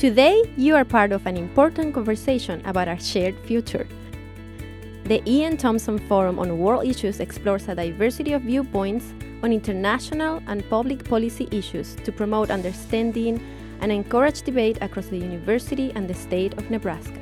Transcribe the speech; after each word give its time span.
Today, 0.00 0.50
you 0.56 0.76
are 0.76 0.84
part 0.86 1.12
of 1.12 1.26
an 1.26 1.36
important 1.36 1.92
conversation 1.92 2.62
about 2.64 2.88
our 2.88 2.98
shared 2.98 3.38
future. 3.40 3.86
The 5.04 5.20
E.N. 5.26 5.58
Thompson 5.58 5.98
Forum 6.08 6.38
on 6.38 6.58
World 6.58 6.86
Issues 6.86 7.20
explores 7.20 7.68
a 7.68 7.74
diversity 7.74 8.32
of 8.32 8.40
viewpoints 8.40 9.12
on 9.42 9.52
international 9.52 10.42
and 10.46 10.66
public 10.70 11.04
policy 11.04 11.48
issues 11.50 11.96
to 11.96 12.12
promote 12.12 12.50
understanding 12.50 13.46
and 13.82 13.92
encourage 13.92 14.40
debate 14.40 14.78
across 14.80 15.08
the 15.08 15.18
university 15.18 15.92
and 15.94 16.08
the 16.08 16.14
state 16.14 16.54
of 16.54 16.70
Nebraska. 16.70 17.20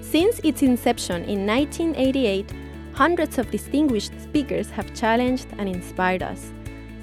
Since 0.00 0.40
its 0.44 0.62
inception 0.62 1.24
in 1.24 1.46
1988, 1.46 2.54
hundreds 2.94 3.36
of 3.36 3.50
distinguished 3.50 4.18
speakers 4.22 4.70
have 4.70 4.94
challenged 4.94 5.48
and 5.58 5.68
inspired 5.68 6.22
us, 6.22 6.54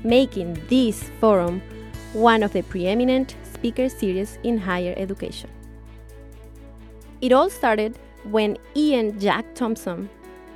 making 0.04 0.60
this 0.68 1.12
forum 1.20 1.62
one 2.14 2.42
of 2.42 2.54
the 2.54 2.64
preeminent 2.64 3.36
speaker 3.64 3.88
series 3.88 4.38
in 4.44 4.58
higher 4.58 4.94
education. 4.98 5.50
It 7.22 7.32
all 7.32 7.50
started 7.50 7.98
when 8.26 8.58
E.N. 8.76 9.18
Jack 9.22 9.46
Thompson 9.56 10.10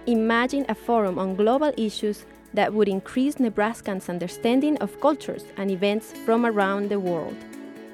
imagined 0.07 0.65
a 0.67 0.75
forum 0.75 1.17
on 1.17 1.37
global 1.37 1.71
issues 1.77 2.25
that 2.53 2.73
would 2.73 2.89
increase 2.89 3.35
Nebraskans' 3.35 4.09
understanding 4.09 4.77
of 4.79 4.99
cultures 4.99 5.45
and 5.55 5.71
events 5.71 6.11
from 6.25 6.45
around 6.45 6.89
the 6.89 6.99
world. 6.99 7.37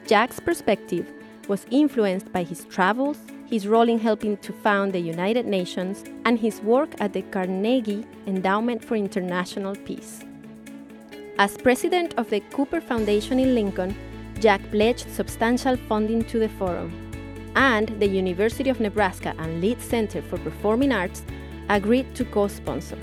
Jack's 0.08 0.40
perspective 0.40 1.06
was 1.48 1.68
influenced 1.70 2.34
by 2.34 2.42
his 2.42 2.66
travels, 2.66 3.20
his 3.46 3.68
role 3.68 3.90
in 3.90 4.00
helping 4.00 4.38
to 4.38 4.52
found 4.52 4.94
the 4.94 5.00
United 5.00 5.46
Nations, 5.46 6.04
and 6.26 6.40
his 6.40 6.60
work 6.62 6.90
at 7.00 7.14
the 7.14 7.22
Carnegie 7.22 8.04
Endowment 8.26 8.84
for 8.84 8.96
International 8.96 9.76
Peace. 9.76 10.24
As 11.38 11.56
president 11.56 12.16
of 12.18 12.32
the 12.32 12.40
Cooper 12.52 12.82
Foundation 12.82 13.38
in 13.40 13.54
Lincoln, 13.54 13.96
Jack 14.44 14.62
pledged 14.72 15.10
substantial 15.10 15.78
funding 15.88 16.22
to 16.26 16.38
the 16.38 16.50
forum, 16.50 16.92
and 17.56 17.88
the 18.02 18.06
University 18.06 18.70
of 18.70 18.82
Nebraska 18.82 19.34
and 19.40 19.64
Lied 19.64 19.82
Center 19.82 20.22
for 20.22 20.38
Performing 20.38 20.92
Arts 20.92 21.24
agreed 21.70 22.14
to 22.16 22.26
co 22.26 22.50
sponsor. 22.50 22.98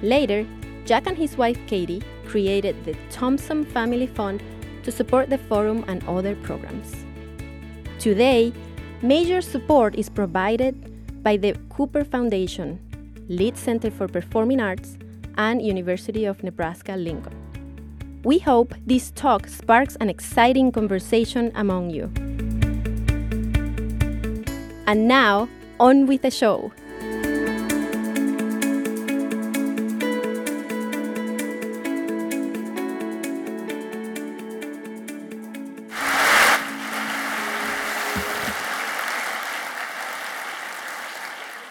Later, 0.00 0.46
Jack 0.84 1.08
and 1.08 1.18
his 1.18 1.36
wife 1.36 1.58
Katie 1.66 2.04
created 2.24 2.84
the 2.84 2.94
Thompson 3.10 3.64
Family 3.64 4.06
Fund 4.06 4.44
to 4.84 4.92
support 4.92 5.28
the 5.28 5.38
forum 5.38 5.84
and 5.88 6.06
other 6.06 6.36
programs. 6.36 7.04
Today, 7.98 8.52
major 9.02 9.40
support 9.40 9.96
is 9.96 10.08
provided 10.08 10.74
by 11.24 11.36
the 11.36 11.56
Cooper 11.68 12.04
Foundation, 12.04 12.78
Lied 13.28 13.58
Center 13.58 13.90
for 13.90 14.06
Performing 14.06 14.60
Arts, 14.60 14.98
and 15.36 15.60
University 15.60 16.24
of 16.26 16.44
Nebraska 16.44 16.94
Lincoln. 16.94 17.43
We 18.24 18.38
hope 18.38 18.74
this 18.86 19.10
talk 19.10 19.46
sparks 19.46 19.96
an 19.96 20.08
exciting 20.08 20.72
conversation 20.72 21.52
among 21.54 21.90
you. 21.90 22.04
And 24.86 25.06
now, 25.06 25.50
on 25.78 26.06
with 26.06 26.22
the 26.22 26.30
show. 26.30 26.72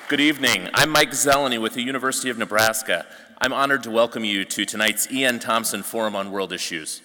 Good 0.08 0.20
evening. 0.20 0.70
I'm 0.76 0.92
Mike 0.92 1.10
Zeleny 1.10 1.60
with 1.60 1.74
the 1.74 1.82
University 1.82 2.30
of 2.30 2.38
Nebraska. 2.38 3.08
I'm 3.40 3.54
honored 3.54 3.84
to 3.84 3.92
welcome 3.92 4.24
you 4.24 4.46
to 4.46 4.66
tonight's 4.66 5.12
E.N. 5.12 5.40
Thompson 5.40 5.84
Forum 5.84 6.16
on 6.16 6.32
World 6.32 6.54
Issues. 6.54 7.02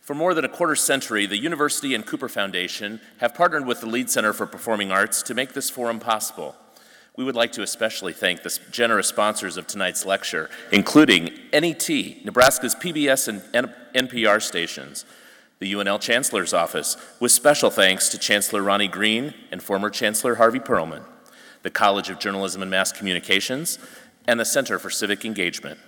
For 0.00 0.14
more 0.14 0.34
than 0.34 0.44
a 0.44 0.48
quarter 0.48 0.74
century, 0.74 1.26
the 1.26 1.36
University 1.36 1.94
and 1.94 2.04
Cooper 2.04 2.28
Foundation 2.28 3.00
have 3.18 3.34
partnered 3.34 3.66
with 3.66 3.80
the 3.80 3.86
Lied 3.86 4.10
Center 4.10 4.32
for 4.32 4.46
Performing 4.46 4.90
Arts 4.90 5.22
to 5.22 5.34
make 5.34 5.52
this 5.52 5.70
forum 5.70 6.00
possible. 6.00 6.56
We 7.16 7.24
would 7.24 7.36
like 7.36 7.52
to 7.52 7.62
especially 7.62 8.12
thank 8.12 8.42
the 8.42 8.58
generous 8.70 9.08
sponsors 9.08 9.56
of 9.56 9.66
tonight's 9.66 10.06
lecture, 10.06 10.50
including 10.72 11.30
NET, 11.52 11.88
Nebraska's 12.24 12.74
PBS 12.74 13.28
and 13.28 13.72
NPR 13.94 14.42
stations, 14.42 15.04
the 15.58 15.72
UNL 15.72 16.00
Chancellor's 16.00 16.54
Office, 16.54 16.96
with 17.20 17.32
special 17.32 17.70
thanks 17.70 18.08
to 18.10 18.18
Chancellor 18.18 18.62
Ronnie 18.62 18.88
Green 18.88 19.34
and 19.50 19.62
former 19.62 19.90
Chancellor 19.90 20.36
Harvey 20.36 20.60
Perlman 20.60 21.04
the 21.62 21.70
College 21.70 22.08
of 22.08 22.18
Journalism 22.18 22.62
and 22.62 22.70
Mass 22.70 22.92
Communications, 22.92 23.78
and 24.28 24.38
the 24.38 24.44
Center 24.44 24.78
for 24.78 24.90
Civic 24.90 25.24
Engagement. 25.24 25.80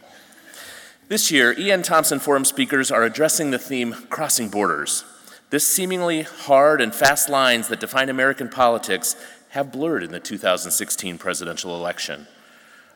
This 1.08 1.30
year, 1.30 1.54
E.N. 1.58 1.82
Thompson 1.82 2.18
Forum 2.18 2.44
speakers 2.44 2.90
are 2.90 3.04
addressing 3.04 3.50
the 3.50 3.58
theme 3.58 3.92
Crossing 4.08 4.48
Borders. 4.48 5.04
This 5.50 5.66
seemingly 5.66 6.22
hard 6.22 6.80
and 6.80 6.94
fast 6.94 7.28
lines 7.28 7.68
that 7.68 7.80
define 7.80 8.08
American 8.08 8.48
politics 8.48 9.14
have 9.50 9.70
blurred 9.70 10.02
in 10.02 10.10
the 10.10 10.20
2016 10.20 11.18
presidential 11.18 11.76
election. 11.76 12.26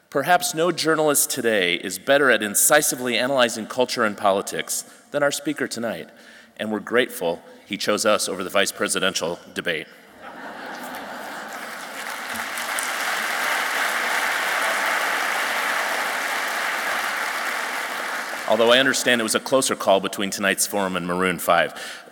Perhaps 0.09 0.55
no 0.55 0.73
journalist 0.73 1.31
today 1.31 1.75
is 1.75 1.99
better 1.99 2.31
at 2.31 2.43
incisively 2.43 3.19
analyzing 3.19 3.67
culture 3.67 4.05
and 4.05 4.17
politics 4.17 4.85
than 5.11 5.23
our 5.23 5.33
speaker 5.33 5.69
tonight, 5.69 6.09
and 6.57 6.73
we're 6.73 6.81
grateful 6.81 7.43
he 7.67 7.77
chose 7.77 8.07
us 8.07 8.29
over 8.29 8.43
the 8.43 8.51
vice 8.51 8.73
presidential 8.73 9.39
debate. 9.53 9.89
Although 18.49 18.73
I 18.73 18.79
understand 18.79 19.21
it 19.21 19.25
was 19.25 19.35
a 19.35 19.41
closer 19.41 19.77
call 19.77 20.01
between 20.01 20.31
tonight's 20.31 20.67
forum 20.67 20.97
and 20.97 21.07
Maroon 21.07 21.39
5. 21.39 22.05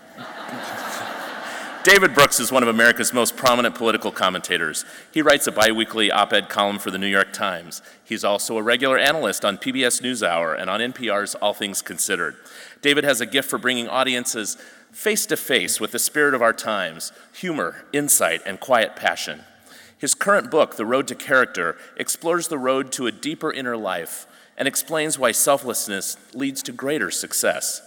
David 1.84 2.15
Brooks 2.15 2.38
is 2.38 2.53
one 2.53 2.62
of 2.62 2.69
America's 2.69 3.12
most 3.12 3.37
prominent 3.37 3.75
political 3.75 4.12
commentators. 4.12 4.84
He 5.10 5.20
writes 5.20 5.48
a 5.48 5.53
biweekly 5.53 6.12
op 6.12 6.32
ed 6.32 6.48
column 6.48 6.78
for 6.78 6.93
the 6.93 6.98
New 6.98 7.09
York 7.09 7.32
Times. 7.32 7.82
He's 8.04 8.22
also 8.22 8.56
a 8.56 8.62
regular 8.62 8.98
analyst 8.98 9.44
on 9.44 9.59
PBS 9.59 10.00
NewsHour 10.00 10.56
and 10.56 10.70
on 10.70 10.78
NPR's 10.78 11.34
All 11.37 11.54
Things 11.54 11.82
Considered. 11.82 12.37
David 12.82 13.03
has 13.03 13.20
a 13.20 13.26
gift 13.26 13.50
for 13.50 13.59
bringing 13.59 13.88
audiences 13.88 14.56
face 14.93 15.26
to 15.26 15.37
face 15.37 15.81
with 15.81 15.91
the 15.91 15.99
spirit 15.99 16.34
of 16.34 16.43
our 16.43 16.53
times 16.53 17.10
humor, 17.34 17.84
insight, 17.93 18.43
and 18.47 18.60
quiet 18.60 18.94
passion. 18.94 19.43
His 19.99 20.14
current 20.14 20.53
book, 20.53 20.76
The 20.76 20.87
Road 20.87 21.09
to 21.09 21.16
Character, 21.16 21.76
explores 21.97 22.47
the 22.47 22.59
road 22.59 22.93
to 22.93 23.09
a 23.09 23.12
deeper 23.12 23.53
inner 23.53 23.76
life 23.76 24.28
and 24.57 24.69
explains 24.69 25.19
why 25.19 25.33
selflessness 25.33 26.17
leads 26.35 26.63
to 26.63 26.73
greater 26.73 27.11
success. 27.11 27.81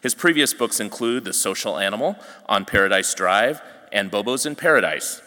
His 0.00 0.14
previous 0.14 0.54
books 0.54 0.80
include 0.80 1.24
The 1.24 1.32
Social 1.32 1.78
Animal, 1.78 2.16
On 2.46 2.64
Paradise 2.64 3.14
Drive, 3.14 3.60
and 3.92 4.10
Bobos 4.10 4.46
in 4.46 4.56
Paradise. 4.56 5.22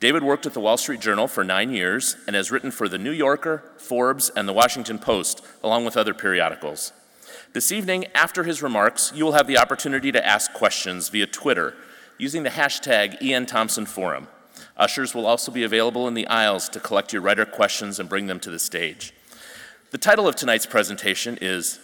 David 0.00 0.22
worked 0.22 0.46
at 0.46 0.52
the 0.52 0.60
Wall 0.60 0.76
Street 0.76 1.00
Journal 1.00 1.28
for 1.28 1.44
nine 1.44 1.70
years 1.70 2.16
and 2.26 2.34
has 2.34 2.50
written 2.50 2.70
for 2.70 2.88
The 2.88 2.98
New 2.98 3.12
Yorker, 3.12 3.62
Forbes, 3.78 4.30
and 4.30 4.48
The 4.48 4.52
Washington 4.52 4.98
Post, 4.98 5.44
along 5.62 5.84
with 5.84 5.96
other 5.96 6.12
periodicals. 6.12 6.92
This 7.52 7.70
evening, 7.70 8.06
after 8.14 8.44
his 8.44 8.62
remarks, 8.62 9.12
you 9.14 9.24
will 9.24 9.32
have 9.32 9.46
the 9.46 9.58
opportunity 9.58 10.10
to 10.10 10.26
ask 10.26 10.52
questions 10.52 11.08
via 11.08 11.26
Twitter 11.26 11.74
using 12.18 12.42
the 12.42 12.50
hashtag 12.50 13.16
EN 13.22 13.46
Thompson 13.46 13.86
Forum. 13.86 14.26
Ushers 14.76 15.14
will 15.14 15.26
also 15.26 15.52
be 15.52 15.62
available 15.62 16.08
in 16.08 16.14
the 16.14 16.26
aisles 16.26 16.68
to 16.70 16.80
collect 16.80 17.12
your 17.12 17.22
writer 17.22 17.44
questions 17.44 18.00
and 18.00 18.08
bring 18.08 18.26
them 18.26 18.40
to 18.40 18.50
the 18.50 18.58
stage. 18.58 19.12
The 19.92 19.98
title 19.98 20.26
of 20.26 20.34
tonight's 20.36 20.64
presentation 20.64 21.36
is 21.42 21.78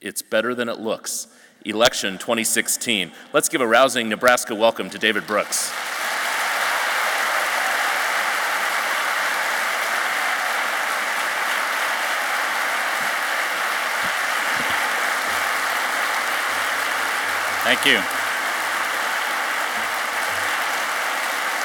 It's 0.00 0.22
Better 0.22 0.54
Than 0.54 0.68
It 0.68 0.78
Looks 0.78 1.26
Election 1.64 2.12
2016. 2.12 3.10
Let's 3.32 3.48
give 3.48 3.60
a 3.60 3.66
rousing 3.66 4.08
Nebraska 4.08 4.54
welcome 4.54 4.88
to 4.90 4.96
David 4.96 5.26
Brooks. 5.26 5.72
Thank 17.64 17.84
you. 17.84 17.98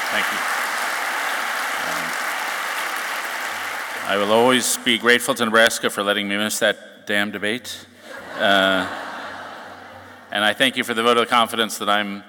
Thank 0.09 0.25
you. 0.31 0.52
I 4.05 4.17
will 4.17 4.33
always 4.33 4.75
be 4.79 4.97
grateful 4.97 5.33
to 5.33 5.45
Nebraska 5.45 5.89
for 5.89 6.03
letting 6.03 6.27
me 6.27 6.35
miss 6.35 6.59
that 6.59 7.07
damn 7.07 7.31
debate. 7.31 7.87
Uh, 8.35 8.85
and 10.29 10.43
I 10.43 10.51
thank 10.51 10.75
you 10.75 10.83
for 10.83 10.93
the 10.93 11.01
vote 11.01 11.17
of 11.17 11.29
confidence 11.29 11.77
that 11.77 11.87
I'm, 11.87 12.21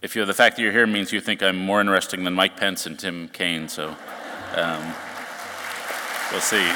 if 0.00 0.16
you 0.16 0.24
the 0.24 0.32
fact 0.32 0.56
that 0.56 0.62
you're 0.62 0.72
here 0.72 0.86
means 0.86 1.12
you 1.12 1.20
think 1.20 1.42
I'm 1.42 1.58
more 1.58 1.82
interesting 1.82 2.24
than 2.24 2.32
Mike 2.32 2.56
Pence 2.56 2.86
and 2.86 2.98
Tim 2.98 3.28
Kaine, 3.28 3.68
so 3.68 3.94
um, 4.56 4.94
we'll 6.32 6.40
see. 6.40 6.66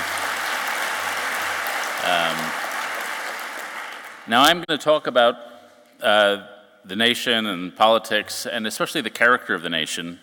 Um, 2.04 2.36
now 4.28 4.42
I'm 4.42 4.58
going 4.58 4.78
to 4.78 4.78
talk 4.78 5.06
about 5.06 5.36
uh, 6.02 6.46
the 6.84 6.96
nation 6.96 7.46
and 7.46 7.74
politics, 7.74 8.44
and 8.44 8.66
especially 8.66 9.00
the 9.00 9.08
character 9.08 9.54
of 9.54 9.62
the 9.62 9.70
nation. 9.70 10.20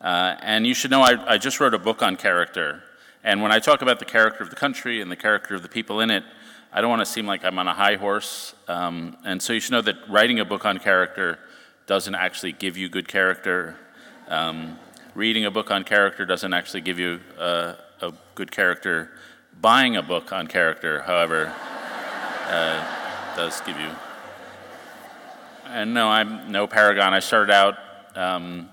Uh, 0.00 0.34
and 0.40 0.66
you 0.66 0.74
should 0.74 0.90
know 0.90 1.02
I, 1.02 1.34
I 1.34 1.38
just 1.38 1.60
wrote 1.60 1.72
a 1.72 1.78
book 1.78 2.02
on 2.02 2.16
character. 2.16 2.82
And 3.24 3.42
when 3.42 3.52
I 3.52 3.58
talk 3.58 3.82
about 3.82 3.98
the 3.98 4.04
character 4.04 4.42
of 4.42 4.50
the 4.50 4.56
country 4.56 5.00
and 5.00 5.10
the 5.10 5.16
character 5.16 5.54
of 5.54 5.62
the 5.62 5.68
people 5.68 6.00
in 6.00 6.10
it, 6.10 6.24
I 6.72 6.80
don't 6.80 6.90
want 6.90 7.00
to 7.00 7.06
seem 7.06 7.26
like 7.26 7.44
I'm 7.44 7.58
on 7.58 7.66
a 7.66 7.74
high 7.74 7.96
horse. 7.96 8.54
Um, 8.68 9.16
and 9.24 9.42
so 9.42 9.52
you 9.52 9.60
should 9.60 9.72
know 9.72 9.82
that 9.82 9.96
writing 10.08 10.38
a 10.38 10.44
book 10.44 10.64
on 10.64 10.78
character 10.78 11.38
doesn't 11.86 12.14
actually 12.14 12.52
give 12.52 12.76
you 12.76 12.88
good 12.88 13.08
character. 13.08 13.76
Um, 14.28 14.78
reading 15.14 15.46
a 15.46 15.50
book 15.50 15.70
on 15.70 15.84
character 15.84 16.26
doesn't 16.26 16.52
actually 16.52 16.82
give 16.82 16.98
you 16.98 17.20
a, 17.38 17.76
a 18.02 18.12
good 18.34 18.50
character. 18.50 19.10
Buying 19.60 19.96
a 19.96 20.02
book 20.02 20.32
on 20.32 20.46
character, 20.46 21.00
however, 21.02 21.46
uh, 22.46 23.34
does 23.34 23.60
give 23.62 23.80
you. 23.80 23.90
And 25.66 25.92
no, 25.94 26.08
I'm 26.08 26.52
no 26.52 26.66
paragon. 26.66 27.14
I 27.14 27.20
started 27.20 27.52
out 27.52 27.76
um, 28.14 28.68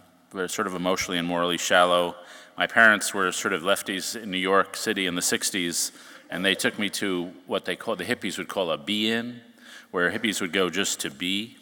sort 0.47 0.67
of 0.67 0.75
emotionally 0.75 1.17
and 1.17 1.27
morally 1.27 1.57
shallow. 1.57 2.15
My 2.57 2.67
parents 2.67 3.13
were 3.13 3.31
sort 3.33 3.53
of 3.53 3.63
lefties 3.63 4.15
in 4.15 4.31
New 4.31 4.37
York 4.37 4.77
City 4.77 5.07
in 5.07 5.15
the 5.15 5.21
60s, 5.21 5.91
and 6.29 6.45
they 6.45 6.55
took 6.55 6.79
me 6.79 6.89
to 6.91 7.31
what 7.47 7.65
they 7.65 7.75
call 7.75 7.97
the 7.97 8.05
hippies 8.05 8.37
would 8.37 8.47
call 8.47 8.71
a 8.71 8.77
be 8.77 9.11
in, 9.11 9.41
where 9.91 10.09
hippies 10.09 10.39
would 10.39 10.53
go 10.53 10.69
just 10.69 11.01
to 11.01 11.11
be. 11.11 11.57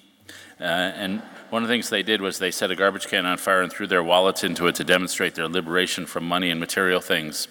Uh, 0.59 0.63
and 0.63 1.21
one 1.49 1.63
of 1.63 1.67
the 1.67 1.73
things 1.73 1.89
they 1.89 2.03
did 2.03 2.21
was 2.21 2.37
they 2.37 2.51
set 2.51 2.69
a 2.69 2.75
garbage 2.75 3.07
can 3.07 3.25
on 3.25 3.37
fire 3.37 3.63
and 3.63 3.71
threw 3.71 3.87
their 3.87 4.03
wallets 4.03 4.43
into 4.43 4.67
it 4.67 4.75
to 4.75 4.83
demonstrate 4.83 5.33
their 5.33 5.47
liberation 5.47 6.05
from 6.05 6.27
money 6.27 6.51
and 6.51 6.59
material 6.59 7.01
things. 7.01 7.47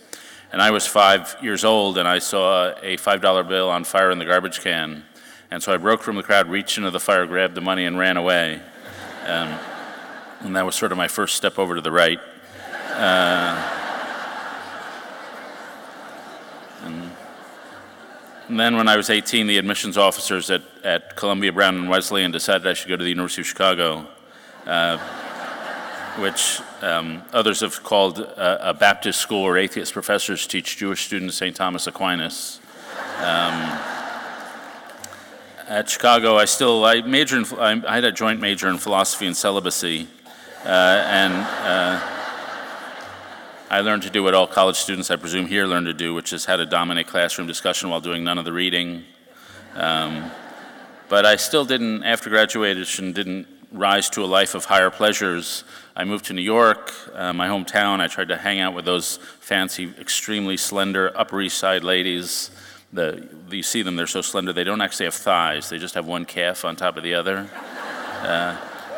And 0.52 0.62
I 0.62 0.70
was 0.70 0.86
five 0.86 1.36
years 1.42 1.64
old, 1.64 1.98
and 1.98 2.06
I 2.06 2.20
saw 2.20 2.70
a 2.80 2.96
$5 2.96 3.48
bill 3.48 3.70
on 3.70 3.82
fire 3.82 4.12
in 4.12 4.18
the 4.18 4.24
garbage 4.24 4.60
can. 4.60 5.02
And 5.50 5.60
so 5.60 5.74
I 5.74 5.78
broke 5.78 6.02
from 6.02 6.14
the 6.14 6.22
crowd, 6.22 6.48
reached 6.48 6.78
into 6.78 6.92
the 6.92 7.00
fire, 7.00 7.26
grabbed 7.26 7.56
the 7.56 7.60
money, 7.60 7.86
and 7.86 7.98
ran 7.98 8.16
away. 8.16 8.60
Um, 9.26 9.58
and 10.40 10.56
that 10.56 10.64
was 10.64 10.76
sort 10.76 10.92
of 10.92 10.98
my 10.98 11.08
first 11.08 11.36
step 11.36 11.58
over 11.58 11.74
to 11.74 11.80
the 11.80 11.90
right. 11.90 12.20
Uh, 12.92 13.78
and, 16.84 18.58
then 18.58 18.76
when 18.76 18.88
I 18.88 18.96
was 18.96 19.08
18, 19.08 19.46
the 19.46 19.56
admissions 19.56 19.96
officers 19.96 20.50
at, 20.50 20.62
at 20.84 21.16
Columbia 21.16 21.52
Brown 21.52 21.76
and 21.76 21.88
Wesleyan 21.88 22.30
decided 22.30 22.66
I 22.66 22.74
should 22.74 22.88
go 22.88 22.96
to 22.96 23.02
the 23.02 23.08
University 23.08 23.42
of 23.42 23.46
Chicago, 23.46 24.06
uh, 24.66 24.98
which 26.18 26.60
um, 26.82 27.22
others 27.32 27.60
have 27.60 27.82
called 27.82 28.18
a, 28.18 28.70
a, 28.70 28.74
Baptist 28.74 29.20
school 29.20 29.44
where 29.44 29.56
atheist 29.56 29.94
professors 29.94 30.46
teach 30.46 30.76
Jewish 30.76 31.06
students 31.06 31.36
St. 31.36 31.56
Thomas 31.56 31.86
Aquinas. 31.86 32.60
Um, 33.18 33.78
at 35.68 35.88
Chicago, 35.88 36.36
I 36.36 36.44
still 36.44 36.84
I 36.84 37.00
majored 37.00 37.46
in, 37.46 37.58
I 37.86 37.94
had 37.94 38.04
a 38.04 38.12
joint 38.12 38.40
major 38.40 38.68
in 38.68 38.76
philosophy 38.76 39.26
and 39.26 39.36
celibacy, 39.36 40.06
uh, 40.66 40.68
and 40.68 41.32
uh, 41.32 42.21
I 43.72 43.80
learned 43.80 44.02
to 44.02 44.10
do 44.10 44.22
what 44.22 44.34
all 44.34 44.46
college 44.46 44.76
students, 44.76 45.10
I 45.10 45.16
presume, 45.16 45.46
here 45.46 45.64
learn 45.64 45.84
to 45.86 45.94
do, 45.94 46.12
which 46.12 46.34
is 46.34 46.44
how 46.44 46.56
to 46.56 46.66
dominate 46.66 47.06
classroom 47.06 47.46
discussion 47.46 47.88
while 47.88 48.02
doing 48.02 48.22
none 48.22 48.36
of 48.36 48.44
the 48.44 48.52
reading. 48.52 49.02
Um, 49.74 50.30
but 51.08 51.24
I 51.24 51.36
still 51.36 51.64
didn't, 51.64 52.04
after 52.04 52.28
graduation, 52.28 53.14
didn't 53.14 53.46
rise 53.72 54.10
to 54.10 54.22
a 54.22 54.26
life 54.26 54.54
of 54.54 54.66
higher 54.66 54.90
pleasures. 54.90 55.64
I 55.96 56.04
moved 56.04 56.26
to 56.26 56.34
New 56.34 56.42
York, 56.42 56.92
uh, 57.14 57.32
my 57.32 57.48
hometown. 57.48 58.00
I 58.00 58.08
tried 58.08 58.28
to 58.28 58.36
hang 58.36 58.60
out 58.60 58.74
with 58.74 58.84
those 58.84 59.18
fancy, 59.40 59.90
extremely 59.98 60.58
slender 60.58 61.10
Upper 61.16 61.40
East 61.40 61.56
Side 61.56 61.82
ladies. 61.82 62.50
The, 62.92 63.26
you 63.50 63.62
see 63.62 63.80
them, 63.80 63.96
they're 63.96 64.06
so 64.06 64.20
slender, 64.20 64.52
they 64.52 64.64
don't 64.64 64.82
actually 64.82 65.06
have 65.06 65.14
thighs, 65.14 65.70
they 65.70 65.78
just 65.78 65.94
have 65.94 66.04
one 66.04 66.26
calf 66.26 66.66
on 66.66 66.76
top 66.76 66.98
of 66.98 67.02
the 67.04 67.14
other. 67.14 67.48
Uh, 68.20 68.54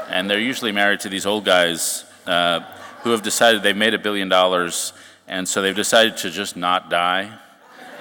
and 0.09 0.29
they're 0.29 0.41
usually 0.41 0.73
married 0.73 0.99
to 0.99 1.09
these 1.09 1.27
old 1.27 1.45
guys 1.45 2.05
uh, 2.27 2.59
who 3.05 3.11
have 3.11 3.23
decided 3.23 3.63
they've 3.63 3.77
made 3.77 3.93
a 3.93 3.99
billion 3.99 4.31
dollars, 4.31 4.95
and 5.29 5.47
so 5.47 5.61
they've 5.61 5.77
decided 5.77 6.17
to 6.17 6.31
just 6.31 6.57
not 6.57 6.89
die. 6.89 7.31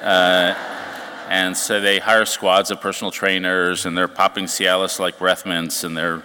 Uh, 0.02 0.56
and 1.30 1.58
so 1.58 1.82
they 1.82 2.00
hire 2.00 2.24
squads 2.24 2.72
of 2.72 2.80
personal 2.80 3.12
trainers, 3.12 3.86
and 3.86 3.98
they're 3.98 4.08
popping 4.08 4.46
Cialis 4.46 5.00
like 5.00 5.20
breath 5.20 5.46
mints, 5.46 5.84
and 5.84 5.96
they're 5.98 6.24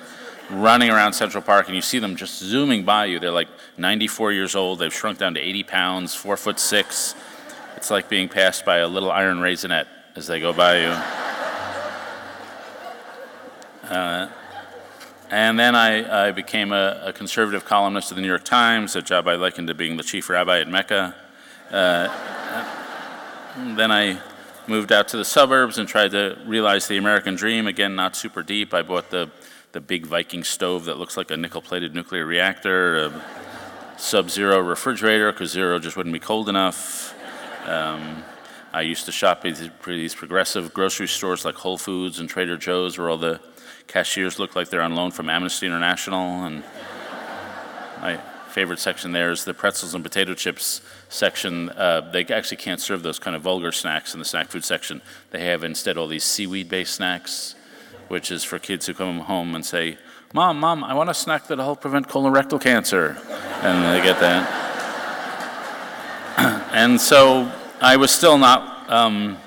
running 0.48 0.90
around 0.90 1.12
Central 1.12 1.42
Park, 1.42 1.66
and 1.66 1.74
you 1.74 1.82
see 1.82 1.98
them 1.98 2.14
just 2.14 2.38
zooming 2.38 2.84
by 2.84 3.06
you. 3.06 3.18
They're 3.18 3.32
like 3.32 3.48
94 3.76 4.30
years 4.32 4.54
old. 4.54 4.78
They've 4.78 4.94
shrunk 4.94 5.18
down 5.18 5.34
to 5.34 5.40
80 5.40 5.64
pounds, 5.64 6.14
four 6.14 6.36
foot 6.36 6.60
six. 6.60 7.16
It's 7.76 7.90
like 7.90 8.08
being 8.08 8.28
passed 8.28 8.64
by 8.64 8.78
a 8.78 8.86
little 8.86 9.10
iron 9.10 9.38
raisinette 9.38 9.88
as 10.14 10.28
they 10.28 10.38
go 10.38 10.52
by 10.52 10.80
you. 10.82 10.94
Uh, 13.88 14.28
and 15.30 15.58
then 15.58 15.74
I, 15.74 16.28
I 16.28 16.32
became 16.32 16.72
a, 16.72 17.02
a, 17.06 17.12
conservative 17.12 17.64
columnist 17.64 18.10
of 18.10 18.16
the 18.16 18.22
New 18.22 18.28
York 18.28 18.44
Times, 18.44 18.96
a 18.96 19.02
job 19.02 19.28
I 19.28 19.34
likened 19.34 19.68
to 19.68 19.74
being 19.74 19.96
the 19.96 20.02
chief 20.02 20.30
rabbi 20.30 20.60
at 20.60 20.68
Mecca. 20.68 21.14
Uh, 21.70 22.08
then 23.76 23.92
I 23.92 24.20
moved 24.66 24.90
out 24.90 25.08
to 25.08 25.16
the 25.16 25.24
suburbs 25.24 25.78
and 25.78 25.88
tried 25.88 26.12
to 26.12 26.38
realize 26.46 26.88
the 26.88 26.96
American 26.96 27.34
dream. 27.34 27.66
Again, 27.66 27.94
not 27.94 28.16
super 28.16 28.42
deep. 28.42 28.72
I 28.72 28.82
bought 28.82 29.10
the, 29.10 29.30
the 29.72 29.80
big 29.80 30.06
Viking 30.06 30.44
stove 30.44 30.86
that 30.86 30.98
looks 30.98 31.16
like 31.16 31.30
a 31.30 31.36
nickel 31.36 31.60
plated 31.60 31.94
nuclear 31.94 32.24
reactor, 32.24 33.06
a 33.06 33.24
sub 33.98 34.30
zero 34.30 34.60
refrigerator, 34.60 35.30
because 35.32 35.50
zero 35.50 35.78
just 35.78 35.96
wouldn't 35.96 36.12
be 36.12 36.20
cold 36.20 36.48
enough. 36.48 37.14
Um, 37.66 38.24
I 38.72 38.82
used 38.82 39.06
to 39.06 39.12
shop 39.12 39.44
at 39.44 39.60
these 39.84 40.14
progressive 40.14 40.72
grocery 40.72 41.08
stores 41.08 41.44
like 41.44 41.54
Whole 41.54 41.78
Foods 41.78 42.18
and 42.18 42.28
Trader 42.28 42.56
Joe's, 42.56 42.98
where 42.98 43.10
all 43.10 43.18
the 43.18 43.40
cashiers 43.88 44.38
look 44.38 44.54
like 44.54 44.68
they're 44.68 44.82
on 44.82 44.94
loan 44.94 45.10
from 45.10 45.28
Amnesty 45.28 45.66
International. 45.66 46.44
And 46.44 46.62
my 48.00 48.20
favorite 48.50 48.78
section 48.78 49.12
there 49.12 49.30
is 49.30 49.44
the 49.44 49.54
pretzels 49.54 49.94
and 49.94 50.04
potato 50.04 50.34
chips 50.34 50.80
section. 51.08 51.70
Uh, 51.70 52.08
they 52.12 52.24
actually 52.26 52.58
can't 52.58 52.80
serve 52.80 53.02
those 53.02 53.18
kind 53.18 53.34
of 53.34 53.42
vulgar 53.42 53.72
snacks 53.72 54.12
in 54.12 54.20
the 54.20 54.24
snack 54.24 54.48
food 54.48 54.64
section. 54.64 55.02
They 55.30 55.44
have 55.44 55.64
instead 55.64 55.96
all 55.98 56.06
these 56.06 56.24
seaweed 56.24 56.68
based 56.68 56.94
snacks, 56.94 57.54
which 58.08 58.30
is 58.30 58.44
for 58.44 58.58
kids 58.58 58.86
who 58.86 58.94
come 58.94 59.20
home 59.20 59.54
and 59.54 59.64
say, 59.64 59.98
Mom, 60.34 60.60
Mom, 60.60 60.84
I 60.84 60.92
want 60.92 61.08
a 61.08 61.14
snack 61.14 61.46
that'll 61.46 61.64
help 61.64 61.80
prevent 61.80 62.06
colorectal 62.06 62.60
cancer. 62.60 63.16
And 63.62 63.96
they 63.96 64.04
get 64.04 64.20
that. 64.20 64.66
and 66.72 67.00
so 67.00 67.50
I 67.80 67.96
was 67.96 68.10
still 68.10 68.36
not, 68.36 68.90
um, 68.90 69.38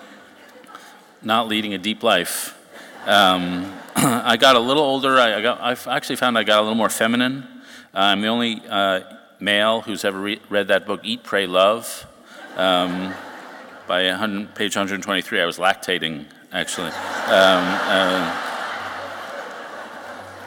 not 1.21 1.47
leading 1.47 1.75
a 1.75 1.77
deep 1.77 2.01
life. 2.01 2.57
Um, 3.05 3.71
I 3.95 4.37
got 4.37 4.55
a 4.55 4.59
little 4.59 4.83
older. 4.83 5.19
I, 5.19 5.37
I, 5.37 5.41
got, 5.41 5.59
I 5.59 5.95
actually 5.95 6.15
found 6.15 6.37
I 6.37 6.43
got 6.43 6.59
a 6.59 6.61
little 6.61 6.75
more 6.75 6.89
feminine. 6.89 7.43
Uh, 7.93 7.99
I'm 7.99 8.21
the 8.21 8.27
only 8.27 8.61
uh, 8.69 9.01
male 9.41 9.81
who's 9.81 10.05
ever 10.05 10.17
re- 10.17 10.41
read 10.49 10.69
that 10.69 10.85
book, 10.85 11.01
Eat, 11.03 11.23
Pray, 11.23 11.45
Love. 11.45 12.07
Um, 12.55 13.13
by 13.87 14.05
100, 14.05 14.55
page 14.55 14.77
123, 14.77 15.41
I 15.41 15.45
was 15.45 15.57
lactating, 15.57 16.25
actually. 16.53 16.87
Um, 16.87 16.93
uh, 17.27 18.47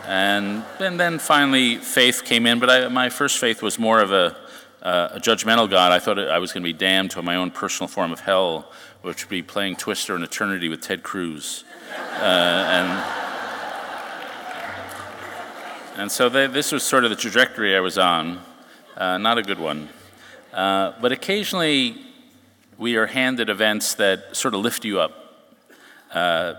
and, 0.06 0.64
and 0.80 0.98
then 0.98 1.18
finally, 1.18 1.76
faith 1.76 2.24
came 2.24 2.46
in, 2.46 2.58
but 2.60 2.70
I, 2.70 2.88
my 2.88 3.10
first 3.10 3.38
faith 3.38 3.60
was 3.60 3.78
more 3.78 4.00
of 4.00 4.10
a, 4.10 4.36
uh, 4.82 5.08
a 5.12 5.20
judgmental 5.20 5.68
God. 5.68 5.92
I 5.92 5.98
thought 5.98 6.18
I 6.18 6.38
was 6.38 6.52
going 6.52 6.62
to 6.62 6.68
be 6.68 6.72
damned 6.72 7.10
to 7.12 7.22
my 7.22 7.36
own 7.36 7.50
personal 7.50 7.88
form 7.88 8.10
of 8.10 8.20
hell, 8.20 8.72
which 9.02 9.24
would 9.24 9.30
be 9.30 9.42
playing 9.42 9.76
Twister 9.76 10.16
in 10.16 10.22
eternity 10.22 10.70
with 10.70 10.80
Ted 10.80 11.02
Cruz. 11.02 11.64
Uh, 11.92 12.22
and 12.22 13.23
and 15.96 16.10
so 16.10 16.28
they, 16.28 16.46
this 16.46 16.72
was 16.72 16.82
sort 16.82 17.04
of 17.04 17.10
the 17.10 17.16
trajectory 17.16 17.76
I 17.76 17.80
was 17.80 17.98
on, 17.98 18.40
uh, 18.96 19.18
not 19.18 19.38
a 19.38 19.42
good 19.42 19.58
one. 19.58 19.88
Uh, 20.52 20.92
but 21.00 21.12
occasionally 21.12 21.96
we 22.78 22.96
are 22.96 23.06
handed 23.06 23.48
events 23.48 23.94
that 23.94 24.36
sort 24.36 24.54
of 24.54 24.60
lift 24.60 24.84
you 24.84 25.00
up. 25.00 25.12
Uh, 26.12 26.54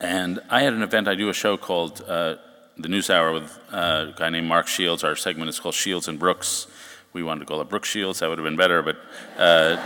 and 0.00 0.40
I 0.48 0.62
had 0.62 0.72
an 0.72 0.82
event, 0.82 1.08
I 1.08 1.14
do 1.14 1.28
a 1.28 1.34
show 1.34 1.56
called 1.56 2.02
uh, 2.06 2.36
The 2.78 2.88
News 2.88 3.10
Hour 3.10 3.32
with 3.32 3.58
uh, 3.72 4.06
a 4.10 4.14
guy 4.16 4.30
named 4.30 4.46
Mark 4.46 4.66
Shields. 4.66 5.04
Our 5.04 5.16
segment 5.16 5.48
is 5.48 5.60
called 5.60 5.74
Shields 5.74 6.08
and 6.08 6.18
Brooks. 6.18 6.66
We 7.12 7.22
wanted 7.22 7.40
to 7.40 7.46
call 7.46 7.60
it 7.60 7.68
Brooks 7.68 7.88
Shields, 7.88 8.20
that 8.20 8.28
would 8.28 8.38
have 8.38 8.44
been 8.44 8.56
better, 8.56 8.82
but. 8.82 8.96
Uh, 9.38 9.76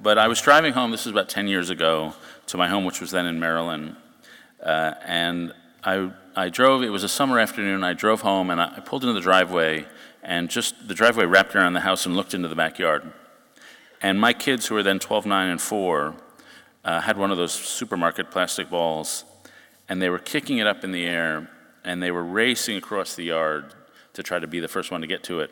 but 0.00 0.18
I 0.18 0.28
was 0.28 0.40
driving 0.40 0.72
home, 0.72 0.90
this 0.90 1.04
was 1.06 1.12
about 1.12 1.28
10 1.28 1.48
years 1.48 1.70
ago, 1.70 2.14
to 2.46 2.56
my 2.56 2.68
home, 2.68 2.84
which 2.84 3.00
was 3.00 3.10
then 3.10 3.26
in 3.26 3.40
Maryland. 3.40 3.96
Uh, 4.62 4.94
and 5.04 5.52
I, 5.84 6.10
I 6.34 6.48
drove, 6.48 6.82
it 6.82 6.90
was 6.90 7.04
a 7.04 7.08
summer 7.08 7.38
afternoon, 7.38 7.84
I 7.84 7.92
drove 7.92 8.22
home 8.22 8.50
and 8.50 8.60
I, 8.60 8.74
I 8.76 8.80
pulled 8.80 9.02
into 9.02 9.14
the 9.14 9.20
driveway 9.20 9.86
and 10.22 10.50
just 10.50 10.88
the 10.88 10.94
driveway 10.94 11.24
wrapped 11.24 11.54
around 11.54 11.74
the 11.74 11.80
house 11.80 12.06
and 12.06 12.16
looked 12.16 12.34
into 12.34 12.48
the 12.48 12.56
backyard. 12.56 13.12
And 14.02 14.20
my 14.20 14.32
kids, 14.32 14.66
who 14.66 14.74
were 14.74 14.82
then 14.82 14.98
12, 14.98 15.26
9, 15.26 15.48
and 15.48 15.60
4, 15.60 16.14
uh, 16.84 17.00
had 17.00 17.16
one 17.16 17.30
of 17.30 17.36
those 17.36 17.52
supermarket 17.52 18.30
plastic 18.30 18.70
balls 18.70 19.24
and 19.88 20.02
they 20.02 20.10
were 20.10 20.18
kicking 20.18 20.58
it 20.58 20.66
up 20.66 20.84
in 20.84 20.92
the 20.92 21.06
air 21.06 21.50
and 21.84 22.02
they 22.02 22.10
were 22.10 22.22
racing 22.24 22.76
across 22.76 23.14
the 23.14 23.24
yard 23.24 23.74
to 24.12 24.22
try 24.22 24.38
to 24.38 24.46
be 24.46 24.60
the 24.60 24.68
first 24.68 24.90
one 24.90 25.00
to 25.00 25.06
get 25.06 25.22
to 25.24 25.40
it. 25.40 25.50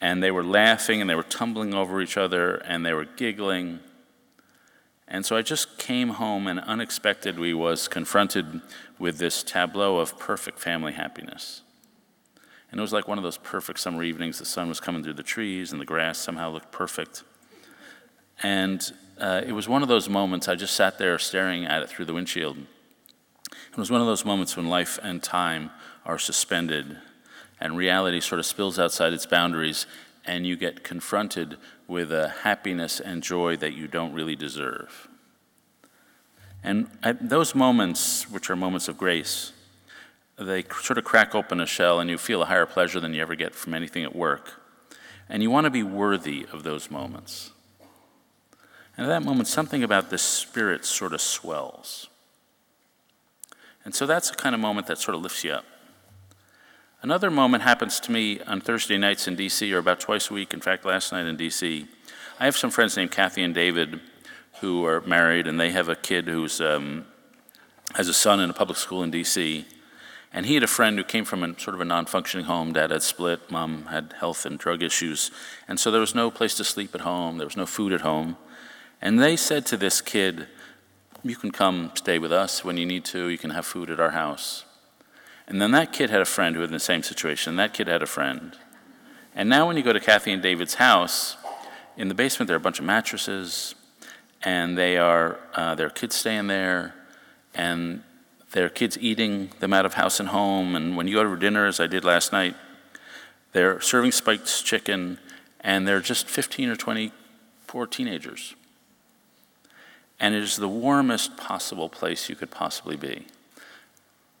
And 0.00 0.22
they 0.22 0.30
were 0.30 0.44
laughing 0.44 1.00
and 1.00 1.08
they 1.08 1.14
were 1.14 1.22
tumbling 1.22 1.74
over 1.74 2.00
each 2.00 2.16
other 2.16 2.56
and 2.56 2.84
they 2.84 2.92
were 2.92 3.04
giggling. 3.04 3.80
And 5.10 5.26
so 5.26 5.36
I 5.36 5.42
just 5.42 5.76
came 5.76 6.10
home 6.10 6.46
and 6.46 6.60
unexpectedly 6.60 7.52
was 7.52 7.88
confronted 7.88 8.60
with 8.98 9.18
this 9.18 9.42
tableau 9.42 9.98
of 9.98 10.18
perfect 10.18 10.60
family 10.60 10.92
happiness. 10.92 11.62
And 12.70 12.78
it 12.78 12.82
was 12.82 12.92
like 12.92 13.08
one 13.08 13.18
of 13.18 13.24
those 13.24 13.36
perfect 13.38 13.80
summer 13.80 14.04
evenings. 14.04 14.38
The 14.38 14.44
sun 14.44 14.68
was 14.68 14.78
coming 14.78 15.02
through 15.02 15.14
the 15.14 15.24
trees 15.24 15.72
and 15.72 15.80
the 15.80 15.84
grass 15.84 16.18
somehow 16.18 16.50
looked 16.50 16.70
perfect. 16.70 17.24
And 18.40 18.92
uh, 19.18 19.42
it 19.44 19.52
was 19.52 19.68
one 19.68 19.82
of 19.82 19.88
those 19.88 20.08
moments 20.08 20.46
I 20.46 20.54
just 20.54 20.76
sat 20.76 20.96
there 20.96 21.18
staring 21.18 21.64
at 21.66 21.82
it 21.82 21.90
through 21.90 22.04
the 22.04 22.14
windshield. 22.14 22.58
It 23.72 23.76
was 23.76 23.90
one 23.90 24.00
of 24.00 24.06
those 24.06 24.24
moments 24.24 24.56
when 24.56 24.68
life 24.68 25.00
and 25.02 25.20
time 25.20 25.70
are 26.06 26.18
suspended 26.18 26.98
and 27.60 27.76
reality 27.76 28.20
sort 28.20 28.38
of 28.38 28.46
spills 28.46 28.78
outside 28.78 29.12
its 29.12 29.26
boundaries 29.26 29.86
and 30.24 30.46
you 30.46 30.56
get 30.56 30.84
confronted 30.84 31.56
with 31.88 32.12
a 32.12 32.28
happiness 32.42 33.00
and 33.00 33.22
joy 33.22 33.56
that 33.56 33.72
you 33.72 33.88
don't 33.88 34.12
really 34.12 34.36
deserve. 34.36 35.08
And 36.62 36.88
at 37.02 37.28
those 37.28 37.54
moments, 37.54 38.30
which 38.30 38.50
are 38.50 38.56
moments 38.56 38.88
of 38.88 38.98
grace, 38.98 39.52
they 40.38 40.62
sort 40.80 40.98
of 40.98 41.04
crack 41.04 41.34
open 41.34 41.60
a 41.60 41.66
shell 41.66 42.00
and 42.00 42.08
you 42.08 42.18
feel 42.18 42.42
a 42.42 42.46
higher 42.46 42.66
pleasure 42.66 43.00
than 43.00 43.14
you 43.14 43.22
ever 43.22 43.34
get 43.34 43.54
from 43.54 43.74
anything 43.74 44.04
at 44.04 44.14
work. 44.14 44.62
And 45.28 45.42
you 45.42 45.50
want 45.50 45.64
to 45.64 45.70
be 45.70 45.82
worthy 45.82 46.46
of 46.52 46.62
those 46.62 46.90
moments. 46.90 47.52
And 48.96 49.06
at 49.06 49.08
that 49.08 49.24
moment, 49.24 49.48
something 49.48 49.82
about 49.82 50.10
the 50.10 50.18
spirit 50.18 50.84
sort 50.84 51.12
of 51.12 51.20
swells. 51.20 52.08
And 53.84 53.94
so 53.94 54.06
that's 54.06 54.30
the 54.30 54.36
kind 54.36 54.54
of 54.54 54.60
moment 54.60 54.86
that 54.88 54.98
sort 54.98 55.14
of 55.14 55.22
lifts 55.22 55.44
you 55.44 55.52
up. 55.52 55.64
Another 57.02 57.30
moment 57.30 57.62
happens 57.62 57.98
to 58.00 58.12
me 58.12 58.40
on 58.40 58.60
Thursday 58.60 58.98
nights 58.98 59.26
in 59.26 59.34
DC, 59.34 59.72
or 59.72 59.78
about 59.78 60.00
twice 60.00 60.30
a 60.30 60.34
week. 60.34 60.52
In 60.52 60.60
fact, 60.60 60.84
last 60.84 61.12
night 61.12 61.24
in 61.24 61.38
DC, 61.38 61.88
I 62.38 62.44
have 62.44 62.58
some 62.58 62.70
friends 62.70 62.94
named 62.94 63.10
Kathy 63.10 63.42
and 63.42 63.54
David 63.54 64.00
who 64.60 64.84
are 64.84 65.00
married, 65.00 65.46
and 65.46 65.58
they 65.58 65.70
have 65.70 65.88
a 65.88 65.96
kid 65.96 66.28
who's 66.28 66.60
um, 66.60 67.06
has 67.94 68.08
a 68.08 68.12
son 68.12 68.38
in 68.38 68.50
a 68.50 68.52
public 68.52 68.76
school 68.76 69.02
in 69.02 69.10
DC. 69.10 69.64
And 70.30 70.44
he 70.44 70.52
had 70.52 70.62
a 70.62 70.68
friend 70.68 70.98
who 70.98 71.04
came 71.04 71.24
from 71.24 71.42
a 71.42 71.58
sort 71.58 71.74
of 71.74 71.80
a 71.80 71.86
non-functioning 71.86 72.44
home. 72.44 72.74
Dad 72.74 72.90
had 72.90 73.02
split, 73.02 73.50
mom 73.50 73.86
had 73.86 74.14
health 74.20 74.44
and 74.44 74.58
drug 74.58 74.82
issues, 74.82 75.30
and 75.66 75.80
so 75.80 75.90
there 75.90 76.02
was 76.02 76.14
no 76.14 76.30
place 76.30 76.54
to 76.56 76.64
sleep 76.64 76.94
at 76.94 77.00
home. 77.00 77.38
There 77.38 77.46
was 77.46 77.56
no 77.56 77.66
food 77.66 77.94
at 77.94 78.02
home, 78.02 78.36
and 79.00 79.18
they 79.18 79.36
said 79.36 79.64
to 79.66 79.78
this 79.78 80.02
kid, 80.02 80.48
"You 81.22 81.36
can 81.36 81.50
come 81.50 81.92
stay 81.94 82.18
with 82.18 82.30
us 82.30 82.62
when 82.62 82.76
you 82.76 82.84
need 82.84 83.06
to. 83.06 83.28
You 83.28 83.38
can 83.38 83.50
have 83.50 83.64
food 83.64 83.88
at 83.88 84.00
our 84.00 84.10
house." 84.10 84.66
And 85.50 85.60
then 85.60 85.72
that 85.72 85.92
kid 85.92 86.10
had 86.10 86.20
a 86.20 86.24
friend 86.24 86.54
who 86.54 86.60
was 86.60 86.68
in 86.68 86.74
the 86.74 86.78
same 86.78 87.02
situation. 87.02 87.56
That 87.56 87.74
kid 87.74 87.88
had 87.88 88.02
a 88.02 88.06
friend. 88.06 88.56
And 89.34 89.48
now, 89.48 89.66
when 89.66 89.76
you 89.76 89.82
go 89.82 89.92
to 89.92 89.98
Kathy 89.98 90.30
and 90.30 90.40
David's 90.40 90.74
house, 90.74 91.36
in 91.96 92.06
the 92.06 92.14
basement 92.14 92.46
there 92.46 92.54
are 92.54 92.58
a 92.58 92.62
bunch 92.62 92.78
of 92.78 92.84
mattresses, 92.84 93.74
and 94.44 94.78
they 94.78 94.96
are 94.96 95.40
uh, 95.54 95.74
their 95.74 95.90
kids 95.90 96.14
staying 96.14 96.46
there, 96.46 96.94
and 97.52 98.04
their 98.52 98.68
kids 98.68 98.96
eating 99.00 99.50
them 99.58 99.72
out 99.72 99.84
of 99.84 99.94
house 99.94 100.20
and 100.20 100.28
home. 100.28 100.76
And 100.76 100.96
when 100.96 101.08
you 101.08 101.16
go 101.16 101.24
to 101.24 101.36
dinner, 101.36 101.66
as 101.66 101.80
I 101.80 101.88
did 101.88 102.04
last 102.04 102.30
night, 102.30 102.54
they're 103.50 103.80
serving 103.80 104.12
spiked 104.12 104.64
chicken, 104.64 105.18
and 105.60 105.86
they're 105.86 106.00
just 106.00 106.28
15 106.28 106.68
or 106.68 106.76
20 106.76 107.10
poor 107.66 107.88
teenagers. 107.88 108.54
And 110.20 110.32
it 110.32 110.44
is 110.44 110.58
the 110.58 110.68
warmest 110.68 111.36
possible 111.36 111.88
place 111.88 112.28
you 112.28 112.36
could 112.36 112.52
possibly 112.52 112.94
be. 112.94 113.26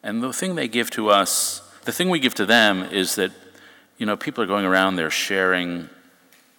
And 0.02 0.22
the 0.22 0.32
thing 0.32 0.54
they 0.54 0.68
give 0.68 0.90
to 0.92 1.08
us, 1.10 1.62
the 1.84 1.92
thing 1.92 2.08
we 2.08 2.18
give 2.18 2.34
to 2.36 2.46
them 2.46 2.82
is 2.84 3.16
that, 3.16 3.32
you 3.98 4.06
know, 4.06 4.16
people 4.16 4.42
are 4.42 4.46
going 4.46 4.64
around, 4.64 4.96
they're 4.96 5.10
sharing 5.10 5.88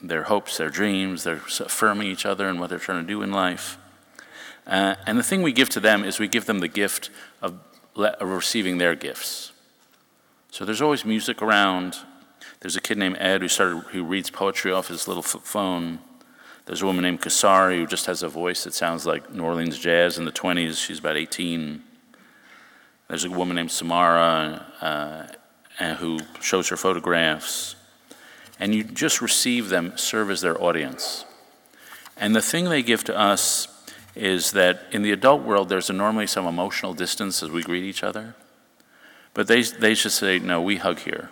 their 0.02 0.24
hopes, 0.24 0.58
their 0.58 0.70
dreams, 0.70 1.24
they're 1.24 1.42
affirming 1.60 2.08
each 2.08 2.26
other 2.26 2.48
and 2.48 2.60
what 2.60 2.70
they're 2.70 2.80
trying 2.80 3.02
to 3.04 3.08
do 3.08 3.22
in 3.22 3.32
life. 3.32 3.78
Uh, 4.68 4.96
and 5.08 5.18
the 5.18 5.24
thing 5.24 5.42
we 5.42 5.52
give 5.52 5.70
to 5.70 5.80
them 5.80 6.04
is 6.04 6.20
we 6.20 6.28
give 6.28 6.46
them 6.46 6.60
the 6.60 6.68
gift 6.68 7.10
of, 7.42 7.60
of 7.96 8.30
receiving 8.30 8.78
their 8.78 8.96
gifts. 8.96 9.52
So 10.52 10.66
there's 10.66 10.82
always 10.82 11.06
music 11.06 11.42
around. 11.42 11.98
There's 12.60 12.76
a 12.76 12.82
kid 12.82 12.98
named 12.98 13.18
Ed 13.20 13.42
who 13.42 13.48
started 13.48 13.80
who 13.92 14.04
reads 14.04 14.30
poetry 14.30 14.72
off 14.72 14.90
his 14.90 15.08
little 15.08 15.24
phone. 15.24 16.00
There's 16.66 16.82
a 16.82 16.86
woman 16.86 17.04
named 17.04 17.22
Kasari 17.22 17.78
who 17.78 17.88
just 17.88 18.06
has 18.06 18.22
a 18.22 18.30
voice 18.30 18.66
that 18.66 18.74
sounds 18.74 19.06
like 19.06 19.34
New 19.34 19.44
Orleans 19.44 19.80
jazz 19.80 20.18
in 20.18 20.26
the 20.26 20.32
20s. 20.32 20.86
She's 20.86 21.00
about 21.00 21.18
18. 21.18 21.82
There's 23.12 23.26
a 23.26 23.30
woman 23.30 23.58
named 23.58 23.72
Samara 23.72 24.66
uh, 24.80 25.96
who 25.96 26.20
shows 26.40 26.70
her 26.70 26.78
photographs. 26.78 27.76
And 28.58 28.74
you 28.74 28.86
just 28.86 29.22
receive 29.22 29.68
them, 29.68 29.98
serve 29.98 30.32
as 30.32 30.40
their 30.40 30.64
audience. 30.64 31.26
And 32.16 32.34
the 32.34 32.42
thing 32.42 32.70
they 32.70 32.82
give 32.82 33.04
to 33.04 33.20
us 33.20 33.68
is 34.16 34.54
that 34.54 34.84
in 34.94 35.02
the 35.02 35.12
adult 35.12 35.42
world, 35.42 35.68
there's 35.68 35.90
normally 35.90 36.26
some 36.26 36.48
emotional 36.48 36.94
distance 36.94 37.44
as 37.44 37.52
we 37.52 37.64
greet 37.64 37.84
each 37.84 38.02
other. 38.02 38.34
But 39.34 39.48
they, 39.48 39.64
they 39.64 39.94
just 39.94 40.16
say, 40.16 40.40
no, 40.40 40.62
we 40.62 40.78
hug 40.78 41.00
here. 41.00 41.32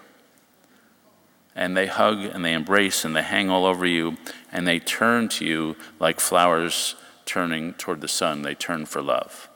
And 1.55 1.77
they 1.77 1.87
hug 1.87 2.25
and 2.25 2.43
they 2.43 2.51
embrace 2.51 3.05
and 3.05 3.15
they 3.15 3.23
hang 3.23 3.49
all 3.49 3.65
over 3.65 3.85
you 3.85 4.17
and 4.51 4.67
they 4.67 4.79
turn 4.79 5.29
to 5.29 5.45
you 5.45 5.77
like 5.97 6.19
flowers 6.19 6.95
turning 7.23 7.71
toward 7.75 8.01
the 8.01 8.09
sun. 8.09 8.41
They 8.41 8.53
turn 8.53 8.85
for 8.85 9.01
love. 9.01 9.48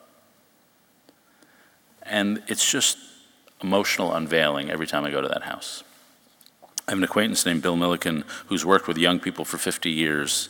And 2.03 2.43
it's 2.47 2.69
just 2.69 2.97
emotional 3.61 4.13
unveiling 4.13 4.69
every 4.69 4.87
time 4.87 5.05
I 5.05 5.11
go 5.11 5.21
to 5.21 5.27
that 5.29 5.43
house. 5.43 5.83
I 6.87 6.91
have 6.91 6.97
an 6.97 7.03
acquaintance 7.03 7.45
named 7.45 7.61
Bill 7.61 7.77
Milliken 7.77 8.25
who's 8.47 8.65
worked 8.65 8.87
with 8.87 8.97
young 8.97 9.19
people 9.19 9.45
for 9.45 9.57
50 9.57 9.89
years. 9.89 10.49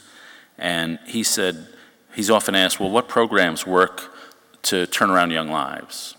And 0.58 1.00
he 1.06 1.24
said, 1.24 1.68
he's 2.16 2.30
often 2.30 2.56
asked, 2.56 2.80
well, 2.80 2.90
what 2.90 3.08
programs 3.08 3.68
work 3.68 4.16
to 4.64 4.88
turn 4.88 5.12
around 5.12 5.32
young 5.32 5.50
lives? 5.50 6.16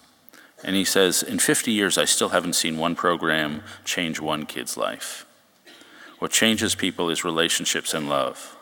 And 0.62 0.76
he 0.76 0.84
says, 0.84 1.22
in 1.22 1.38
50 1.38 1.72
years, 1.72 1.98
I 1.98 2.04
still 2.04 2.30
haven't 2.30 2.54
seen 2.54 2.78
one 2.78 2.94
program 2.94 3.62
change 3.84 4.20
one 4.20 4.46
kid's 4.46 4.76
life. 4.76 5.26
What 6.20 6.30
changes 6.30 6.74
people 6.74 7.10
is 7.10 7.24
relationships 7.24 7.92
and 7.92 8.08
love. 8.08 8.56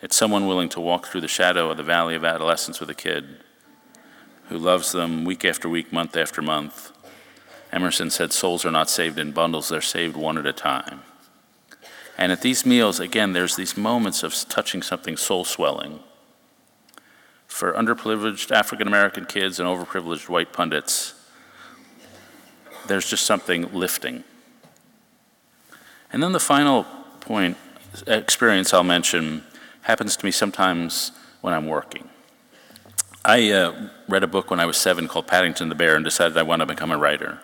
It's 0.00 0.16
someone 0.16 0.46
willing 0.46 0.68
to 0.70 0.80
walk 0.80 1.06
through 1.06 1.22
the 1.22 1.28
shadow 1.28 1.70
of 1.70 1.76
the 1.76 1.82
valley 1.82 2.14
of 2.14 2.24
adolescence 2.24 2.78
with 2.78 2.90
a 2.90 2.94
kid 2.94 3.38
who 4.52 4.58
loves 4.58 4.92
them 4.92 5.24
week 5.24 5.46
after 5.46 5.66
week, 5.66 5.92
month 5.92 6.14
after 6.14 6.42
month. 6.42 6.92
Emerson 7.72 8.10
said, 8.10 8.32
Souls 8.32 8.66
are 8.66 8.70
not 8.70 8.90
saved 8.90 9.18
in 9.18 9.32
bundles, 9.32 9.70
they're 9.70 9.80
saved 9.80 10.14
one 10.14 10.36
at 10.36 10.44
a 10.44 10.52
time. 10.52 11.00
And 12.18 12.30
at 12.30 12.42
these 12.42 12.66
meals, 12.66 13.00
again, 13.00 13.32
there's 13.32 13.56
these 13.56 13.78
moments 13.78 14.22
of 14.22 14.34
touching 14.50 14.82
something 14.82 15.16
soul 15.16 15.46
swelling. 15.46 16.00
For 17.46 17.72
underprivileged 17.72 18.50
African 18.50 18.86
American 18.86 19.24
kids 19.24 19.58
and 19.58 19.66
overprivileged 19.66 20.28
white 20.28 20.52
pundits, 20.52 21.14
there's 22.86 23.08
just 23.08 23.24
something 23.24 23.72
lifting. 23.72 24.22
And 26.12 26.22
then 26.22 26.32
the 26.32 26.40
final 26.40 26.84
point, 27.20 27.56
experience 28.06 28.74
I'll 28.74 28.84
mention, 28.84 29.44
happens 29.82 30.14
to 30.18 30.24
me 30.26 30.30
sometimes 30.30 31.12
when 31.40 31.54
I'm 31.54 31.66
working. 31.66 32.10
I 33.24 33.52
uh, 33.52 33.88
read 34.08 34.24
a 34.24 34.26
book 34.26 34.50
when 34.50 34.58
I 34.58 34.66
was 34.66 34.76
seven 34.76 35.06
called 35.06 35.28
Paddington 35.28 35.68
the 35.68 35.76
Bear 35.76 35.94
and 35.94 36.04
decided 36.04 36.36
I 36.36 36.42
wanted 36.42 36.66
to 36.66 36.74
become 36.74 36.90
a 36.90 36.98
writer. 36.98 37.38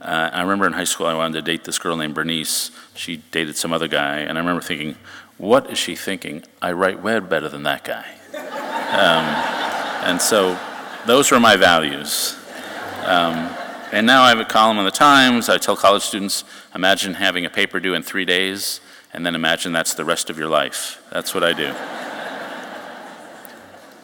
Uh, 0.00 0.30
I 0.32 0.40
remember 0.40 0.66
in 0.66 0.72
high 0.72 0.82
school 0.82 1.06
I 1.06 1.14
wanted 1.14 1.34
to 1.34 1.42
date 1.42 1.62
this 1.62 1.78
girl 1.78 1.96
named 1.96 2.16
Bernice. 2.16 2.72
She 2.96 3.18
dated 3.30 3.56
some 3.56 3.72
other 3.72 3.86
guy, 3.86 4.18
and 4.18 4.36
I 4.36 4.40
remember 4.40 4.60
thinking, 4.60 4.96
what 5.38 5.70
is 5.70 5.78
she 5.78 5.94
thinking? 5.94 6.42
I 6.60 6.72
write 6.72 7.00
web 7.00 7.28
better 7.28 7.48
than 7.48 7.62
that 7.62 7.84
guy. 7.84 8.06
um, 8.34 9.24
and 10.10 10.20
so 10.20 10.58
those 11.06 11.30
were 11.30 11.38
my 11.38 11.54
values. 11.54 12.36
Um, 13.04 13.54
and 13.92 14.04
now 14.04 14.24
I 14.24 14.30
have 14.30 14.40
a 14.40 14.44
column 14.44 14.78
in 14.78 14.84
the 14.84 14.90
Times. 14.90 15.48
I 15.48 15.58
tell 15.58 15.76
college 15.76 16.02
students, 16.02 16.42
imagine 16.74 17.14
having 17.14 17.46
a 17.46 17.50
paper 17.50 17.78
due 17.78 17.94
in 17.94 18.02
three 18.02 18.24
days, 18.24 18.80
and 19.12 19.24
then 19.24 19.36
imagine 19.36 19.72
that's 19.72 19.94
the 19.94 20.04
rest 20.04 20.28
of 20.28 20.38
your 20.38 20.48
life. 20.48 21.00
That's 21.12 21.34
what 21.34 21.44
I 21.44 21.52
do. 21.52 21.72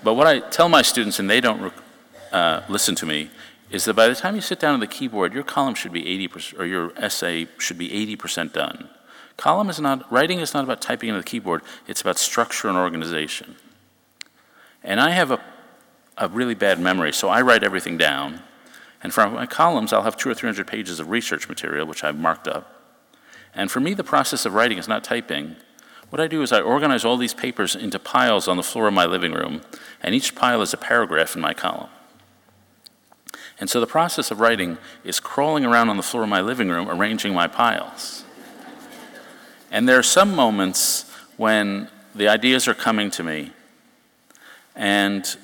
But 0.02 0.14
what 0.14 0.26
I 0.26 0.40
tell 0.40 0.68
my 0.68 0.82
students, 0.82 1.18
and 1.18 1.28
they 1.28 1.40
don't 1.40 1.72
uh, 2.32 2.62
listen 2.68 2.94
to 2.96 3.06
me, 3.06 3.30
is 3.70 3.84
that 3.84 3.94
by 3.94 4.08
the 4.08 4.14
time 4.14 4.34
you 4.34 4.40
sit 4.40 4.60
down 4.60 4.74
at 4.74 4.80
the 4.80 4.86
keyboard, 4.86 5.34
your 5.34 5.42
column 5.42 5.74
should 5.74 5.92
be 5.92 6.04
80%, 6.28 6.58
or 6.58 6.64
your 6.64 6.92
essay 6.96 7.48
should 7.58 7.78
be 7.78 8.16
80% 8.16 8.52
done. 8.52 8.88
Column 9.36 9.70
is 9.70 9.80
not, 9.80 10.10
writing 10.10 10.40
is 10.40 10.54
not 10.54 10.64
about 10.64 10.80
typing 10.80 11.10
into 11.10 11.20
the 11.20 11.26
keyboard, 11.26 11.62
it's 11.86 12.00
about 12.00 12.18
structure 12.18 12.68
and 12.68 12.76
organization. 12.76 13.56
And 14.82 15.00
I 15.00 15.10
have 15.10 15.30
a, 15.30 15.40
a 16.16 16.28
really 16.28 16.54
bad 16.54 16.80
memory, 16.80 17.12
so 17.12 17.28
I 17.28 17.42
write 17.42 17.62
everything 17.62 17.98
down. 17.98 18.42
And 19.02 19.12
for 19.12 19.28
my 19.28 19.46
columns, 19.46 19.92
I'll 19.92 20.02
have 20.02 20.16
two 20.16 20.30
or 20.30 20.34
300 20.34 20.66
pages 20.66 20.98
of 20.98 21.10
research 21.10 21.48
material, 21.48 21.86
which 21.86 22.02
I've 22.02 22.18
marked 22.18 22.48
up. 22.48 22.74
And 23.54 23.70
for 23.70 23.80
me, 23.80 23.94
the 23.94 24.04
process 24.04 24.44
of 24.44 24.54
writing 24.54 24.78
is 24.78 24.88
not 24.88 25.04
typing, 25.04 25.56
what 26.10 26.20
I 26.20 26.26
do 26.26 26.42
is 26.42 26.52
I 26.52 26.60
organize 26.60 27.04
all 27.04 27.16
these 27.16 27.34
papers 27.34 27.76
into 27.76 27.98
piles 27.98 28.48
on 28.48 28.56
the 28.56 28.62
floor 28.62 28.88
of 28.88 28.94
my 28.94 29.04
living 29.04 29.32
room, 29.32 29.60
and 30.02 30.14
each 30.14 30.34
pile 30.34 30.62
is 30.62 30.72
a 30.72 30.78
paragraph 30.78 31.34
in 31.34 31.42
my 31.42 31.52
column. 31.52 31.90
And 33.60 33.68
so 33.68 33.80
the 33.80 33.86
process 33.86 34.30
of 34.30 34.40
writing 34.40 34.78
is 35.04 35.20
crawling 35.20 35.64
around 35.64 35.88
on 35.88 35.96
the 35.96 36.02
floor 36.02 36.22
of 36.22 36.28
my 36.28 36.40
living 36.40 36.68
room, 36.68 36.88
arranging 36.88 37.34
my 37.34 37.48
piles. 37.48 38.24
And 39.70 39.88
there 39.88 39.98
are 39.98 40.02
some 40.02 40.34
moments 40.34 41.10
when 41.36 41.88
the 42.14 42.28
ideas 42.28 42.66
are 42.68 42.74
coming 42.74 43.10
to 43.12 43.22
me, 43.22 43.52
and 44.74 45.36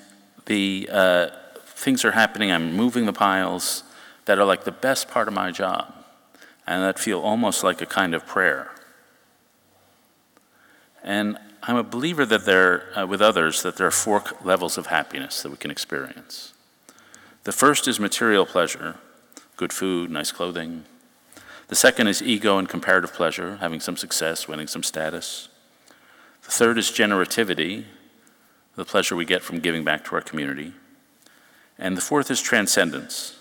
the 0.47 0.89
uh, 0.91 1.29
things 1.65 2.05
are 2.05 2.13
happening. 2.13 2.51
I'm 2.51 2.75
moving 2.75 3.05
the 3.05 3.13
piles 3.13 3.83
that 4.25 4.39
are 4.39 4.45
like 4.45 4.65
the 4.65 4.73
best 4.73 5.09
part 5.09 5.29
of 5.29 5.35
my 5.35 5.51
job, 5.51 5.93
and 6.67 6.83
that 6.83 6.99
feel 6.99 7.21
almost 7.21 7.63
like 7.63 7.83
a 7.83 7.87
kind 7.87 8.15
of 8.15 8.27
prayer. 8.27 8.71
And 11.05 11.39
I'm 11.63 11.77
a 11.77 11.83
believer 11.83 12.25
that 12.27 12.47
there, 12.47 12.99
uh, 12.99 13.07
with 13.07 13.21
others, 13.21 13.63
that 13.63 13.77
there 13.77 13.87
are 13.87 13.93
four 13.93 14.25
levels 14.43 14.79
of 14.79 14.87
happiness 14.87 15.43
that 15.43 15.51
we 15.51 15.57
can 15.57 15.71
experience. 15.71 16.55
The 17.45 17.53
first 17.53 17.87
is 17.87 18.01
material 18.01 18.47
pleasure, 18.47 18.97
good 19.59 19.73
food, 19.73 20.11
nice 20.11 20.33
clothing. 20.33 20.85
The 21.69 21.75
second 21.75 22.09
is 22.09 22.23
ego 22.23 22.59
and 22.59 22.69
comparative 22.69 23.13
pleasure, 23.13 23.57
having 23.57 23.81
some 23.81 23.99
success, 23.99 24.49
winning 24.49 24.67
some 24.67 24.83
status. 24.83 25.49
The 26.45 26.51
third 26.51 26.79
is 26.79 26.91
generativity, 26.91 27.85
the 28.77 28.85
pleasure 28.85 29.15
we 29.15 29.25
get 29.27 29.43
from 29.43 29.61
giving 29.61 29.85
back 29.85 30.05
to 30.07 30.15
our 30.15 30.23
community. 30.23 30.73
And 31.79 31.97
the 31.97 32.03
fourth 32.03 32.31
is 32.31 32.41
transcendence, 32.41 33.39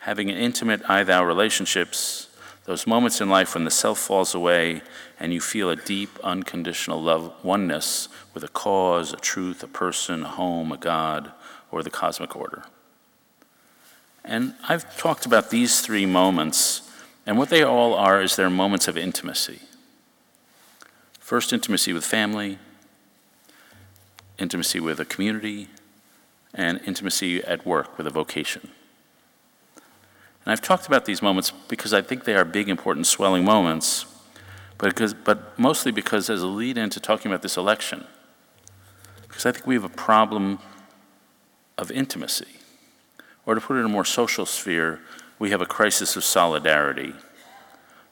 having 0.00 0.30
an 0.30 0.36
intimate 0.36 0.88
I 0.88 1.04
thou 1.04 1.24
relationships, 1.24 2.28
those 2.64 2.86
moments 2.86 3.20
in 3.20 3.28
life 3.28 3.54
when 3.54 3.64
the 3.64 3.70
self 3.70 3.98
falls 3.98 4.34
away 4.34 4.82
and 5.20 5.32
you 5.32 5.40
feel 5.40 5.70
a 5.70 5.76
deep, 5.76 6.18
unconditional 6.22 7.02
love, 7.02 7.32
oneness 7.42 8.08
with 8.34 8.44
a 8.44 8.48
cause, 8.48 9.12
a 9.12 9.16
truth, 9.16 9.62
a 9.62 9.68
person, 9.68 10.22
a 10.22 10.28
home, 10.28 10.70
a 10.72 10.76
God, 10.76 11.32
or 11.70 11.82
the 11.82 11.90
cosmic 11.90 12.36
order. 12.36 12.64
And 14.24 14.54
I've 14.68 14.96
talked 14.96 15.26
about 15.26 15.50
these 15.50 15.80
three 15.80 16.06
moments, 16.06 16.82
and 17.26 17.38
what 17.38 17.48
they 17.48 17.62
all 17.62 17.94
are 17.94 18.22
is 18.22 18.36
they're 18.36 18.50
moments 18.50 18.86
of 18.86 18.96
intimacy. 18.96 19.60
First, 21.18 21.52
intimacy 21.52 21.92
with 21.92 22.04
family, 22.04 22.58
intimacy 24.38 24.80
with 24.80 25.00
a 25.00 25.04
community, 25.04 25.68
and 26.54 26.80
intimacy 26.86 27.42
at 27.44 27.66
work 27.66 27.98
with 27.98 28.06
a 28.06 28.10
vocation. 28.10 28.70
And 30.44 30.52
I've 30.52 30.62
talked 30.62 30.86
about 30.86 31.04
these 31.04 31.20
moments 31.20 31.50
because 31.68 31.92
I 31.92 32.00
think 32.00 32.24
they 32.24 32.34
are 32.34 32.44
big, 32.44 32.68
important, 32.68 33.06
swelling 33.06 33.44
moments, 33.44 34.06
because, 34.78 35.12
but 35.12 35.58
mostly 35.58 35.90
because 35.90 36.30
as 36.30 36.42
a 36.42 36.46
lead 36.46 36.78
in 36.78 36.90
to 36.90 37.00
talking 37.00 37.30
about 37.30 37.42
this 37.42 37.56
election, 37.56 38.06
because 39.22 39.44
I 39.44 39.52
think 39.52 39.66
we 39.66 39.74
have 39.74 39.84
a 39.84 39.88
problem 39.88 40.58
of 41.76 41.90
intimacy. 41.90 42.46
Or 43.46 43.54
to 43.54 43.60
put 43.60 43.76
it 43.76 43.80
in 43.80 43.86
a 43.86 43.88
more 43.88 44.04
social 44.04 44.46
sphere, 44.46 45.00
we 45.38 45.50
have 45.50 45.60
a 45.60 45.66
crisis 45.66 46.16
of 46.16 46.24
solidarity, 46.24 47.14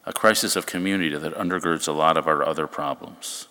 a 0.05 0.13
crisis 0.13 0.57
of 0.57 0.67
community 0.67 1.17
that 1.17 1.35
undergirds 1.35 1.89
a 1.89 1.93
lot 1.93 2.17
of 2.17 2.27
our 2.27 2.43
other 2.43 2.67
problems. 2.67 3.49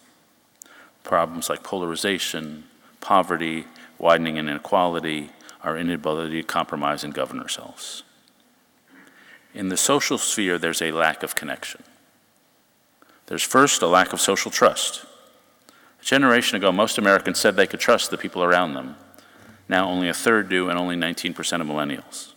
Problems 1.03 1.49
like 1.49 1.63
polarization, 1.63 2.63
poverty, 3.01 3.65
widening 3.99 4.37
inequality, 4.37 5.29
our 5.63 5.77
inability 5.77 6.41
to 6.41 6.47
compromise 6.47 7.03
and 7.03 7.13
govern 7.13 7.39
ourselves. 7.39 8.03
In 9.53 9.69
the 9.69 9.77
social 9.77 10.17
sphere, 10.17 10.57
there's 10.57 10.81
a 10.81 10.91
lack 10.91 11.23
of 11.23 11.35
connection. 11.35 11.83
There's 13.27 13.43
first 13.43 13.81
a 13.81 13.87
lack 13.87 14.13
of 14.13 14.21
social 14.21 14.51
trust. 14.51 15.05
A 16.01 16.05
generation 16.05 16.55
ago, 16.57 16.71
most 16.71 16.97
Americans 16.97 17.39
said 17.39 17.55
they 17.55 17.67
could 17.67 17.79
trust 17.79 18.11
the 18.11 18.17
people 18.17 18.43
around 18.43 18.73
them. 18.73 18.95
Now 19.67 19.89
only 19.89 20.07
a 20.07 20.13
third 20.13 20.47
do, 20.49 20.69
and 20.69 20.77
only 20.77 20.95
19% 20.95 21.31
of 21.61 21.67
millennials. 21.67 22.33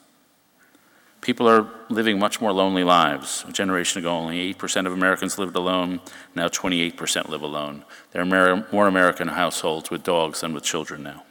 People 1.20 1.48
are 1.48 1.68
living 1.90 2.18
much 2.18 2.40
more 2.40 2.52
lonely 2.52 2.84
lives. 2.84 3.44
A 3.46 3.52
generation 3.52 3.98
ago, 3.98 4.10
only 4.10 4.54
8% 4.54 4.86
of 4.86 4.92
Americans 4.92 5.38
lived 5.38 5.56
alone. 5.56 6.00
Now 6.34 6.48
28% 6.48 7.28
live 7.28 7.42
alone. 7.42 7.84
There 8.12 8.22
are 8.22 8.64
more 8.72 8.86
American 8.86 9.28
households 9.28 9.90
with 9.90 10.04
dogs 10.04 10.40
than 10.40 10.54
with 10.54 10.62
children 10.64 11.02
now. 11.02 11.24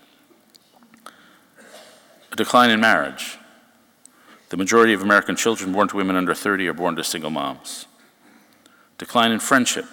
A 2.32 2.36
decline 2.36 2.70
in 2.70 2.80
marriage. 2.80 3.38
The 4.50 4.58
majority 4.58 4.94
of 4.94 5.02
American 5.02 5.36
children 5.36 5.72
born 5.72 5.88
to 5.88 5.98
women 5.98 6.16
under 6.16 6.36
30 6.36 6.68
are 6.68 6.74
born 6.74 6.96
to 6.98 7.04
single 7.04 7.32
moms. 7.32 7.88
Decline 8.98 9.32
in 9.32 9.40
friendship. 9.40 9.86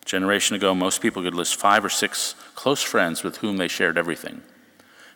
A 0.00 0.04
generation 0.04 0.56
ago, 0.56 0.74
most 0.74 1.02
people 1.02 1.22
could 1.22 1.34
list 1.34 1.56
five 1.56 1.84
or 1.84 1.90
six 1.90 2.34
close 2.54 2.82
friends 2.82 3.22
with 3.22 3.38
whom 3.38 3.58
they 3.58 3.68
shared 3.68 3.98
everything. 3.98 4.42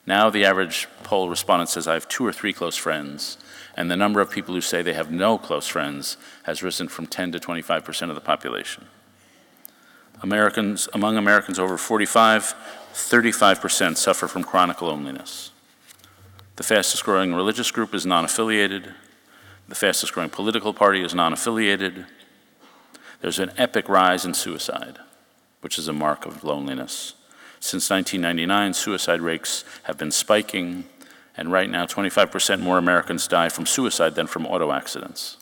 Now, 0.06 0.28
the 0.28 0.44
average 0.44 0.86
poll 1.02 1.30
respondent 1.30 1.70
says, 1.70 1.88
I 1.88 1.94
have 1.94 2.08
two 2.08 2.26
or 2.26 2.32
three 2.32 2.52
close 2.52 2.76
friends, 2.76 3.38
and 3.74 3.90
the 3.90 3.96
number 3.96 4.20
of 4.20 4.30
people 4.30 4.54
who 4.54 4.60
say 4.60 4.82
they 4.82 4.92
have 4.92 5.10
no 5.10 5.38
close 5.38 5.66
friends 5.66 6.18
has 6.42 6.62
risen 6.62 6.88
from 6.88 7.06
10 7.06 7.32
to 7.32 7.40
25 7.40 7.84
percent 7.84 8.10
of 8.10 8.14
the 8.14 8.20
population. 8.20 8.84
Americans, 10.22 10.88
among 10.92 11.16
Americans 11.16 11.58
over 11.58 11.78
45, 11.78 12.54
35 12.92 13.60
percent 13.60 13.98
suffer 13.98 14.28
from 14.28 14.44
chronic 14.44 14.82
loneliness. 14.82 15.50
The 16.56 16.62
fastest 16.62 17.04
growing 17.04 17.34
religious 17.34 17.70
group 17.70 17.94
is 17.94 18.04
non 18.04 18.26
affiliated. 18.26 18.94
The 19.68 19.74
fastest 19.74 20.12
growing 20.12 20.30
political 20.30 20.74
party 20.74 21.02
is 21.02 21.14
non 21.14 21.32
affiliated. 21.32 22.04
There's 23.24 23.38
an 23.38 23.52
epic 23.56 23.88
rise 23.88 24.26
in 24.26 24.34
suicide, 24.34 24.98
which 25.62 25.78
is 25.78 25.88
a 25.88 25.94
mark 25.94 26.26
of 26.26 26.44
loneliness. 26.44 27.14
Since 27.58 27.88
1999, 27.88 28.74
suicide 28.74 29.22
rates 29.22 29.64
have 29.84 29.96
been 29.96 30.10
spiking, 30.10 30.84
and 31.34 31.50
right 31.50 31.70
now, 31.70 31.86
25% 31.86 32.60
more 32.60 32.76
Americans 32.76 33.26
die 33.26 33.48
from 33.48 33.64
suicide 33.64 34.14
than 34.14 34.26
from 34.26 34.44
auto 34.44 34.72
accidents. 34.72 35.38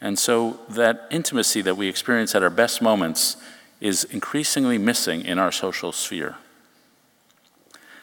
And 0.00 0.18
so, 0.18 0.58
that 0.70 1.06
intimacy 1.12 1.62
that 1.62 1.76
we 1.76 1.86
experience 1.86 2.34
at 2.34 2.42
our 2.42 2.50
best 2.50 2.82
moments 2.82 3.36
is 3.80 4.02
increasingly 4.02 4.78
missing 4.78 5.24
in 5.24 5.38
our 5.38 5.52
social 5.52 5.92
sphere. 5.92 6.34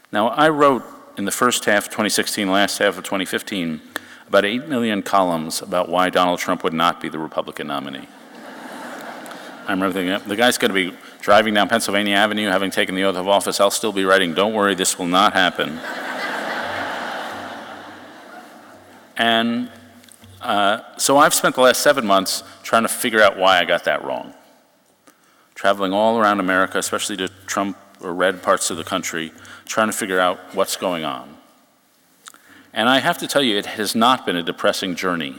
Now, 0.10 0.30
I 0.30 0.48
wrote 0.48 0.86
in 1.18 1.26
the 1.26 1.32
first 1.32 1.66
half 1.66 1.88
of 1.88 1.90
2016, 1.90 2.50
last 2.50 2.78
half 2.78 2.98
of 2.98 3.04
2015, 3.04 3.82
about 4.34 4.46
8 4.46 4.68
million 4.68 5.04
columns 5.04 5.62
about 5.62 5.90
why 5.90 6.10
Donald 6.10 6.40
Trump 6.40 6.64
would 6.64 6.74
not 6.74 7.00
be 7.00 7.08
the 7.08 7.20
Republican 7.20 7.68
nominee. 7.68 8.08
I 9.68 9.72
remember 9.72 9.94
thinking, 9.94 10.28
the 10.28 10.36
guy's 10.36 10.58
going 10.58 10.74
to 10.74 10.74
be 10.74 10.98
driving 11.22 11.54
down 11.54 11.70
Pennsylvania 11.70 12.16
Avenue, 12.16 12.48
having 12.48 12.72
taken 12.72 12.96
the 12.96 13.04
oath 13.04 13.16
of 13.16 13.28
office. 13.28 13.60
I'll 13.60 13.70
still 13.70 13.92
be 13.92 14.06
writing, 14.06 14.34
don't 14.34 14.56
worry, 14.56 14.74
this 14.74 14.98
will 14.98 15.06
not 15.06 15.34
happen. 15.34 15.70
and 19.18 19.70
uh, 20.42 20.80
so 20.98 21.20
I've 21.20 21.36
spent 21.36 21.54
the 21.54 21.62
last 21.62 21.82
seven 21.82 22.04
months 22.04 22.42
trying 22.64 22.84
to 22.84 22.90
figure 22.90 23.22
out 23.22 23.38
why 23.38 23.60
I 23.60 23.66
got 23.66 23.84
that 23.84 24.04
wrong. 24.04 24.34
Traveling 25.54 25.94
all 25.94 26.18
around 26.18 26.40
America, 26.40 26.80
especially 26.80 27.18
to 27.18 27.28
Trump 27.46 27.78
or 28.02 28.12
red 28.16 28.42
parts 28.42 28.72
of 28.72 28.78
the 28.78 28.84
country, 28.84 29.32
trying 29.68 29.90
to 29.90 29.94
figure 29.94 30.20
out 30.20 30.40
what's 30.56 30.76
going 30.76 31.04
on. 31.04 31.33
And 32.74 32.90
I 32.90 33.00
have 33.00 33.20
to 33.20 33.28
tell 33.28 33.44
you, 33.44 33.58
it 33.58 33.68
has 33.68 33.94
not 33.94 34.26
been 34.26 34.36
a 34.36 34.44
depressing 34.44 34.96
journey. 34.96 35.36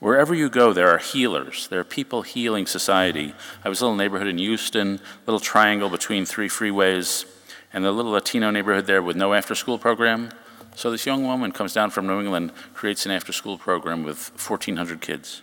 Wherever 0.00 0.34
you 0.34 0.50
go, 0.50 0.74
there 0.74 0.90
are 0.90 0.98
healers. 0.98 1.66
There 1.68 1.80
are 1.80 1.84
people 1.84 2.22
healing 2.22 2.66
society. 2.66 3.32
I 3.64 3.70
was 3.70 3.80
in 3.80 3.84
a 3.84 3.88
little 3.88 3.96
neighborhood 3.96 4.28
in 4.28 4.36
Houston, 4.36 5.00
little 5.24 5.40
triangle 5.40 5.88
between 5.88 6.26
three 6.26 6.48
freeways, 6.48 7.24
and 7.72 7.84
the 7.84 7.90
little 7.90 8.12
Latino 8.12 8.50
neighborhood 8.50 8.86
there 8.86 9.02
with 9.02 9.16
no 9.16 9.32
after 9.32 9.54
school 9.54 9.78
program. 9.78 10.30
So 10.74 10.90
this 10.90 11.06
young 11.06 11.24
woman 11.24 11.52
comes 11.52 11.72
down 11.72 11.90
from 11.90 12.06
New 12.06 12.20
England, 12.20 12.52
creates 12.74 13.06
an 13.06 13.12
after 13.12 13.32
school 13.32 13.56
program 13.56 14.02
with 14.02 14.30
1,400 14.32 15.00
kids. 15.00 15.42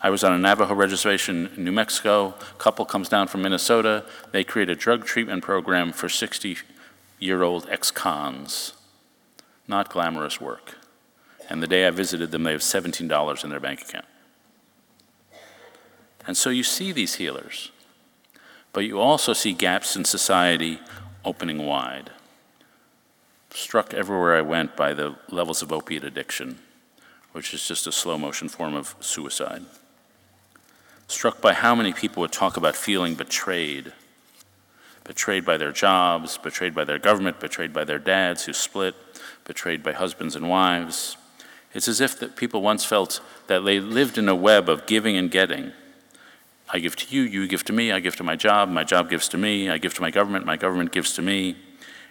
I 0.00 0.10
was 0.10 0.22
on 0.22 0.32
a 0.32 0.38
Navajo 0.38 0.74
reservation 0.74 1.50
in 1.56 1.64
New 1.64 1.72
Mexico. 1.72 2.34
A 2.38 2.54
couple 2.58 2.84
comes 2.84 3.08
down 3.08 3.26
from 3.26 3.42
Minnesota. 3.42 4.04
They 4.32 4.44
create 4.44 4.68
a 4.68 4.74
drug 4.74 5.04
treatment 5.04 5.42
program 5.42 5.92
for 5.92 6.08
60 6.08 6.58
year 7.18 7.42
old 7.42 7.66
ex 7.70 7.90
cons. 7.90 8.73
Not 9.66 9.90
glamorous 9.90 10.40
work. 10.40 10.76
And 11.48 11.62
the 11.62 11.66
day 11.66 11.86
I 11.86 11.90
visited 11.90 12.30
them, 12.30 12.42
they 12.42 12.52
have 12.52 12.60
$17 12.60 13.44
in 13.44 13.50
their 13.50 13.60
bank 13.60 13.82
account. 13.82 14.06
And 16.26 16.36
so 16.36 16.50
you 16.50 16.62
see 16.62 16.90
these 16.90 17.16
healers, 17.16 17.70
but 18.72 18.84
you 18.84 18.98
also 18.98 19.34
see 19.34 19.52
gaps 19.52 19.94
in 19.94 20.04
society 20.04 20.80
opening 21.24 21.66
wide. 21.66 22.10
Struck 23.50 23.92
everywhere 23.92 24.36
I 24.36 24.40
went 24.40 24.74
by 24.74 24.94
the 24.94 25.16
levels 25.30 25.60
of 25.60 25.70
opiate 25.70 26.02
addiction, 26.02 26.60
which 27.32 27.52
is 27.52 27.68
just 27.68 27.86
a 27.86 27.92
slow 27.92 28.16
motion 28.16 28.48
form 28.48 28.74
of 28.74 28.96
suicide. 29.00 29.64
Struck 31.08 31.42
by 31.42 31.52
how 31.52 31.74
many 31.74 31.92
people 31.92 32.22
would 32.22 32.32
talk 32.32 32.56
about 32.56 32.74
feeling 32.74 33.14
betrayed 33.14 33.92
betrayed 35.04 35.44
by 35.44 35.56
their 35.58 35.72
jobs, 35.72 36.38
betrayed 36.38 36.74
by 36.74 36.84
their 36.84 36.98
government, 36.98 37.38
betrayed 37.38 37.72
by 37.72 37.84
their 37.84 37.98
dads 37.98 38.44
who 38.44 38.52
split, 38.52 38.94
betrayed 39.44 39.82
by 39.82 39.92
husbands 39.92 40.36
and 40.36 40.48
wives. 40.48 41.16
It's 41.72 41.88
as 41.88 42.00
if 42.00 42.18
that 42.20 42.36
people 42.36 42.62
once 42.62 42.84
felt 42.84 43.20
that 43.46 43.64
they 43.64 43.80
lived 43.80 44.16
in 44.16 44.28
a 44.28 44.34
web 44.34 44.68
of 44.68 44.86
giving 44.86 45.16
and 45.16 45.30
getting. 45.30 45.72
I 46.72 46.78
give 46.78 46.96
to 46.96 47.14
you, 47.14 47.22
you 47.22 47.46
give 47.46 47.64
to 47.64 47.72
me, 47.72 47.92
I 47.92 48.00
give 48.00 48.16
to 48.16 48.22
my 48.22 48.36
job, 48.36 48.68
my 48.68 48.84
job 48.84 49.10
gives 49.10 49.28
to 49.28 49.38
me, 49.38 49.68
I 49.68 49.78
give 49.78 49.94
to 49.94 50.00
my 50.00 50.10
government, 50.10 50.46
my 50.46 50.56
government 50.56 50.92
gives 50.92 51.12
to 51.14 51.22
me. 51.22 51.56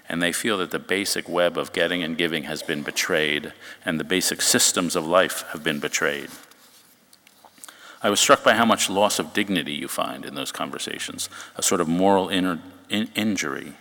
And 0.09 0.21
they 0.21 0.33
feel 0.33 0.57
that 0.57 0.71
the 0.71 0.79
basic 0.79 1.29
web 1.29 1.57
of 1.57 1.71
getting 1.71 2.03
and 2.03 2.17
giving 2.17 2.43
has 2.43 2.61
been 2.61 2.83
betrayed, 2.83 3.53
and 3.85 3.99
the 3.99 4.03
basic 4.03 4.41
systems 4.41 4.97
of 4.97 5.07
life 5.07 5.45
have 5.53 5.63
been 5.63 5.79
betrayed. 5.79 6.29
I 8.01 8.09
was 8.09 8.19
struck 8.19 8.43
by 8.43 8.55
how 8.55 8.65
much 8.65 8.89
loss 8.89 9.17
of 9.17 9.33
dignity 9.33 9.71
you 9.71 9.87
find 9.87 10.25
in 10.25 10.35
those 10.35 10.51
conversations, 10.51 11.29
a 11.55 11.63
sort 11.63 11.79
of 11.79 11.87
moral 11.87 12.27
in- 12.27 12.61
injury. 12.89 13.73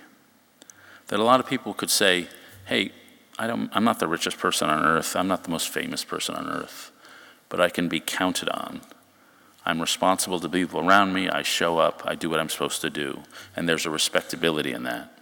That 1.09 1.19
a 1.19 1.25
lot 1.25 1.41
of 1.41 1.47
people 1.47 1.75
could 1.75 1.91
say, 1.91 2.29
hey, 2.67 2.93
I 3.39 3.47
don't, 3.47 3.71
I'm 3.73 3.85
not 3.85 3.99
the 3.99 4.09
richest 4.09 4.39
person 4.39 4.69
on 4.69 4.85
earth, 4.85 5.17
I'm 5.17 5.29
not 5.29 5.45
the 5.45 5.51
most 5.51 5.69
famous 5.69 6.05
person 6.05 6.35
on 6.35 6.49
earth, 6.49 6.93
but 7.49 7.61
I 7.61 7.69
can 7.69 7.89
be 7.89 8.01
counted 8.01 8.49
on. 8.51 8.83
I'm 9.65 9.81
responsible 9.81 10.41
to 10.41 10.49
people 10.49 10.87
around 10.87 11.13
me, 11.13 11.29
I 11.29 11.43
show 11.43 11.79
up, 11.79 12.03
I 12.05 12.15
do 12.15 12.29
what 12.29 12.41
I'm 12.41 12.49
supposed 12.49 12.81
to 12.83 12.91
do, 12.91 13.23
and 13.57 13.69
there's 13.69 13.87
a 13.87 13.91
respectability 13.91 14.73
in 14.73 14.83
that. 14.83 15.17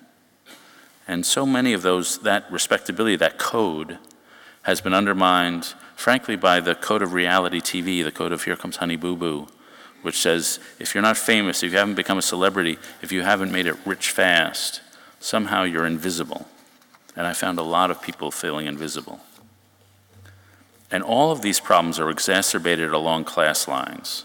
And 1.07 1.27
so 1.27 1.44
many 1.44 1.73
of 1.73 1.83
those, 1.83 2.18
that 2.20 2.51
respectability, 2.51 3.16
that 3.16 3.38
code, 3.38 3.99
has 4.62 4.81
been 4.81 4.94
undermined, 4.94 5.75
frankly, 5.96 6.37
by 6.37 6.61
the 6.61 6.75
code 6.75 7.03
of 7.03 7.12
reality 7.12 7.61
TV, 7.61 8.05
the 8.05 8.12
code 8.12 8.33
of 8.33 8.44
Here 8.44 8.57
Comes 8.57 8.77
Honey 8.77 8.96
Boo 8.96 9.16
Boo, 9.16 9.49
which 10.03 10.18
says 10.18 10.59
if 10.79 10.94
you're 10.94 11.03
not 11.03 11.16
famous, 11.16 11.62
if 11.62 11.73
you 11.73 11.79
haven't 11.79 11.94
become 11.94 12.18
a 12.18 12.23
celebrity, 12.23 12.79
if 13.03 13.12
you 13.12 13.23
haven't 13.23 13.53
made 13.53 13.66
it 13.66 13.77
rich 13.85 14.11
fast, 14.11 14.81
somehow 15.18 15.62
you're 15.64 15.87
invisible. 15.87 16.46
And 17.21 17.27
I 17.27 17.35
found 17.35 17.59
a 17.59 17.63
lot 17.63 17.91
of 17.91 18.01
people 18.01 18.31
feeling 18.31 18.65
invisible. 18.65 19.21
And 20.91 21.03
all 21.03 21.31
of 21.31 21.43
these 21.43 21.61
problems 21.61 21.99
are 21.99 22.09
exacerbated 22.09 22.95
along 22.95 23.25
class 23.25 23.69
lines. 23.69 24.25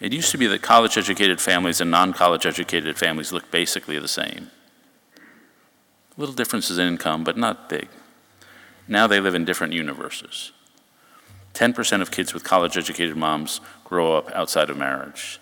It 0.00 0.14
used 0.14 0.30
to 0.30 0.38
be 0.38 0.46
that 0.46 0.62
college 0.62 0.96
educated 0.96 1.38
families 1.38 1.82
and 1.82 1.90
non 1.90 2.14
college 2.14 2.46
educated 2.46 2.96
families 2.96 3.30
looked 3.30 3.50
basically 3.50 3.98
the 3.98 4.08
same. 4.08 4.50
Little 6.16 6.34
differences 6.34 6.78
in 6.78 6.88
income, 6.88 7.24
but 7.24 7.36
not 7.36 7.68
big. 7.68 7.88
Now 8.88 9.06
they 9.06 9.20
live 9.20 9.34
in 9.34 9.44
different 9.44 9.74
universes. 9.74 10.52
10% 11.52 12.00
of 12.00 12.10
kids 12.10 12.32
with 12.32 12.42
college 12.42 12.78
educated 12.78 13.18
moms 13.18 13.60
grow 13.84 14.16
up 14.16 14.30
outside 14.30 14.70
of 14.70 14.78
marriage. 14.78 15.40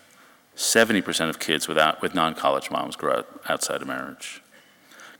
70% 0.56 1.28
of 1.28 1.38
kids 1.38 1.68
without, 1.68 2.02
with 2.02 2.12
non 2.12 2.34
college 2.34 2.72
moms 2.72 2.96
grow 2.96 3.18
up 3.18 3.48
outside 3.48 3.82
of 3.82 3.86
marriage. 3.86 4.42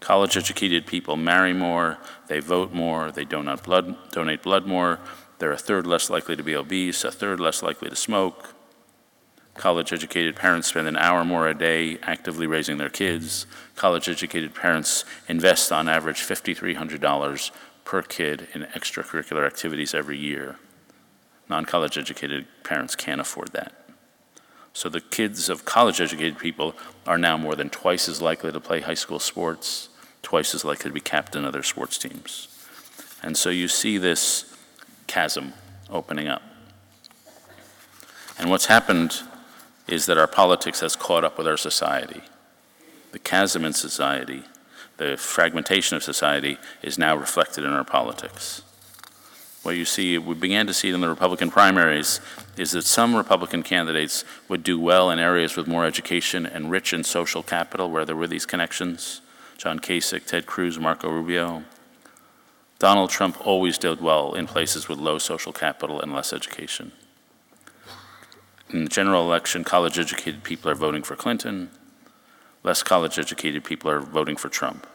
College 0.07 0.37
educated 0.37 0.87
people 0.87 1.17
marry 1.17 1.53
more, 1.53 1.99
they 2.29 2.39
vote 2.39 2.73
more, 2.73 3.11
they 3.11 3.25
donate 3.25 3.65
blood, 3.65 3.97
donate 4.13 4.41
blood 4.41 4.65
more, 4.65 5.01
they're 5.41 5.51
a 5.51 5.59
third 5.59 5.85
less 5.85 6.09
likely 6.09 6.37
to 6.37 6.45
be 6.45 6.55
obese, 6.55 7.03
a 7.03 7.11
third 7.11 7.41
less 7.41 7.61
likely 7.61 7.91
to 7.91 7.97
smoke. 7.97 8.55
College 9.55 9.93
educated 9.93 10.37
parents 10.37 10.69
spend 10.69 10.87
an 10.87 10.97
hour 10.97 11.25
more 11.25 11.49
a 11.49 11.59
day 11.59 11.99
actively 12.03 12.47
raising 12.47 12.79
their 12.79 12.89
kids. 12.89 13.47
College 13.75 14.09
educated 14.09 14.55
parents 14.55 15.05
invest 15.27 15.73
on 15.73 15.89
average 15.89 16.21
$5,300 16.21 17.51
per 17.85 18.03
kid 18.03 18.47
in 18.55 18.63
extracurricular 18.63 19.45
activities 19.45 19.93
every 19.93 20.19
year. 20.19 20.55
Non 21.49 21.65
college 21.65 21.99
educated 21.99 22.47
parents 22.63 22.95
can't 22.95 23.21
afford 23.21 23.53
that. 23.55 23.73
So 24.73 24.89
the 24.89 25.01
kids 25.01 25.49
of 25.49 25.65
college 25.65 26.01
educated 26.01 26.39
people 26.39 26.77
are 27.09 27.19
now 27.19 27.37
more 27.37 27.57
than 27.57 27.71
twice 27.71 28.09
as 28.09 28.23
likely 28.23 28.53
to 28.53 28.61
play 28.61 28.83
high 28.83 28.95
school 28.95 29.19
sports, 29.19 29.89
twice 30.27 30.55
as 30.55 30.65
likely 30.65 30.91
to 30.91 30.95
be 30.95 31.01
captain 31.01 31.45
of 31.45 31.53
their 31.53 31.63
sports 31.63 31.97
teams. 31.97 32.49
And 33.23 33.37
so 33.37 33.49
you 33.49 33.69
see 33.69 33.97
this 33.97 34.53
chasm 35.07 35.53
opening 35.89 36.27
up. 36.27 36.43
And 38.39 38.51
what's 38.51 38.67
happened 38.67 39.23
is 39.87 40.07
that 40.07 40.19
our 40.19 40.27
politics 40.27 40.81
has 40.81 40.97
caught 40.97 41.25
up 41.25 41.39
with 41.39 41.47
our 41.47 41.57
society. 41.57 42.23
The 43.13 43.19
chasm 43.19 43.65
in 43.65 43.73
society, 43.73 44.43
the 44.97 45.17
fragmentation 45.17 45.97
of 45.97 46.03
society, 46.03 46.59
is 46.83 46.99
now 46.99 47.17
reflected 47.17 47.65
in 47.65 47.71
our 47.71 47.85
politics 47.85 48.63
what 49.67 49.77
you 49.77 49.85
see, 49.85 50.17
we 50.17 50.35
began 50.35 50.69
to 50.69 50.73
see 50.73 50.91
it 50.91 50.95
in 50.95 51.01
the 51.01 51.09
Republican 51.09 51.51
primaries, 51.51 52.21
is 52.57 52.71
that 52.71 52.83
some 52.83 53.17
Republican 53.17 53.65
candidates 53.65 54.25
would 54.49 54.63
do 54.63 54.79
well 54.79 55.11
in 55.11 55.19
areas 55.19 55.57
with 55.57 55.67
more 55.67 55.85
education 55.85 56.47
and 56.47 56.71
rich 56.71 56.93
in 56.93 57.03
social 57.03 57.43
capital 57.43 57.91
where 57.91 58.05
there 58.05 58.15
were 58.15 58.29
these 58.29 58.47
connections. 58.47 59.21
John 59.57 59.81
Kasich, 59.81 60.27
Ted 60.27 60.47
Cruz, 60.47 60.79
Marco 60.79 61.11
Rubio. 61.11 61.65
Donald 62.79 63.09
Trump 63.11 63.45
always 63.47 63.79
did 63.79 64.01
well 64.01 64.35
in 64.35 64.47
places 64.47 64.89
with 64.89 64.99
low 64.99 65.19
social 65.19 65.53
capital 65.53 66.01
and 66.01 66.13
less 66.13 66.33
education. 66.33 66.93
In 68.71 68.85
the 68.85 68.91
general 68.91 69.23
election, 69.23 69.65
college 69.65 69.99
educated 69.99 70.43
people 70.43 70.71
are 70.71 70.75
voting 70.75 71.03
for 71.03 71.17
Clinton, 71.17 71.71
less 72.63 72.83
college 72.83 73.19
educated 73.19 73.65
people 73.65 73.91
are 73.91 74.01
voting 74.01 74.37
for 74.37 74.49
Trump. 74.49 74.87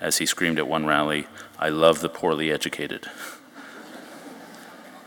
As 0.00 0.18
he 0.18 0.26
screamed 0.26 0.58
at 0.58 0.68
one 0.68 0.84
rally, 0.84 1.26
I 1.58 1.70
love 1.70 2.00
the 2.00 2.08
poorly 2.08 2.52
educated. 2.52 3.08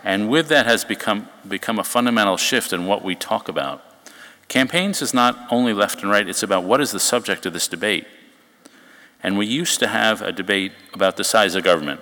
And 0.03 0.29
with 0.29 0.47
that 0.47 0.65
has 0.65 0.83
become, 0.83 1.29
become 1.47 1.77
a 1.77 1.83
fundamental 1.83 2.37
shift 2.37 2.73
in 2.73 2.87
what 2.87 3.03
we 3.03 3.15
talk 3.15 3.47
about. 3.47 3.83
Campaigns 4.47 5.01
is 5.01 5.13
not 5.13 5.37
only 5.51 5.73
left 5.73 6.01
and 6.01 6.09
right, 6.09 6.27
it's 6.27 6.41
about 6.41 6.63
what 6.63 6.81
is 6.81 6.91
the 6.91 6.99
subject 6.99 7.45
of 7.45 7.53
this 7.53 7.67
debate. 7.67 8.07
And 9.21 9.37
we 9.37 9.45
used 9.45 9.79
to 9.79 9.87
have 9.87 10.21
a 10.21 10.31
debate 10.31 10.71
about 10.93 11.17
the 11.17 11.23
size 11.23 11.55
of 11.55 11.63
government. 11.63 12.01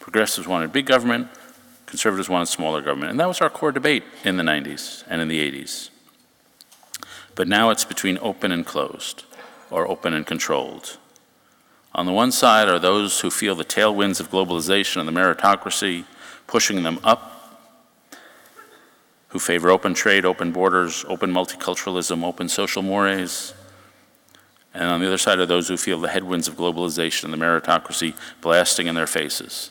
Progressives 0.00 0.46
wanted 0.46 0.72
big 0.72 0.86
government, 0.86 1.28
conservatives 1.86 2.28
wanted 2.28 2.46
smaller 2.46 2.80
government. 2.80 3.10
And 3.10 3.20
that 3.20 3.28
was 3.28 3.40
our 3.40 3.50
core 3.50 3.72
debate 3.72 4.02
in 4.24 4.36
the 4.36 4.42
90s 4.42 5.04
and 5.08 5.20
in 5.20 5.28
the 5.28 5.38
80s. 5.50 5.90
But 7.34 7.48
now 7.48 7.70
it's 7.70 7.84
between 7.84 8.18
open 8.20 8.52
and 8.52 8.64
closed, 8.66 9.24
or 9.70 9.88
open 9.88 10.14
and 10.14 10.26
controlled. 10.26 10.98
On 11.94 12.06
the 12.06 12.12
one 12.12 12.32
side 12.32 12.68
are 12.68 12.78
those 12.78 13.20
who 13.20 13.30
feel 13.30 13.54
the 13.54 13.64
tailwinds 13.64 14.18
of 14.18 14.30
globalization 14.30 14.98
and 14.98 15.08
the 15.08 15.12
meritocracy 15.12 16.04
pushing 16.46 16.82
them 16.82 16.98
up, 17.04 17.30
who 19.28 19.38
favor 19.38 19.70
open 19.70 19.94
trade, 19.94 20.24
open 20.24 20.52
borders, 20.52 21.04
open 21.08 21.32
multiculturalism, 21.32 22.24
open 22.24 22.48
social 22.48 22.82
mores. 22.82 23.54
And 24.74 24.90
on 24.90 25.00
the 25.00 25.06
other 25.06 25.18
side 25.18 25.38
are 25.38 25.46
those 25.46 25.68
who 25.68 25.76
feel 25.76 26.00
the 26.00 26.08
headwinds 26.08 26.48
of 26.48 26.56
globalization 26.56 27.24
and 27.24 27.32
the 27.32 27.38
meritocracy 27.38 28.14
blasting 28.40 28.88
in 28.88 28.96
their 28.96 29.06
faces, 29.06 29.70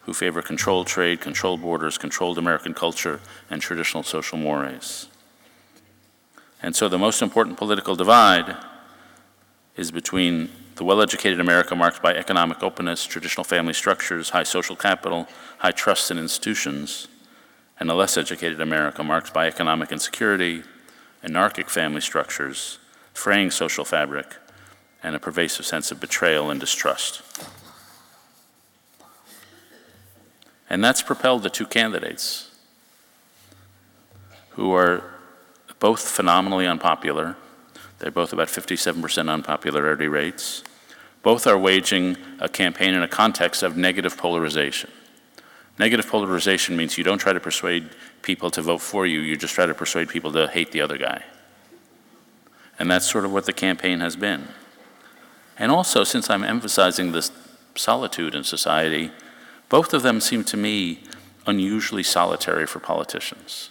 who 0.00 0.12
favor 0.12 0.42
controlled 0.42 0.88
trade, 0.88 1.20
controlled 1.20 1.62
borders, 1.62 1.96
controlled 1.96 2.36
American 2.36 2.74
culture, 2.74 3.20
and 3.48 3.62
traditional 3.62 4.02
social 4.02 4.36
mores. 4.36 5.06
And 6.60 6.74
so 6.74 6.88
the 6.88 6.98
most 6.98 7.22
important 7.22 7.56
political 7.56 7.94
divide 7.94 8.56
is 9.76 9.92
between 9.92 10.50
the 10.74 10.84
well 10.84 11.00
educated 11.00 11.38
America 11.38 11.76
marked 11.76 12.02
by 12.02 12.14
economic 12.14 12.62
openness, 12.64 13.04
traditional 13.06 13.44
family 13.44 13.72
structures, 13.72 14.30
high 14.30 14.42
social 14.42 14.74
capital, 14.74 15.28
high 15.58 15.70
trust 15.70 16.10
in 16.10 16.18
institutions, 16.18 17.06
and 17.78 17.90
a 17.90 17.94
less 17.94 18.16
educated 18.16 18.60
America 18.60 19.04
marked 19.04 19.32
by 19.32 19.46
economic 19.46 19.92
insecurity, 19.92 20.64
anarchic 21.22 21.70
family 21.70 22.00
structures, 22.00 22.79
fraying 23.20 23.50
social 23.50 23.84
fabric, 23.84 24.36
and 25.02 25.14
a 25.14 25.18
pervasive 25.18 25.66
sense 25.66 25.92
of 25.92 26.00
betrayal 26.00 26.50
and 26.50 26.58
distrust. 26.58 27.20
And 30.70 30.82
that's 30.82 31.02
propelled 31.02 31.42
the 31.42 31.50
two 31.50 31.66
candidates 31.66 32.50
who 34.50 34.72
are 34.72 35.04
both 35.78 36.00
phenomenally 36.00 36.66
unpopular. 36.66 37.36
They're 37.98 38.10
both 38.10 38.32
about 38.32 38.48
57% 38.48 39.28
unpopularity 39.28 40.08
rates. 40.08 40.64
Both 41.22 41.46
are 41.46 41.58
waging 41.58 42.16
a 42.38 42.48
campaign 42.48 42.94
in 42.94 43.02
a 43.02 43.08
context 43.08 43.62
of 43.62 43.76
negative 43.76 44.16
polarization. 44.16 44.90
Negative 45.78 46.06
polarization 46.08 46.74
means 46.74 46.96
you 46.96 47.04
don't 47.04 47.18
try 47.18 47.34
to 47.34 47.40
persuade 47.40 47.90
people 48.22 48.50
to 48.52 48.62
vote 48.62 48.80
for 48.80 49.06
you, 49.06 49.20
you 49.20 49.36
just 49.36 49.54
try 49.54 49.66
to 49.66 49.74
persuade 49.74 50.08
people 50.08 50.32
to 50.32 50.48
hate 50.48 50.72
the 50.72 50.80
other 50.80 50.96
guy. 50.96 51.22
And 52.80 52.90
that's 52.90 53.08
sort 53.08 53.26
of 53.26 53.32
what 53.32 53.44
the 53.44 53.52
campaign 53.52 54.00
has 54.00 54.16
been. 54.16 54.48
And 55.58 55.70
also, 55.70 56.02
since 56.02 56.30
I'm 56.30 56.42
emphasizing 56.42 57.12
this 57.12 57.30
solitude 57.74 58.34
in 58.34 58.42
society, 58.42 59.10
both 59.68 59.92
of 59.92 60.02
them 60.02 60.18
seem 60.18 60.44
to 60.44 60.56
me 60.56 61.04
unusually 61.46 62.02
solitary 62.02 62.66
for 62.66 62.80
politicians. 62.80 63.68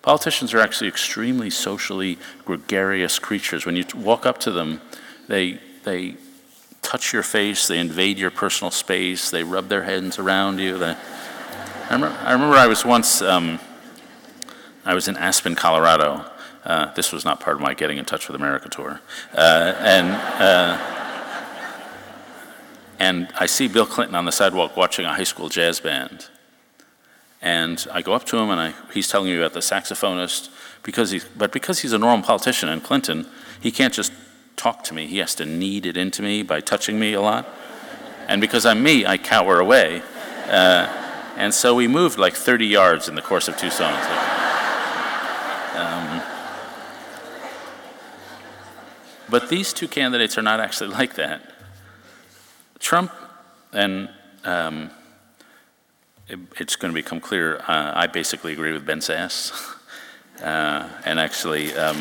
Politicians 0.00 0.54
are 0.54 0.60
actually 0.60 0.86
extremely 0.86 1.50
socially 1.50 2.16
gregarious 2.44 3.18
creatures. 3.18 3.66
When 3.66 3.74
you 3.74 3.84
walk 3.96 4.26
up 4.26 4.38
to 4.40 4.52
them, 4.52 4.80
they, 5.26 5.58
they 5.82 6.14
touch 6.82 7.12
your 7.12 7.24
face, 7.24 7.66
they 7.66 7.80
invade 7.80 8.18
your 8.18 8.30
personal 8.30 8.70
space, 8.70 9.30
they 9.30 9.42
rub 9.42 9.68
their 9.68 9.82
hands 9.82 10.20
around 10.20 10.60
you. 10.60 10.78
They, 10.78 10.90
I, 11.90 11.94
remember, 11.94 12.16
I, 12.20 12.32
remember, 12.32 12.56
I 12.56 12.68
was 12.68 12.84
once, 12.84 13.22
um, 13.22 13.58
I 14.84 14.94
was 14.94 15.08
in 15.08 15.16
Aspen, 15.16 15.56
Colorado. 15.56 16.30
Uh, 16.64 16.92
this 16.94 17.12
was 17.12 17.24
not 17.24 17.40
part 17.40 17.56
of 17.56 17.62
my 17.62 17.74
Getting 17.74 17.98
in 17.98 18.04
Touch 18.04 18.26
with 18.26 18.34
America 18.34 18.68
tour. 18.68 19.00
Uh, 19.34 19.74
and, 19.78 20.10
uh, 20.40 20.78
and 22.98 23.28
I 23.38 23.46
see 23.46 23.68
Bill 23.68 23.84
Clinton 23.84 24.14
on 24.14 24.24
the 24.24 24.32
sidewalk 24.32 24.76
watching 24.76 25.04
a 25.04 25.12
high 25.12 25.24
school 25.24 25.48
jazz 25.50 25.80
band. 25.80 26.28
And 27.42 27.86
I 27.92 28.00
go 28.00 28.14
up 28.14 28.24
to 28.26 28.38
him 28.38 28.48
and 28.48 28.58
I, 28.58 28.72
he's 28.94 29.08
telling 29.08 29.28
me 29.28 29.36
about 29.36 29.52
the 29.52 29.60
saxophonist, 29.60 30.48
because 30.82 31.10
he, 31.10 31.20
but 31.36 31.52
because 31.52 31.80
he's 31.80 31.92
a 31.92 31.98
normal 31.98 32.24
politician 32.24 32.70
and 32.70 32.82
Clinton, 32.82 33.26
he 33.60 33.70
can't 33.70 33.92
just 33.92 34.12
talk 34.56 34.82
to 34.84 34.94
me. 34.94 35.06
He 35.06 35.18
has 35.18 35.34
to 35.34 35.44
knead 35.44 35.84
it 35.84 35.98
into 35.98 36.22
me 36.22 36.42
by 36.42 36.60
touching 36.60 36.98
me 36.98 37.12
a 37.12 37.20
lot. 37.20 37.46
And 38.28 38.40
because 38.40 38.64
I'm 38.64 38.82
me, 38.82 39.04
I 39.04 39.18
cower 39.18 39.60
away. 39.60 40.00
Uh, 40.46 40.86
and 41.36 41.52
so 41.52 41.74
we 41.74 41.88
moved 41.88 42.18
like 42.18 42.34
30 42.34 42.66
yards 42.66 43.08
in 43.08 43.14
the 43.14 43.22
course 43.22 43.48
of 43.48 43.58
two 43.58 43.70
songs. 43.70 44.06
Um, 45.74 46.22
but 49.28 49.48
these 49.48 49.72
two 49.72 49.88
candidates 49.88 50.38
are 50.38 50.42
not 50.42 50.60
actually 50.60 50.90
like 51.00 51.14
that. 51.14 51.50
Trump, 52.78 53.12
and 53.72 54.10
um, 54.44 54.90
it, 56.28 56.38
it's 56.58 56.76
going 56.76 56.92
to 56.92 56.94
become 56.94 57.20
clear, 57.20 57.58
uh, 57.68 57.92
I 57.94 58.06
basically 58.06 58.52
agree 58.52 58.72
with 58.72 58.86
Ben 58.86 59.00
Sasse. 59.00 59.52
Uh, 60.42 60.88
and 61.04 61.20
actually, 61.20 61.72
um, 61.76 61.96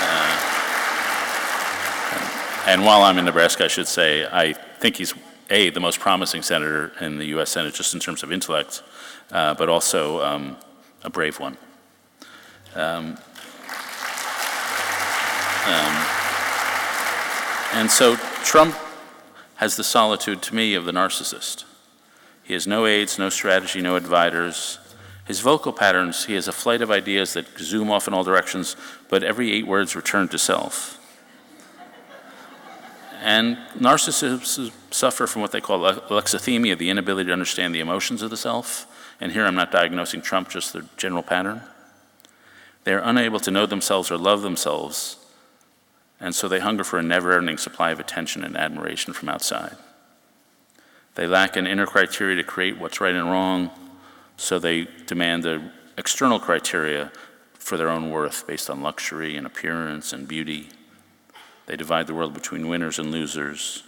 uh, 0.00 0.52
and 2.66 2.82
while 2.84 3.02
I'm 3.02 3.18
in 3.18 3.26
Nebraska, 3.26 3.64
I 3.64 3.68
should 3.68 3.86
say, 3.86 4.26
I 4.26 4.54
think 4.54 4.96
he's, 4.96 5.12
A, 5.50 5.68
the 5.68 5.80
most 5.80 6.00
promising 6.00 6.42
senator 6.42 6.92
in 7.00 7.18
the 7.18 7.26
U.S. 7.26 7.50
Senate, 7.50 7.74
just 7.74 7.92
in 7.92 8.00
terms 8.00 8.22
of 8.22 8.32
intellect, 8.32 8.82
uh, 9.30 9.52
but 9.54 9.68
also 9.68 10.22
um, 10.22 10.56
a 11.04 11.10
brave 11.10 11.38
one. 11.38 11.58
Um, 12.74 13.18
um, 15.66 16.06
and 17.74 17.90
so 17.90 18.16
Trump 18.44 18.76
has 19.56 19.76
the 19.76 19.84
solitude 19.84 20.42
to 20.42 20.54
me 20.54 20.74
of 20.74 20.84
the 20.84 20.92
narcissist. 20.92 21.64
He 22.42 22.52
has 22.52 22.66
no 22.66 22.86
aides, 22.86 23.18
no 23.18 23.28
strategy, 23.28 23.80
no 23.80 23.96
advisors. 23.96 24.78
His 25.24 25.40
vocal 25.40 25.72
patterns, 25.72 26.24
he 26.24 26.34
has 26.34 26.48
a 26.48 26.52
flight 26.52 26.82
of 26.82 26.90
ideas 26.90 27.34
that 27.34 27.46
zoom 27.58 27.90
off 27.90 28.08
in 28.08 28.14
all 28.14 28.24
directions, 28.24 28.76
but 29.08 29.22
every 29.22 29.52
eight 29.52 29.66
words 29.66 29.94
return 29.94 30.28
to 30.28 30.38
self. 30.38 30.98
And 33.22 33.56
narcissists 33.78 34.72
suffer 34.90 35.28
from 35.28 35.42
what 35.42 35.52
they 35.52 35.60
call 35.60 35.78
alexithymia, 35.80 36.76
the 36.76 36.90
inability 36.90 37.28
to 37.28 37.32
understand 37.32 37.72
the 37.72 37.80
emotions 37.80 38.20
of 38.20 38.30
the 38.30 38.36
self. 38.36 38.86
And 39.20 39.30
here 39.30 39.46
I'm 39.46 39.54
not 39.54 39.70
diagnosing 39.70 40.22
Trump, 40.22 40.50
just 40.50 40.72
the 40.72 40.86
general 40.96 41.22
pattern. 41.22 41.62
They're 42.82 42.98
unable 42.98 43.38
to 43.40 43.52
know 43.52 43.64
themselves 43.64 44.10
or 44.10 44.18
love 44.18 44.42
themselves, 44.42 45.21
and 46.22 46.36
so 46.36 46.46
they 46.46 46.60
hunger 46.60 46.84
for 46.84 47.00
a 47.00 47.02
never 47.02 47.36
ending 47.36 47.58
supply 47.58 47.90
of 47.90 47.98
attention 47.98 48.44
and 48.44 48.56
admiration 48.56 49.12
from 49.12 49.28
outside. 49.28 49.76
They 51.16 51.26
lack 51.26 51.56
an 51.56 51.66
inner 51.66 51.84
criteria 51.84 52.36
to 52.36 52.44
create 52.44 52.78
what's 52.78 53.00
right 53.00 53.14
and 53.14 53.28
wrong, 53.28 53.70
so 54.36 54.58
they 54.58 54.86
demand 55.06 55.42
the 55.42 55.72
external 55.98 56.38
criteria 56.38 57.10
for 57.54 57.76
their 57.76 57.90
own 57.90 58.10
worth 58.10 58.46
based 58.46 58.70
on 58.70 58.82
luxury 58.82 59.36
and 59.36 59.44
appearance 59.44 60.12
and 60.12 60.28
beauty. 60.28 60.68
They 61.66 61.76
divide 61.76 62.06
the 62.06 62.14
world 62.14 62.34
between 62.34 62.68
winners 62.68 63.00
and 63.00 63.10
losers. 63.10 63.82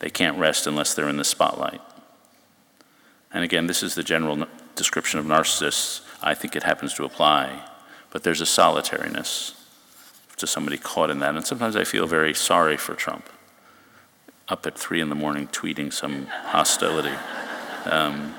They 0.00 0.10
can't 0.10 0.38
rest 0.38 0.66
unless 0.66 0.92
they're 0.92 1.08
in 1.08 1.16
the 1.16 1.24
spotlight. 1.24 1.80
And 3.32 3.44
again, 3.44 3.68
this 3.68 3.82
is 3.82 3.94
the 3.94 4.02
general 4.02 4.46
description 4.74 5.20
of 5.20 5.26
narcissists. 5.26 6.00
I 6.20 6.34
think 6.34 6.56
it 6.56 6.64
happens 6.64 6.94
to 6.94 7.04
apply, 7.04 7.64
but 8.10 8.24
there's 8.24 8.40
a 8.40 8.46
solitariness 8.46 9.55
to 10.36 10.46
somebody 10.46 10.76
caught 10.76 11.10
in 11.10 11.18
that. 11.20 11.34
And 11.34 11.46
sometimes 11.46 11.76
I 11.76 11.84
feel 11.84 12.06
very 12.06 12.34
sorry 12.34 12.76
for 12.76 12.94
Trump, 12.94 13.28
up 14.48 14.66
at 14.66 14.78
three 14.78 15.00
in 15.00 15.08
the 15.08 15.14
morning 15.14 15.48
tweeting 15.48 15.92
some 15.92 16.26
hostility. 16.26 17.16
Um, 17.84 18.34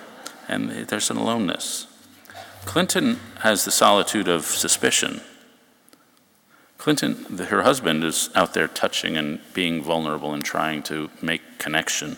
and 0.48 0.70
there's 0.70 1.10
an 1.10 1.18
aloneness. 1.18 1.88
Clinton 2.66 3.20
has 3.40 3.66
the 3.66 3.72
solitude 3.72 4.28
of 4.28 4.46
suspicion. 4.46 5.22
Clinton, 6.78 7.26
the, 7.30 7.46
her 7.46 7.64
husband, 7.64 8.04
is 8.04 8.30
out 8.36 8.54
there 8.54 8.68
touching 8.68 9.18
and 9.18 9.40
being 9.54 9.82
vulnerable 9.82 10.34
and 10.34 10.44
trying 10.44 10.84
to 10.84 11.10
make 11.22 11.42
connection. 11.58 12.18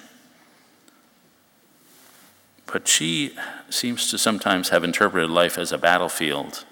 But 2.71 2.87
she 2.87 3.35
seems 3.69 4.11
to 4.11 4.17
sometimes 4.17 4.69
have 4.69 4.83
interpreted 4.83 5.29
life 5.29 5.57
as 5.57 5.71
a 5.71 5.77
battlefield 5.77 6.65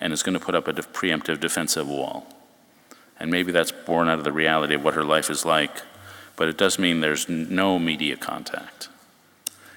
and 0.00 0.12
is 0.12 0.22
going 0.22 0.38
to 0.38 0.44
put 0.44 0.54
up 0.54 0.66
a 0.66 0.72
de- 0.72 0.82
preemptive 0.82 1.38
defensive 1.38 1.88
wall. 1.88 2.26
And 3.18 3.30
maybe 3.30 3.52
that's 3.52 3.72
born 3.72 4.08
out 4.08 4.18
of 4.18 4.24
the 4.24 4.32
reality 4.32 4.74
of 4.74 4.84
what 4.84 4.94
her 4.94 5.04
life 5.04 5.30
is 5.30 5.44
like, 5.44 5.82
but 6.36 6.48
it 6.48 6.58
does 6.58 6.78
mean 6.78 7.00
there's 7.00 7.28
no 7.28 7.78
media 7.78 8.16
contact. 8.16 8.88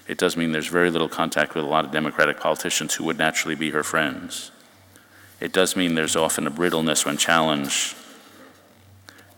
It 0.07 0.17
does 0.17 0.35
mean 0.35 0.51
there's 0.51 0.67
very 0.67 0.89
little 0.89 1.07
contact 1.07 1.55
with 1.55 1.63
a 1.63 1.67
lot 1.67 1.85
of 1.85 1.91
Democratic 1.91 2.39
politicians 2.39 2.95
who 2.95 3.03
would 3.05 3.17
naturally 3.17 3.55
be 3.55 3.69
her 3.69 3.83
friends. 3.83 4.51
It 5.39 5.53
does 5.53 5.75
mean 5.75 5.95
there's 5.95 6.15
often 6.15 6.47
a 6.47 6.51
brittleness 6.51 7.05
when 7.05 7.15
challenged 7.15 7.95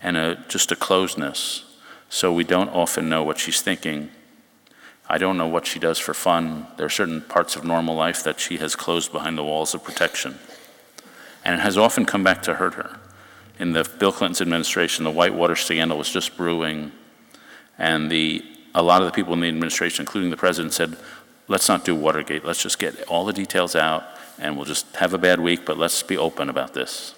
and 0.01 0.17
a, 0.17 0.43
just 0.47 0.71
a 0.71 0.75
closeness. 0.75 1.63
So 2.09 2.33
we 2.33 2.43
don't 2.43 2.69
often 2.69 3.07
know 3.07 3.23
what 3.23 3.37
she's 3.37 3.61
thinking. 3.61 4.09
I 5.07 5.17
don't 5.17 5.37
know 5.37 5.47
what 5.47 5.67
she 5.67 5.77
does 5.77 5.99
for 5.99 6.13
fun. 6.13 6.67
There 6.77 6.85
are 6.85 6.89
certain 6.89 7.21
parts 7.21 7.55
of 7.55 7.63
normal 7.63 7.95
life 7.95 8.23
that 8.23 8.39
she 8.39 8.57
has 8.57 8.75
closed 8.75 9.11
behind 9.11 9.37
the 9.37 9.43
walls 9.43 9.75
of 9.75 9.83
protection. 9.83 10.39
And 11.43 11.55
it 11.55 11.63
has 11.63 11.77
often 11.77 12.05
come 12.05 12.23
back 12.23 12.41
to 12.43 12.55
hurt 12.55 12.75
her. 12.75 12.99
In 13.61 13.73
the 13.73 13.89
Bill 13.99 14.11
Clinton's 14.11 14.41
administration, 14.41 15.05
the 15.05 15.11
Whitewater 15.11 15.55
scandal 15.55 15.99
was 15.99 16.09
just 16.09 16.35
brewing, 16.35 16.91
and 17.77 18.09
the, 18.09 18.43
a 18.73 18.81
lot 18.81 19.03
of 19.03 19.05
the 19.05 19.11
people 19.11 19.33
in 19.33 19.39
the 19.39 19.47
administration, 19.47 20.01
including 20.01 20.31
the 20.31 20.37
president, 20.37 20.73
said, 20.73 20.97
let's 21.47 21.69
not 21.69 21.85
do 21.85 21.93
Watergate. 21.93 22.43
Let's 22.43 22.63
just 22.63 22.79
get 22.79 23.03
all 23.03 23.23
the 23.23 23.33
details 23.33 23.75
out 23.75 24.03
and 24.39 24.55
we'll 24.55 24.65
just 24.65 24.95
have 24.95 25.13
a 25.13 25.19
bad 25.19 25.39
week, 25.39 25.63
but 25.63 25.77
let's 25.77 26.01
be 26.01 26.17
open 26.17 26.49
about 26.49 26.73
this. 26.73 27.13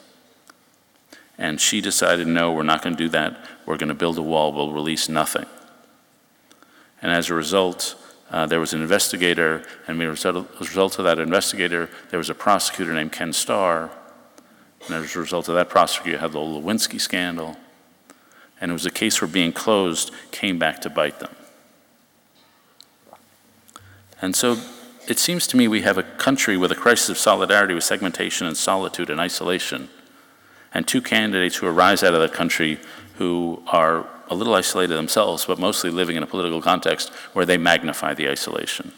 And 1.38 1.62
she 1.62 1.79
decided, 1.79 2.27
no, 2.27 2.51
we're 2.51 2.63
not 2.63 2.82
going 2.82 2.97
to 2.97 3.03
do 3.03 3.10
that. 3.10 3.38
We're 3.65 3.77
going 3.77 3.88
to 3.88 3.95
build 3.95 4.17
a 4.17 4.21
wall. 4.21 4.51
We'll 4.51 4.73
release 4.73 5.08
nothing. 5.08 5.45
And 7.01 7.12
as 7.12 7.29
a 7.29 7.34
result, 7.34 7.95
uh, 8.29 8.45
there 8.45 8.60
was 8.60 8.73
an 8.73 8.82
investigator, 8.82 9.63
and 9.88 10.01
as 10.01 10.25
a 10.25 10.45
result 10.60 10.99
of 10.99 11.06
that 11.06 11.19
investigator, 11.19 11.89
there 12.10 12.17
was 12.17 12.29
a 12.29 12.36
prosecutor 12.36 12.93
named 12.93 13.13
Ken 13.13 13.32
Starr. 13.32 13.89
And 14.86 14.96
as 14.96 15.15
a 15.15 15.19
result 15.19 15.48
of 15.48 15.56
that 15.56 15.69
prosecutor, 15.69 16.17
had 16.17 16.34
the 16.34 16.39
Lewinsky 16.39 17.00
scandal. 17.00 17.58
And 18.60 18.72
it 18.72 18.74
was 18.74 18.86
a 18.86 18.91
case 18.91 19.22
where 19.22 19.28
being 19.28 19.54
closed 19.54 20.12
came 20.32 20.60
back 20.60 20.82
to 20.82 20.89
bite 20.89 21.19
them. 21.19 21.36
And 24.22 24.36
so 24.36 24.58
it 25.08 25.19
seems 25.19 25.48
to 25.48 25.58
me 25.58 25.67
we 25.67 25.82
have 25.82 25.98
a 25.98 26.04
country 26.04 26.56
with 26.56 26.72
a 26.72 26.76
crisis 26.76 27.10
of 27.10 27.17
solidarity 27.17 27.74
with 27.74 27.84
segmentation 27.84 28.48
and 28.48 28.56
solitude 28.56 29.10
and 29.10 29.19
isolation, 29.19 29.89
and 30.74 30.88
two 30.88 31.02
candidates 31.02 31.58
who 31.58 31.67
arise 31.67 32.04
out 32.04 32.13
of 32.13 32.22
that 32.22 32.34
country 32.34 32.80
who 33.15 33.62
are 33.67 34.08
a 34.30 34.36
little 34.36 34.56
isolated 34.56 34.96
themselves, 34.96 35.46
but 35.46 35.60
mostly 35.60 35.89
living 35.89 36.15
in 36.15 36.24
a 36.24 36.28
political 36.28 36.62
context 36.62 37.10
where 37.34 37.46
they 37.46 37.58
magnify 37.58 38.13
the 38.13 38.30
isolation. 38.30 38.93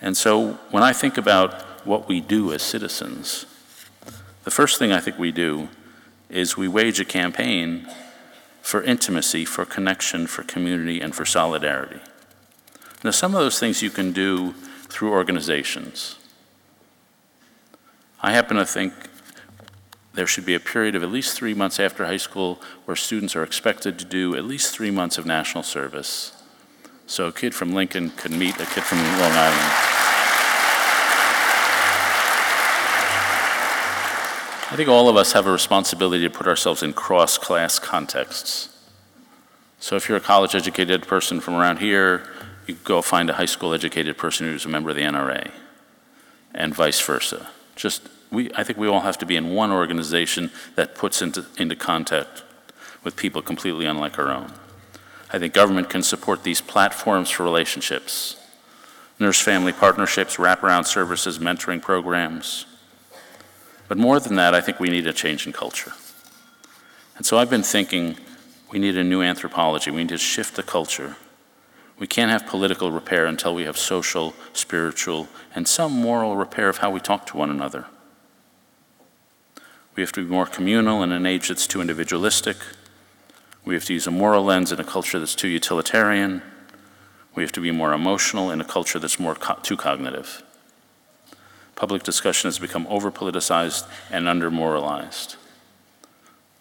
And 0.00 0.16
so 0.16 0.54
when 0.72 0.82
I 0.82 0.92
think 0.92 1.16
about 1.16 1.86
what 1.86 2.08
we 2.08 2.20
do 2.20 2.52
as 2.52 2.62
citizens, 2.62 3.46
the 4.44 4.50
first 4.50 4.78
thing 4.78 4.92
I 4.92 5.00
think 5.00 5.18
we 5.18 5.32
do 5.32 5.68
is 6.28 6.56
we 6.56 6.68
wage 6.68 6.98
a 7.00 7.04
campaign 7.04 7.86
for 8.60 8.82
intimacy, 8.82 9.44
for 9.44 9.64
connection, 9.64 10.26
for 10.26 10.42
community, 10.42 11.00
and 11.00 11.14
for 11.14 11.24
solidarity. 11.24 12.00
Now, 13.04 13.10
some 13.10 13.34
of 13.34 13.40
those 13.40 13.58
things 13.58 13.82
you 13.82 13.90
can 13.90 14.12
do 14.12 14.52
through 14.88 15.10
organizations. 15.10 16.16
I 18.22 18.32
happen 18.32 18.56
to 18.56 18.64
think 18.64 18.92
there 20.14 20.26
should 20.26 20.46
be 20.46 20.54
a 20.54 20.60
period 20.60 20.94
of 20.94 21.02
at 21.02 21.10
least 21.10 21.36
three 21.36 21.54
months 21.54 21.80
after 21.80 22.04
high 22.04 22.18
school 22.18 22.60
where 22.84 22.96
students 22.96 23.34
are 23.34 23.42
expected 23.42 23.98
to 23.98 24.04
do 24.04 24.36
at 24.36 24.44
least 24.44 24.74
three 24.74 24.90
months 24.90 25.18
of 25.18 25.26
national 25.26 25.64
service. 25.64 26.32
So 27.06 27.26
a 27.26 27.32
kid 27.32 27.54
from 27.54 27.72
Lincoln 27.72 28.10
could 28.10 28.30
meet 28.30 28.54
a 28.60 28.66
kid 28.66 28.84
from 28.84 28.98
Long 28.98 29.32
Island. 29.32 30.01
I 34.72 34.74
think 34.74 34.88
all 34.88 35.10
of 35.10 35.16
us 35.16 35.32
have 35.32 35.46
a 35.46 35.52
responsibility 35.52 36.24
to 36.24 36.30
put 36.30 36.46
ourselves 36.46 36.82
in 36.82 36.94
cross 36.94 37.36
class 37.36 37.78
contexts. 37.78 38.70
So 39.80 39.96
if 39.96 40.08
you're 40.08 40.16
a 40.16 40.20
college 40.22 40.54
educated 40.54 41.06
person 41.06 41.40
from 41.40 41.56
around 41.56 41.80
here, 41.80 42.26
you 42.66 42.76
go 42.76 43.02
find 43.02 43.28
a 43.28 43.34
high 43.34 43.44
school 43.44 43.74
educated 43.74 44.16
person 44.16 44.46
who's 44.46 44.64
a 44.64 44.70
member 44.70 44.88
of 44.88 44.96
the 44.96 45.02
NRA, 45.02 45.50
and 46.54 46.74
vice 46.74 46.98
versa. 47.02 47.50
Just, 47.76 48.08
we, 48.30 48.50
I 48.54 48.64
think 48.64 48.78
we 48.78 48.88
all 48.88 49.00
have 49.00 49.18
to 49.18 49.26
be 49.26 49.36
in 49.36 49.54
one 49.54 49.70
organization 49.70 50.50
that 50.74 50.94
puts 50.94 51.20
into, 51.20 51.44
into 51.58 51.76
contact 51.76 52.42
with 53.04 53.14
people 53.14 53.42
completely 53.42 53.84
unlike 53.84 54.18
our 54.18 54.30
own. 54.30 54.54
I 55.30 55.38
think 55.38 55.52
government 55.52 55.90
can 55.90 56.02
support 56.02 56.44
these 56.44 56.62
platforms 56.62 57.28
for 57.28 57.44
relationships 57.44 58.36
nurse 59.18 59.38
family 59.38 59.74
partnerships, 59.74 60.36
wraparound 60.38 60.86
services, 60.86 61.38
mentoring 61.38 61.82
programs. 61.82 62.64
But 63.92 63.98
more 63.98 64.18
than 64.18 64.36
that, 64.36 64.54
I 64.54 64.62
think 64.62 64.80
we 64.80 64.88
need 64.88 65.06
a 65.06 65.12
change 65.12 65.46
in 65.46 65.52
culture. 65.52 65.92
And 67.18 67.26
so 67.26 67.36
I've 67.36 67.50
been 67.50 67.62
thinking 67.62 68.16
we 68.70 68.78
need 68.78 68.96
a 68.96 69.04
new 69.04 69.20
anthropology. 69.20 69.90
We 69.90 69.98
need 69.98 70.08
to 70.08 70.16
shift 70.16 70.56
the 70.56 70.62
culture 70.62 71.16
we 72.02 72.08
can't 72.08 72.32
have 72.32 72.48
political 72.48 72.90
repair 72.90 73.26
until 73.26 73.54
we 73.54 73.62
have 73.62 73.78
social, 73.78 74.34
spiritual, 74.52 75.28
and 75.54 75.68
some 75.68 75.92
moral 75.92 76.36
repair 76.36 76.68
of 76.68 76.78
how 76.78 76.90
we 76.90 76.98
talk 76.98 77.26
to 77.26 77.36
one 77.36 77.48
another. 77.48 77.86
We 79.94 80.02
have 80.02 80.10
to 80.12 80.24
be 80.24 80.28
more 80.28 80.46
communal 80.46 81.04
in 81.04 81.12
an 81.12 81.26
age 81.26 81.46
that's 81.46 81.68
too 81.68 81.80
individualistic. 81.80 82.56
We 83.64 83.74
have 83.74 83.84
to 83.84 83.94
use 83.94 84.08
a 84.08 84.10
moral 84.10 84.42
lens 84.42 84.72
in 84.72 84.80
a 84.80 84.84
culture 84.84 85.20
that's 85.20 85.36
too 85.36 85.46
utilitarian. 85.46 86.42
We 87.36 87.44
have 87.44 87.52
to 87.52 87.60
be 87.60 87.70
more 87.70 87.92
emotional 87.92 88.50
in 88.50 88.60
a 88.60 88.64
culture 88.64 88.98
that's 88.98 89.20
more 89.20 89.36
co- 89.36 89.60
too 89.62 89.76
cognitive. 89.76 90.42
Public 91.82 92.04
discussion 92.04 92.46
has 92.46 92.60
become 92.60 92.86
over 92.88 93.10
politicized 93.10 93.88
and 94.08 94.28
under 94.28 94.52
moralized. 94.52 95.34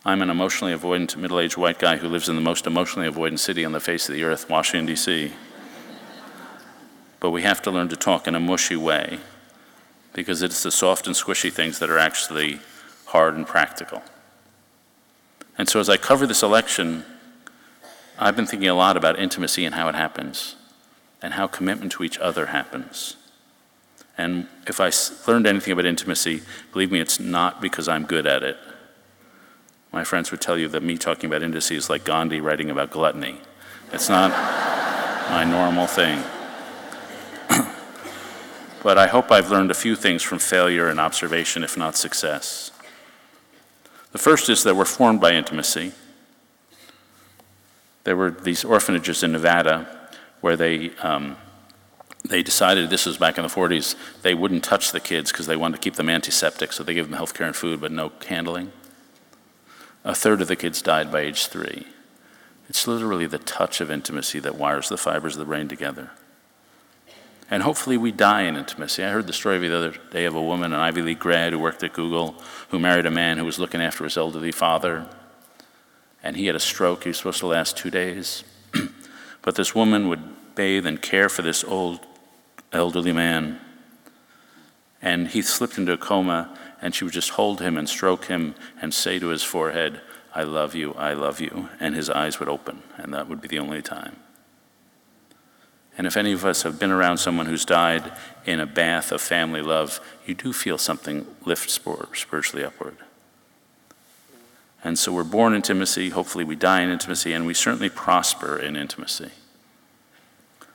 I'm 0.03 0.23
an 0.23 0.31
emotionally 0.31 0.73
avoidant 0.73 1.15
middle 1.15 1.39
aged 1.39 1.57
white 1.57 1.77
guy 1.77 1.97
who 1.97 2.07
lives 2.07 2.27
in 2.27 2.33
the 2.33 2.41
most 2.41 2.65
emotionally 2.65 3.07
avoidant 3.07 3.37
city 3.37 3.63
on 3.63 3.71
the 3.71 3.79
face 3.79 4.09
of 4.09 4.15
the 4.15 4.23
earth, 4.23 4.49
Washington, 4.49 4.87
D.C. 4.87 5.31
But 7.19 7.29
we 7.29 7.43
have 7.43 7.61
to 7.61 7.69
learn 7.69 7.87
to 7.89 7.95
talk 7.95 8.27
in 8.27 8.33
a 8.33 8.39
mushy 8.39 8.75
way 8.75 9.19
because 10.13 10.41
it's 10.41 10.63
the 10.63 10.71
soft 10.71 11.05
and 11.05 11.15
squishy 11.15 11.53
things 11.53 11.77
that 11.77 11.91
are 11.91 11.99
actually 11.99 12.59
hard 13.05 13.35
and 13.35 13.45
practical. 13.45 14.01
And 15.55 15.69
so 15.69 15.79
as 15.79 15.87
I 15.87 15.97
cover 15.97 16.25
this 16.25 16.41
election, 16.41 17.05
I've 18.17 18.35
been 18.35 18.47
thinking 18.47 18.69
a 18.69 18.73
lot 18.73 18.97
about 18.97 19.19
intimacy 19.19 19.65
and 19.65 19.75
how 19.75 19.87
it 19.87 19.93
happens, 19.93 20.55
and 21.21 21.35
how 21.35 21.45
commitment 21.45 21.91
to 21.91 22.03
each 22.03 22.17
other 22.17 22.47
happens. 22.47 23.17
And 24.21 24.45
if 24.67 24.79
I 24.79 24.91
learned 25.27 25.47
anything 25.47 25.73
about 25.73 25.87
intimacy, 25.87 26.43
believe 26.73 26.91
me, 26.91 26.99
it's 26.99 27.19
not 27.19 27.59
because 27.59 27.87
I'm 27.87 28.05
good 28.05 28.27
at 28.27 28.43
it. 28.43 28.55
My 29.91 30.03
friends 30.03 30.29
would 30.29 30.39
tell 30.39 30.59
you 30.59 30.67
that 30.67 30.83
me 30.83 30.95
talking 30.95 31.27
about 31.27 31.41
intimacy 31.41 31.75
is 31.75 31.89
like 31.89 32.03
Gandhi 32.03 32.39
writing 32.39 32.69
about 32.69 32.91
gluttony. 32.91 33.39
It's 33.91 34.09
not 34.09 34.29
my 35.31 35.43
normal 35.43 35.87
thing. 35.87 36.21
but 38.83 38.99
I 38.99 39.07
hope 39.07 39.31
I've 39.31 39.49
learned 39.49 39.71
a 39.71 39.73
few 39.73 39.95
things 39.95 40.21
from 40.21 40.37
failure 40.37 40.87
and 40.87 40.99
observation, 40.99 41.63
if 41.63 41.75
not 41.75 41.95
success. 41.95 42.69
The 44.11 44.19
first 44.19 44.49
is 44.49 44.63
that 44.65 44.75
we're 44.75 44.85
formed 44.85 45.19
by 45.19 45.31
intimacy. 45.31 45.93
There 48.03 48.15
were 48.15 48.29
these 48.29 48.63
orphanages 48.63 49.23
in 49.23 49.31
Nevada 49.31 50.11
where 50.41 50.55
they, 50.55 50.91
um, 50.97 51.37
they 52.23 52.43
decided, 52.43 52.89
this 52.89 53.05
was 53.05 53.17
back 53.17 53.37
in 53.37 53.43
the 53.43 53.49
40s, 53.49 53.95
they 54.21 54.33
wouldn't 54.33 54.63
touch 54.63 54.91
the 54.91 54.99
kids 54.99 55.31
because 55.31 55.47
they 55.47 55.55
wanted 55.55 55.77
to 55.77 55.81
keep 55.81 55.95
them 55.95 56.09
antiseptic, 56.09 56.71
so 56.71 56.83
they 56.83 56.93
gave 56.93 57.05
them 57.05 57.17
health 57.17 57.33
care 57.33 57.47
and 57.47 57.55
food, 57.55 57.81
but 57.81 57.91
no 57.91 58.11
handling. 58.27 58.71
A 60.03 60.15
third 60.15 60.41
of 60.41 60.47
the 60.47 60.55
kids 60.55 60.81
died 60.81 61.11
by 61.11 61.21
age 61.21 61.47
three. 61.47 61.87
It's 62.69 62.87
literally 62.87 63.25
the 63.25 63.37
touch 63.37 63.81
of 63.81 63.91
intimacy 63.91 64.39
that 64.39 64.55
wires 64.55 64.89
the 64.89 64.97
fibers 64.97 65.33
of 65.33 65.39
the 65.39 65.45
brain 65.45 65.67
together. 65.67 66.11
And 67.49 67.63
hopefully 67.63 67.97
we 67.97 68.13
die 68.13 68.43
in 68.43 68.55
intimacy. 68.55 69.03
I 69.03 69.09
heard 69.09 69.27
the 69.27 69.33
story 69.33 69.59
the 69.59 69.75
other 69.75 69.93
day 70.11 70.23
of 70.23 70.35
a 70.35 70.41
woman, 70.41 70.71
an 70.71 70.79
Ivy 70.79 71.01
League 71.01 71.19
grad 71.19 71.51
who 71.51 71.59
worked 71.59 71.83
at 71.83 71.91
Google, 71.91 72.35
who 72.69 72.79
married 72.79 73.05
a 73.05 73.11
man 73.11 73.37
who 73.37 73.43
was 73.43 73.59
looking 73.59 73.81
after 73.81 74.05
his 74.05 74.15
elderly 74.15 74.53
father. 74.53 75.05
And 76.23 76.37
he 76.37 76.45
had 76.45 76.55
a 76.55 76.61
stroke. 76.61 77.03
He 77.03 77.09
was 77.09 77.17
supposed 77.17 77.39
to 77.39 77.47
last 77.47 77.75
two 77.75 77.91
days. 77.91 78.45
but 79.41 79.55
this 79.55 79.75
woman 79.75 80.07
would 80.07 80.55
bathe 80.55 80.85
and 80.85 81.01
care 81.01 81.27
for 81.27 81.41
this 81.41 81.63
old 81.65 81.99
elderly 82.71 83.13
man. 83.13 83.59
And 85.01 85.29
he 85.29 85.41
slipped 85.41 85.77
into 85.77 85.93
a 85.93 85.97
coma, 85.97 86.57
and 86.81 86.93
she 86.93 87.03
would 87.03 87.13
just 87.13 87.31
hold 87.31 87.61
him 87.61 87.77
and 87.77 87.89
stroke 87.89 88.25
him 88.25 88.55
and 88.81 88.93
say 88.93 89.19
to 89.19 89.27
his 89.27 89.43
forehead, 89.43 90.01
I 90.33 90.43
love 90.43 90.75
you, 90.75 90.93
I 90.93 91.13
love 91.13 91.41
you. 91.41 91.69
And 91.79 91.95
his 91.95 92.09
eyes 92.09 92.39
would 92.39 92.49
open, 92.49 92.83
and 92.97 93.13
that 93.13 93.27
would 93.27 93.41
be 93.41 93.47
the 93.47 93.59
only 93.59 93.81
time. 93.81 94.17
And 95.97 96.07
if 96.07 96.15
any 96.15 96.31
of 96.31 96.45
us 96.45 96.63
have 96.63 96.79
been 96.79 96.91
around 96.91 97.17
someone 97.17 97.47
who's 97.47 97.65
died 97.65 98.11
in 98.45 98.59
a 98.59 98.65
bath 98.65 99.11
of 99.11 99.21
family 99.21 99.61
love, 99.61 99.99
you 100.25 100.33
do 100.33 100.53
feel 100.53 100.77
something 100.77 101.27
lift 101.45 101.69
spiritually 101.69 102.63
upward. 102.63 102.97
And 104.83 104.97
so 104.97 105.11
we're 105.11 105.23
born 105.23 105.53
in 105.53 105.57
intimacy, 105.57 106.09
hopefully 106.09 106.43
we 106.43 106.55
die 106.55 106.81
in 106.81 106.89
intimacy, 106.89 107.33
and 107.33 107.45
we 107.45 107.53
certainly 107.53 107.89
prosper 107.89 108.57
in 108.57 108.75
intimacy. 108.75 109.29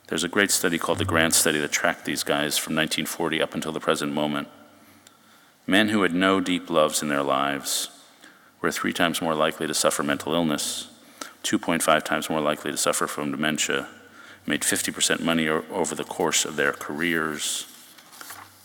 There's 0.08 0.24
a 0.24 0.28
great 0.28 0.52
study 0.52 0.78
called 0.78 0.98
the 0.98 1.04
Grant 1.04 1.34
Study 1.34 1.58
that 1.58 1.72
tracked 1.72 2.04
these 2.04 2.22
guys 2.22 2.56
from 2.56 2.76
1940 2.76 3.42
up 3.42 3.54
until 3.54 3.72
the 3.72 3.80
present 3.80 4.12
moment. 4.12 4.48
Men 5.66 5.88
who 5.88 6.02
had 6.02 6.14
no 6.14 6.40
deep 6.40 6.70
loves 6.70 7.02
in 7.02 7.08
their 7.08 7.24
lives 7.24 7.90
were 8.60 8.70
three 8.70 8.92
times 8.92 9.20
more 9.20 9.34
likely 9.34 9.66
to 9.66 9.74
suffer 9.74 10.04
mental 10.04 10.32
illness, 10.32 10.86
2.5 11.42 12.04
times 12.04 12.30
more 12.30 12.40
likely 12.40 12.70
to 12.70 12.76
suffer 12.76 13.08
from 13.08 13.32
dementia, 13.32 13.88
made 14.46 14.60
50% 14.60 15.22
money 15.22 15.48
over 15.48 15.96
the 15.96 16.04
course 16.04 16.44
of 16.44 16.54
their 16.54 16.72
careers. 16.72 17.66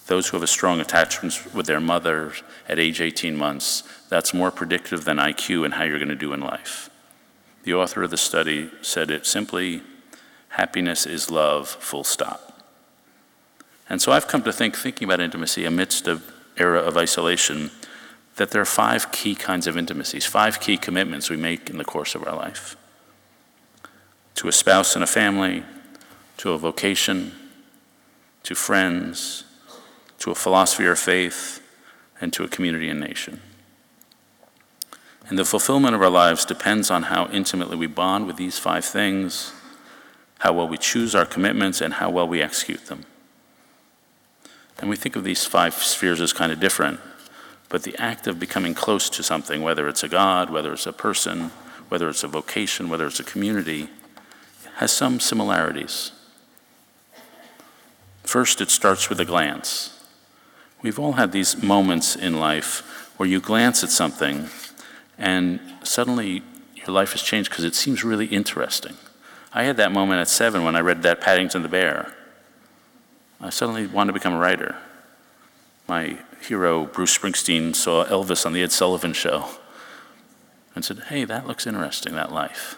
Those 0.06 0.28
who 0.28 0.38
have 0.38 0.44
a 0.44 0.48
strong 0.48 0.80
attachment 0.80 1.56
with 1.56 1.66
their 1.66 1.80
mother 1.80 2.34
at 2.70 2.78
age 2.78 3.02
18 3.02 3.36
months, 3.36 3.82
that's 4.10 4.34
more 4.34 4.52
predictive 4.52 5.06
than 5.06 5.18
IQ 5.18 5.66
and 5.66 5.74
how 5.74 5.86
you're 5.86 5.98
going 5.98 6.10
to 6.10 6.16
do 6.16 6.34
in 6.34 6.40
life. 6.40 6.92
The 7.64 7.74
author 7.74 8.04
of 8.04 8.12
the 8.12 8.18
study 8.18 8.70
said 8.84 9.10
it 9.10 9.26
simply 9.26 9.82
happiness 10.52 11.06
is 11.06 11.32
love, 11.32 11.68
full 11.68 12.04
stop. 12.04 12.64
And 13.90 14.02
so 14.02 14.12
I've 14.12 14.28
come 14.28 14.44
to 14.44 14.54
think, 14.54 14.78
thinking 14.78 15.06
about 15.06 15.20
intimacy 15.20 15.66
amidst 15.66 16.08
an 16.08 16.22
era 16.58 16.80
of 16.80 16.96
isolation, 16.98 17.72
that 18.38 18.52
there 18.52 18.62
are 18.62 18.66
five 18.66 19.12
key 19.12 19.36
kinds 19.36 19.68
of 19.68 19.78
intimacies, 19.78 20.26
five 20.26 20.60
key 20.60 20.78
commitments 20.78 21.30
we 21.30 21.38
make 21.38 21.70
in 21.70 21.78
the 21.78 21.84
course 21.84 22.16
of 22.16 22.26
our 22.26 22.36
life 22.36 22.78
to 24.34 24.48
a 24.48 24.52
spouse 24.52 24.96
and 24.96 25.04
a 25.04 25.08
family, 25.08 25.64
to 26.38 26.52
a 26.52 26.58
vocation, 26.58 27.32
to 28.44 28.56
friends, 28.56 29.44
to 30.18 30.32
a 30.32 30.36
philosophy 30.36 30.86
or 30.86 30.96
faith, 30.96 31.62
and 32.20 32.32
to 32.34 32.44
a 32.44 32.48
community 32.48 32.90
and 32.90 33.00
nation. 33.00 33.42
And 35.28 35.38
the 35.38 35.46
fulfillment 35.46 35.96
of 35.96 36.02
our 36.02 36.10
lives 36.10 36.46
depends 36.46 36.90
on 36.90 37.04
how 37.04 37.28
intimately 37.28 37.78
we 37.78 37.88
bond 37.88 38.26
with 38.26 38.38
these 38.38 38.58
five 38.58 38.86
things, 38.86 39.54
how 40.42 40.52
well 40.54 40.68
we 40.68 40.78
choose 40.78 41.14
our 41.14 41.26
commitments, 41.26 41.82
and 41.82 41.94
how 41.94 42.10
well 42.10 42.28
we 42.28 42.42
execute 42.42 42.88
them. 42.88 43.06
And 44.80 44.90
we 44.90 44.96
think 44.96 45.16
of 45.16 45.24
these 45.24 45.46
five 45.46 45.76
spheres 45.76 46.20
as 46.20 46.34
kind 46.34 46.52
of 46.52 46.60
different, 46.60 47.00
but 47.70 47.84
the 47.84 47.96
act 48.02 48.26
of 48.26 48.40
becoming 48.40 48.74
close 48.74 49.08
to 49.12 49.22
something, 49.22 49.62
whether 49.62 49.88
it's 49.88 50.04
a 50.04 50.10
God, 50.10 50.50
whether 50.50 50.74
it's 50.74 50.88
a 50.88 50.94
person, 50.94 51.52
whether 51.90 52.10
it's 52.10 52.24
a 52.24 52.28
vocation, 52.28 52.90
whether 52.90 53.06
it's 53.06 53.20
a 53.20 53.24
community, 53.24 53.88
has 54.78 54.92
some 54.92 55.20
similarities. 55.20 56.12
First, 58.24 58.62
it 58.62 58.72
starts 58.72 59.10
with 59.10 59.20
a 59.20 59.26
glance. 59.26 60.04
We've 60.82 60.98
all 60.98 61.14
had 61.14 61.34
these 61.34 61.62
moments 61.62 62.16
in 62.16 62.40
life 62.40 63.14
where 63.18 63.30
you 63.30 63.40
glance 63.40 63.84
at 63.84 63.92
something 63.92 64.50
and 65.20 65.60
suddenly 65.84 66.42
your 66.74 66.88
life 66.88 67.12
has 67.12 67.22
changed 67.22 67.52
because 67.52 67.64
it 67.64 67.76
seems 67.76 68.04
really 68.04 68.26
interesting. 68.26 68.96
I 69.54 69.64
had 69.64 69.78
that 69.78 69.92
moment 69.92 70.22
at 70.22 70.30
seven 70.30 70.64
when 70.64 70.76
I 70.76 70.80
read 70.80 71.04
that 71.04 71.20
Paddington 71.20 71.62
the 71.62 71.68
Bear. 71.68 72.14
I 73.40 73.50
suddenly 73.50 73.88
wanted 73.88 74.08
to 74.10 74.14
become 74.14 74.34
a 74.34 74.40
writer. 74.40 74.78
My 75.88 76.20
hero, 76.42 76.86
Bruce 76.86 77.18
Springsteen, 77.18 77.76
saw 77.76 78.06
Elvis 78.06 78.46
on 78.46 78.54
The 78.54 78.64
Ed 78.64 78.72
Sullivan 78.72 79.14
Show 79.14 79.50
and 80.74 80.86
said, 80.86 81.00
Hey, 81.10 81.26
that 81.26 81.48
looks 81.48 81.68
interesting, 81.68 82.14
that 82.16 82.32
life. 82.32 82.78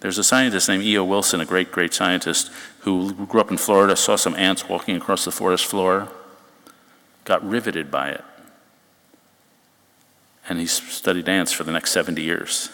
There's 0.00 0.18
a 0.18 0.24
scientist 0.24 0.68
named 0.68 0.82
E.O. 0.82 1.04
Wilson, 1.04 1.40
a 1.40 1.46
great, 1.46 1.70
great 1.70 1.94
scientist, 1.94 2.50
who 2.80 3.12
grew 3.12 3.40
up 3.40 3.52
in 3.52 3.56
Florida, 3.56 3.94
saw 3.94 4.16
some 4.16 4.34
ants 4.34 4.68
walking 4.68 4.96
across 4.96 5.24
the 5.24 5.30
forest 5.30 5.64
floor, 5.64 6.08
got 7.24 7.48
riveted 7.48 7.88
by 7.88 8.10
it. 8.10 8.24
And 10.48 10.58
he 10.58 10.66
studied 10.66 11.28
ants 11.28 11.52
for 11.52 11.62
the 11.62 11.70
next 11.70 11.92
70 11.92 12.20
years. 12.20 12.68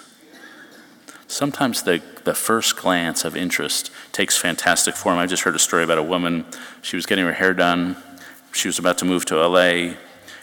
Sometimes 1.29 1.83
the, 1.83 2.03
the 2.25 2.35
first 2.35 2.77
glance 2.77 3.25
of 3.25 3.37
interest 3.37 3.93
takes 4.13 4.37
fantastic 4.37 4.97
form. 4.97 5.19
I 5.19 5.27
just 5.27 5.45
heard 5.45 5.55
a 5.55 5.61
story 5.61 5.85
about 5.85 5.99
a 5.99 6.03
woman. 6.03 6.45
She 6.83 6.97
was 6.97 7.07
getting 7.07 7.25
her 7.25 7.35
hair 7.35 7.55
done. 7.55 7.97
She 8.53 8.67
was 8.67 8.79
about 8.79 8.99
to 8.99 9.05
move 9.05 9.25
to 9.27 9.37
LA, 9.37 9.95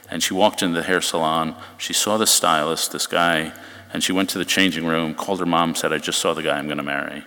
and 0.09 0.23
she 0.23 0.33
walked 0.33 0.61
into 0.63 0.75
the 0.79 0.83
hair 0.85 1.01
salon. 1.01 1.55
She 1.77 1.91
saw 1.91 2.17
the 2.17 2.27
stylist, 2.27 2.91
this 2.91 3.07
guy 3.07 3.51
and 3.95 4.03
she 4.03 4.11
went 4.11 4.29
to 4.31 4.37
the 4.37 4.43
changing 4.43 4.85
room, 4.85 5.15
called 5.15 5.39
her 5.39 5.45
mom, 5.45 5.73
said, 5.73 5.93
I 5.93 5.99
just 5.99 6.19
saw 6.19 6.33
the 6.33 6.43
guy 6.43 6.57
I'm 6.57 6.65
going 6.65 6.79
to 6.79 6.83
marry. 6.83 7.23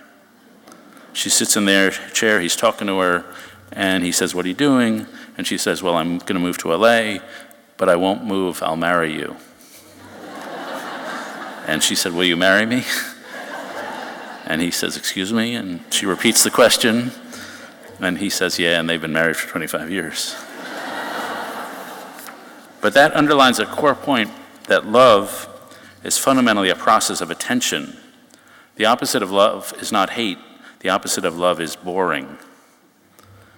She 1.13 1.27
sits 1.27 1.57
in 1.57 1.65
their 1.65 1.89
chair, 1.89 2.39
he's 2.39 2.55
talking 2.55 2.85
to 2.85 2.99
her, 2.99 3.25
and 3.71 4.03
he 4.03 4.11
says, 4.11 4.35
What 4.35 4.45
are 4.45 4.49
you 4.49 4.53
doing? 4.53 5.07
And 5.35 5.47
she 5.47 5.57
says, 5.57 5.81
Well, 5.81 5.95
I'm 5.95 6.19
going 6.19 6.35
to 6.35 6.39
move 6.39 6.59
to 6.59 6.71
LA, 6.75 7.21
but 7.77 7.89
I 7.89 7.95
won't 7.95 8.23
move, 8.23 8.61
I'll 8.61 8.75
marry 8.75 9.11
you. 9.13 9.35
and 11.65 11.81
she 11.81 11.95
said, 11.95 12.13
Will 12.13 12.25
you 12.25 12.37
marry 12.37 12.67
me? 12.67 12.83
and 14.49 14.61
he 14.61 14.71
says, 14.71 14.97
Excuse 14.97 15.31
me? 15.31 15.55
And 15.55 15.81
she 15.93 16.05
repeats 16.05 16.43
the 16.43 16.49
question, 16.49 17.11
and 18.01 18.17
he 18.17 18.29
says, 18.29 18.59
Yeah, 18.59 18.79
and 18.79 18.89
they've 18.89 18.99
been 18.99 19.13
married 19.13 19.37
for 19.37 19.47
25 19.47 19.89
years. 19.91 20.35
but 22.81 22.93
that 22.95 23.13
underlines 23.13 23.59
a 23.59 23.65
core 23.65 23.95
point 23.95 24.31
that 24.65 24.85
love 24.85 25.45
is 26.03 26.17
fundamentally 26.17 26.69
a 26.69 26.75
process 26.75 27.21
of 27.21 27.29
attention. 27.29 27.95
The 28.75 28.85
opposite 28.85 29.21
of 29.21 29.31
love 29.31 29.73
is 29.79 29.91
not 29.91 30.11
hate, 30.11 30.39
the 30.79 30.89
opposite 30.89 31.25
of 31.25 31.37
love 31.37 31.61
is 31.61 31.75
boring. 31.75 32.37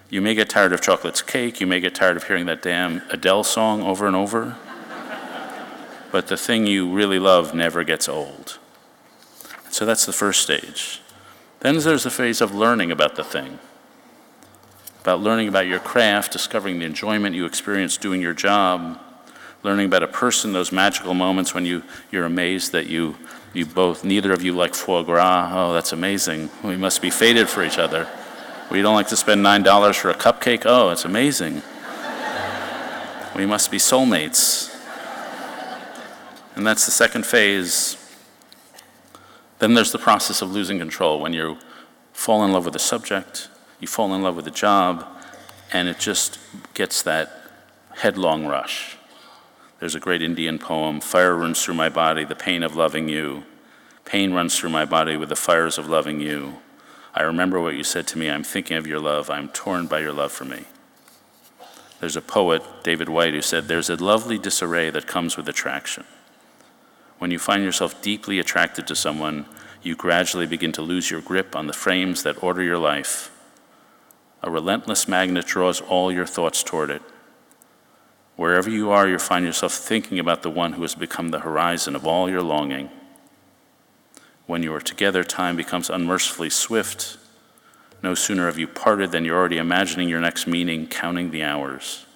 You 0.10 0.22
may 0.22 0.36
get 0.36 0.50
tired 0.50 0.74
of 0.74 0.82
chocolate's 0.82 1.22
cake, 1.22 1.62
you 1.62 1.68
may 1.68 1.80
get 1.80 1.96
tired 1.96 2.18
of 2.18 2.26
hearing 2.26 2.48
that 2.48 2.62
damn 2.62 3.02
Adele 3.12 3.46
song 3.46 3.82
over 3.82 4.08
and 4.08 4.16
over, 4.16 4.58
but 6.12 6.28
the 6.28 6.36
thing 6.36 6.68
you 6.68 6.92
really 6.92 7.20
love 7.20 7.54
never 7.54 7.86
gets 7.86 8.10
old. 8.10 8.60
So 9.72 9.86
that's 9.86 10.06
the 10.06 10.14
first 10.14 10.42
stage. 10.42 11.02
Then 11.62 11.78
there's 11.80 12.04
the 12.04 12.12
phase 12.12 12.42
of 12.42 12.54
learning 12.54 12.92
about 12.92 13.16
the 13.16 13.24
thing, 13.24 13.60
about 15.02 15.22
learning 15.22 15.48
about 15.48 15.68
your 15.68 15.80
craft, 15.80 16.32
discovering 16.32 16.80
the 16.80 16.86
enjoyment 16.86 17.36
you 17.36 17.46
experience 17.46 17.98
doing 17.98 18.22
your 18.22 18.34
job 18.34 19.00
learning 19.64 19.86
about 19.86 20.04
a 20.04 20.08
person, 20.08 20.54
those 20.54 20.72
magical 20.72 21.14
moments 21.14 21.54
when 21.54 21.66
you, 21.66 21.84
you're 22.12 22.26
amazed 22.26 22.72
that 22.72 22.88
you, 22.88 23.16
you 23.54 23.66
both, 23.66 24.04
neither 24.04 24.32
of 24.32 24.42
you 24.42 24.54
like 24.54 24.74
foie 24.74 25.04
gras. 25.04 25.52
Oh, 25.54 25.74
that's 25.74 25.94
amazing. 25.94 26.50
We 26.64 26.78
must 26.78 27.02
be 27.02 27.10
fated 27.10 27.48
for 27.48 27.64
each 27.64 27.78
other. 27.78 28.08
We 28.72 28.82
don't 28.82 28.96
like 28.96 29.10
to 29.10 29.18
spend 29.18 29.46
$9 29.46 29.96
for 29.96 30.10
a 30.10 30.14
cupcake. 30.14 30.64
Oh, 30.66 30.90
it's 30.90 31.06
amazing. 31.06 31.62
we 33.36 33.46
must 33.46 33.70
be 33.70 33.78
soulmates. 33.78 34.70
And 36.56 36.66
that's 36.66 36.86
the 36.86 36.92
second 36.92 37.26
phase 37.26 37.98
Then 39.62 39.76
there's 39.76 39.92
the 39.92 40.00
process 40.00 40.42
of 40.42 40.52
losing 40.52 40.80
control 40.80 41.20
when 41.20 41.34
you 41.34 41.60
fall 42.14 42.44
in 42.44 42.52
love 42.52 42.66
with 42.66 42.76
a 42.76 42.80
subject, 42.80 43.48
you 43.80 43.88
fall 43.88 44.12
in 44.16 44.24
love 44.24 44.36
with 44.36 44.48
a 44.48 44.52
job, 44.52 45.06
and 45.72 45.88
it 45.88 46.00
just 46.00 46.40
gets 46.74 47.04
that 47.04 47.44
headlong 47.98 48.48
rush. 48.48 48.98
There's 49.80 49.94
a 49.94 50.00
great 50.00 50.24
Indian 50.24 50.58
poem 50.58 51.00
Fire 51.00 51.36
runs 51.36 51.64
through 51.64 51.76
my 51.76 51.90
body, 51.90 52.26
the 52.26 52.36
pain 52.36 52.64
of 52.64 52.76
loving 52.76 53.08
you. 53.08 53.44
Pain 54.04 54.34
runs 54.34 54.58
through 54.58 54.72
my 54.72 54.84
body 54.84 55.16
with 55.16 55.30
the 55.30 55.36
fires 55.36 55.78
of 55.78 55.88
loving 55.88 56.20
you. 56.20 56.56
I 57.14 57.22
remember 57.22 57.62
what 57.62 57.76
you 57.76 57.84
said 57.84 58.08
to 58.08 58.18
me. 58.18 58.32
I'm 58.32 58.44
thinking 58.44 58.78
of 58.78 58.88
your 58.88 59.00
love. 59.00 59.30
I'm 59.30 59.50
torn 59.50 59.86
by 59.86 60.00
your 60.00 60.12
love 60.12 60.32
for 60.32 60.46
me. 60.46 60.66
There's 62.00 62.16
a 62.16 62.22
poet, 62.22 62.64
David 62.82 63.10
Whyte, 63.10 63.36
who 63.36 63.44
said, 63.44 63.68
There's 63.68 63.92
a 63.92 64.04
lovely 64.04 64.40
disarray 64.40 64.90
that 64.90 65.06
comes 65.06 65.38
with 65.38 65.48
attraction. 65.48 66.06
When 67.22 67.30
you 67.30 67.38
find 67.38 67.64
yourself 67.64 68.02
deeply 68.02 68.40
attracted 68.40 68.88
to 68.88 68.96
someone, 68.96 69.46
you 69.84 69.96
gradually 69.96 70.48
begin 70.48 70.72
to 70.72 70.82
lose 70.82 71.12
your 71.12 71.22
grip 71.22 71.56
on 71.56 71.68
the 71.68 71.72
frames 71.72 72.24
that 72.24 72.42
order 72.42 72.64
your 72.64 72.80
life. 72.80 73.30
A 74.42 74.50
relentless 74.50 75.08
magnet 75.08 75.46
draws 75.46 75.82
all 75.82 76.12
your 76.12 76.26
thoughts 76.26 76.64
toward 76.64 76.90
it. 76.90 77.04
Wherever 78.38 78.72
you 78.72 78.90
are, 78.90 79.08
you 79.08 79.20
find 79.20 79.46
yourself 79.46 79.72
thinking 79.72 80.18
about 80.18 80.42
the 80.42 80.50
one 80.50 80.74
who 80.74 80.82
has 80.82 80.96
become 80.96 81.30
the 81.30 81.42
horizon 81.42 81.96
of 81.96 82.08
all 82.08 82.28
your 82.28 82.42
longing. 82.42 82.90
When 84.48 84.64
you 84.64 84.74
are 84.74 84.82
together, 84.82 85.24
time 85.24 85.56
becomes 85.56 85.92
unmercifully 85.92 86.50
swift. 86.50 87.20
No 88.02 88.16
sooner 88.16 88.48
have 88.48 88.58
you 88.58 88.68
parted 88.68 89.12
than 89.12 89.26
you're 89.26 89.38
already 89.38 89.60
imagining 89.60 90.10
your 90.10 90.22
next 90.22 90.48
meeting, 90.48 90.88
counting 90.88 91.30
the 91.30 91.44
hours. 91.44 92.08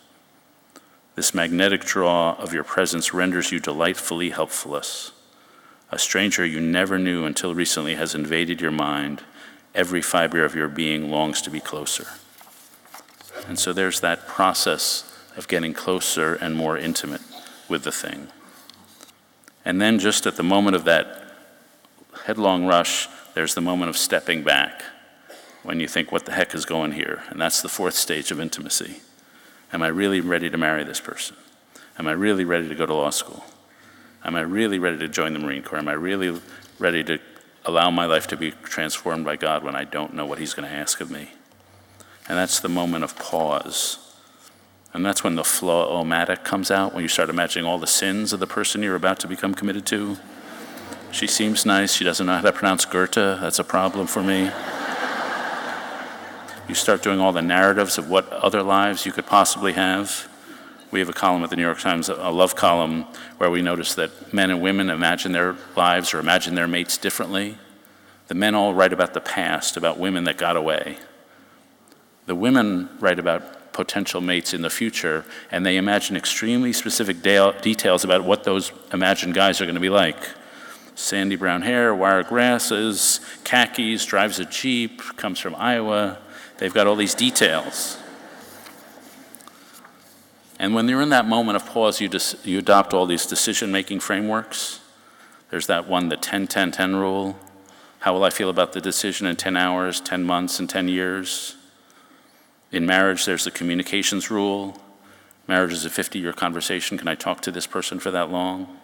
This 1.16 1.34
magnetic 1.34 1.86
draw 1.86 2.36
of 2.36 2.54
your 2.54 2.66
presence 2.66 3.14
renders 3.14 3.52
you 3.52 3.60
delightfully 3.62 4.32
helpfulness. 4.32 5.14
A 5.90 5.98
stranger 5.98 6.46
you 6.46 6.60
never 6.60 7.00
knew 7.00 7.26
until 7.26 7.56
recently 7.56 7.96
has 7.96 8.14
invaded 8.14 8.60
your 8.60 8.72
mind. 8.72 9.24
Every 9.74 10.02
fiber 10.02 10.44
of 10.44 10.56
your 10.56 10.68
being 10.68 11.10
longs 11.10 11.42
to 11.44 11.50
be 11.50 11.62
closer. 11.62 12.08
And 13.48 13.58
so 13.58 13.72
there's 13.72 14.02
that 14.02 14.28
process 14.28 15.10
of 15.38 15.48
getting 15.48 15.74
closer 15.74 16.36
and 16.36 16.56
more 16.56 16.78
intimate 16.78 17.22
with 17.70 17.84
the 17.84 17.92
thing. 17.92 18.28
And 19.64 19.82
then, 19.82 20.00
just 20.00 20.28
at 20.28 20.36
the 20.36 20.44
moment 20.44 20.76
of 20.76 20.84
that 20.86 21.24
headlong 22.26 22.66
rush, 22.66 23.08
there's 23.34 23.56
the 23.56 23.62
moment 23.62 23.90
of 23.90 23.98
stepping 23.98 24.44
back 24.44 24.84
when 25.64 25.80
you 25.80 25.88
think, 25.88 26.12
what 26.12 26.26
the 26.26 26.32
heck 26.32 26.54
is 26.54 26.66
going 26.66 26.92
here? 26.92 27.24
And 27.30 27.42
that's 27.42 27.62
the 27.62 27.70
fourth 27.70 27.96
stage 27.96 28.32
of 28.32 28.40
intimacy. 28.40 28.98
Am 29.76 29.84
I 29.84 29.88
really 29.88 30.22
ready 30.22 30.50
to 30.50 30.58
marry 30.58 30.86
this 30.86 31.02
person? 31.02 31.36
Am 32.00 32.08
I 32.08 32.14
really 32.14 32.46
ready 32.46 32.70
to 32.70 32.76
go 32.76 32.86
to 32.86 32.94
law 32.94 33.10
school? 33.10 33.44
Am 34.24 34.34
I 34.34 34.40
really 34.40 34.80
ready 34.80 34.98
to 35.00 35.10
join 35.10 35.34
the 35.34 35.40
Marine 35.40 35.64
Corps? 35.64 35.80
Am 35.80 35.90
I 35.90 35.94
really 35.94 36.40
ready 36.80 37.04
to 37.04 37.20
allow 37.66 37.92
my 37.92 38.06
life 38.06 38.26
to 38.28 38.38
be 38.38 38.52
transformed 38.52 39.26
by 39.26 39.36
God 39.36 39.66
when 39.66 39.76
I 39.76 39.84
don't 39.84 40.14
know 40.14 40.26
what 40.26 40.40
He's 40.40 40.54
going 40.54 40.66
to 40.66 40.74
ask 40.74 41.02
of 41.02 41.12
me? 41.12 41.32
And 42.30 42.38
that's 42.38 42.62
the 42.62 42.70
moment 42.70 43.04
of 43.04 43.18
pause. 43.18 44.16
And 44.94 45.06
that's 45.06 45.26
when 45.26 45.36
the 45.36 45.44
flow-o-matic 45.44 46.46
comes 46.46 46.72
out, 46.72 46.94
when 46.94 47.04
you 47.04 47.10
start 47.10 47.30
imagining 47.30 47.66
all 47.66 47.78
the 47.78 47.86
sins 47.86 48.32
of 48.32 48.40
the 48.40 48.48
person 48.48 48.82
you're 48.82 48.96
about 48.96 49.20
to 49.20 49.28
become 49.28 49.54
committed 49.54 49.86
to. 49.88 50.16
She 51.12 51.28
seems 51.28 51.66
nice. 51.66 51.94
She 51.94 52.06
doesn't 52.06 52.26
know 52.26 52.36
how 52.36 52.42
to 52.44 52.54
pronounce 52.54 52.86
Goethe. 52.86 53.16
That's 53.16 53.60
a 53.60 53.64
problem 53.66 54.08
for 54.08 54.24
me. 54.24 54.52
You 56.68 56.74
start 56.74 57.04
doing 57.04 57.20
all 57.20 57.32
the 57.32 57.42
narratives 57.42 57.98
of 57.98 58.10
what 58.10 58.28
other 58.32 58.64
lives 58.64 59.06
you 59.06 59.12
could 59.12 59.26
possibly 59.26 59.74
have. 59.74 60.28
We 60.92 61.00
have 61.00 61.10
a 61.10 61.14
column 61.14 61.44
at 61.44 61.50
the 61.50 61.56
New 61.56 61.62
York 61.62 61.80
Times, 61.80 62.10
a 62.10 62.30
love 62.30 62.56
column, 62.56 63.06
where 63.38 63.52
we 63.52 63.62
notice 63.62 63.94
that 63.96 64.34
men 64.34 64.50
and 64.50 64.62
women 64.62 64.90
imagine 64.90 65.32
their 65.32 65.56
lives 65.76 66.14
or 66.14 66.20
imagine 66.20 66.56
their 66.56 66.68
mates 66.68 66.98
differently. 66.98 67.58
The 68.28 68.36
men 68.36 68.56
all 68.56 68.74
write 68.74 68.94
about 68.94 69.14
the 69.14 69.22
past, 69.22 69.78
about 69.78 70.00
women 70.00 70.24
that 70.24 70.38
got 70.38 70.58
away. 70.58 70.98
The 72.26 72.36
women 72.36 72.90
write 73.00 73.20
about 73.20 73.74
potential 73.74 74.22
mates 74.22 74.54
in 74.54 74.62
the 74.62 74.70
future, 74.70 75.26
and 75.52 75.66
they 75.66 75.78
imagine 75.78 76.16
extremely 76.16 76.74
specific 76.74 77.22
details 77.22 78.04
about 78.04 78.24
what 78.24 78.44
those 78.44 78.72
imagined 78.92 79.36
guys 79.36 79.62
are 79.62 79.66
going 79.66 79.76
to 79.76 79.82
be 79.82 79.90
like 79.90 80.18
sandy 80.96 81.36
brown 81.36 81.62
hair, 81.62 81.94
wire 81.94 82.24
grasses, 82.24 83.20
khakis, 83.44 84.06
drives 84.06 84.40
a 84.40 84.46
Jeep, 84.46 85.02
comes 85.18 85.40
from 85.40 85.54
Iowa. 85.56 86.18
They've 86.58 86.74
got 86.74 86.88
all 86.88 86.96
these 86.96 87.14
details. 87.14 87.98
And 90.58 90.74
when 90.74 90.88
you're 90.88 91.02
in 91.02 91.10
that 91.10 91.28
moment 91.28 91.58
of 91.58 91.66
pause, 91.66 92.00
you, 92.00 92.08
dis- 92.08 92.36
you 92.46 92.60
adopt 92.60 92.94
all 92.94 93.06
these 93.06 93.26
decision 93.26 93.72
making 93.72 94.00
frameworks. 94.00 94.80
There's 95.50 95.68
that 95.68 95.88
one, 95.88 96.10
the 96.10 96.18
10 96.18 96.48
10 96.48 96.72
10 96.72 96.96
rule. 96.96 97.38
How 98.00 98.14
will 98.14 98.24
I 98.24 98.30
feel 98.30 98.50
about 98.50 98.74
the 98.74 98.82
decision 98.82 99.28
in 99.28 99.36
10 99.36 99.58
hours, 99.58 100.00
10 100.00 100.24
months, 100.24 100.60
and 100.60 100.70
10 100.70 100.88
years? 100.88 101.56
In 102.72 102.86
marriage, 102.86 103.26
there's 103.26 103.44
the 103.44 103.52
communications 103.52 104.32
rule. 104.32 104.82
Marriage 105.48 105.74
is 105.74 105.86
a 105.86 105.90
50 105.90 106.20
year 106.20 106.34
conversation. 106.34 106.98
Can 106.98 107.08
I 107.08 107.16
talk 107.16 107.42
to 107.42 107.52
this 107.52 107.68
person 107.68 108.00
for 108.00 108.12
that 108.12 108.30
long? 108.30 108.80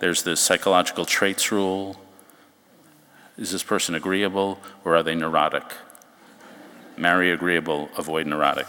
There's 0.00 0.22
the 0.22 0.36
psychological 0.36 1.04
traits 1.04 1.50
rule. 1.50 1.96
Is 3.38 3.50
this 3.50 3.62
person 3.62 3.94
agreeable 3.94 4.60
or 4.84 4.96
are 4.96 5.02
they 5.02 5.14
neurotic? 5.14 5.64
Marry 6.96 7.30
agreeable, 7.30 7.88
avoid 7.96 8.26
neurotic. 8.26 8.68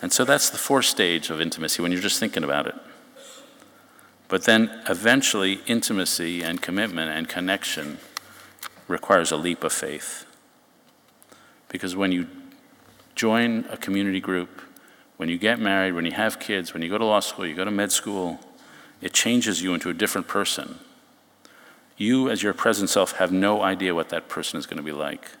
And 0.00 0.12
so 0.12 0.24
that's 0.24 0.50
the 0.50 0.58
fourth 0.58 0.86
stage 0.86 1.30
of 1.30 1.40
intimacy 1.40 1.82
when 1.82 1.92
you're 1.92 2.00
just 2.00 2.20
thinking 2.20 2.44
about 2.44 2.66
it. 2.66 2.74
But 4.28 4.44
then 4.44 4.82
eventually, 4.88 5.60
intimacy 5.66 6.42
and 6.42 6.60
commitment 6.62 7.10
and 7.10 7.28
connection 7.28 7.98
requires 8.86 9.32
a 9.32 9.36
leap 9.36 9.64
of 9.64 9.72
faith. 9.72 10.26
Because 11.68 11.96
when 11.96 12.12
you 12.12 12.28
join 13.14 13.64
a 13.70 13.76
community 13.76 14.20
group, 14.20 14.62
when 15.16 15.28
you 15.28 15.38
get 15.38 15.58
married, 15.58 15.92
when 15.92 16.04
you 16.04 16.12
have 16.12 16.38
kids, 16.38 16.72
when 16.72 16.82
you 16.82 16.88
go 16.88 16.98
to 16.98 17.04
law 17.04 17.20
school, 17.20 17.46
you 17.46 17.54
go 17.54 17.64
to 17.64 17.70
med 17.70 17.90
school, 17.90 18.38
it 19.00 19.12
changes 19.12 19.62
you 19.62 19.74
into 19.74 19.90
a 19.90 19.94
different 19.94 20.28
person. 20.28 20.78
You, 21.96 22.30
as 22.30 22.42
your 22.42 22.54
present 22.54 22.90
self, 22.90 23.16
have 23.16 23.32
no 23.32 23.62
idea 23.62 23.94
what 23.94 24.10
that 24.10 24.28
person 24.28 24.58
is 24.58 24.66
going 24.66 24.76
to 24.76 24.82
be 24.82 24.92
like. 24.92 25.32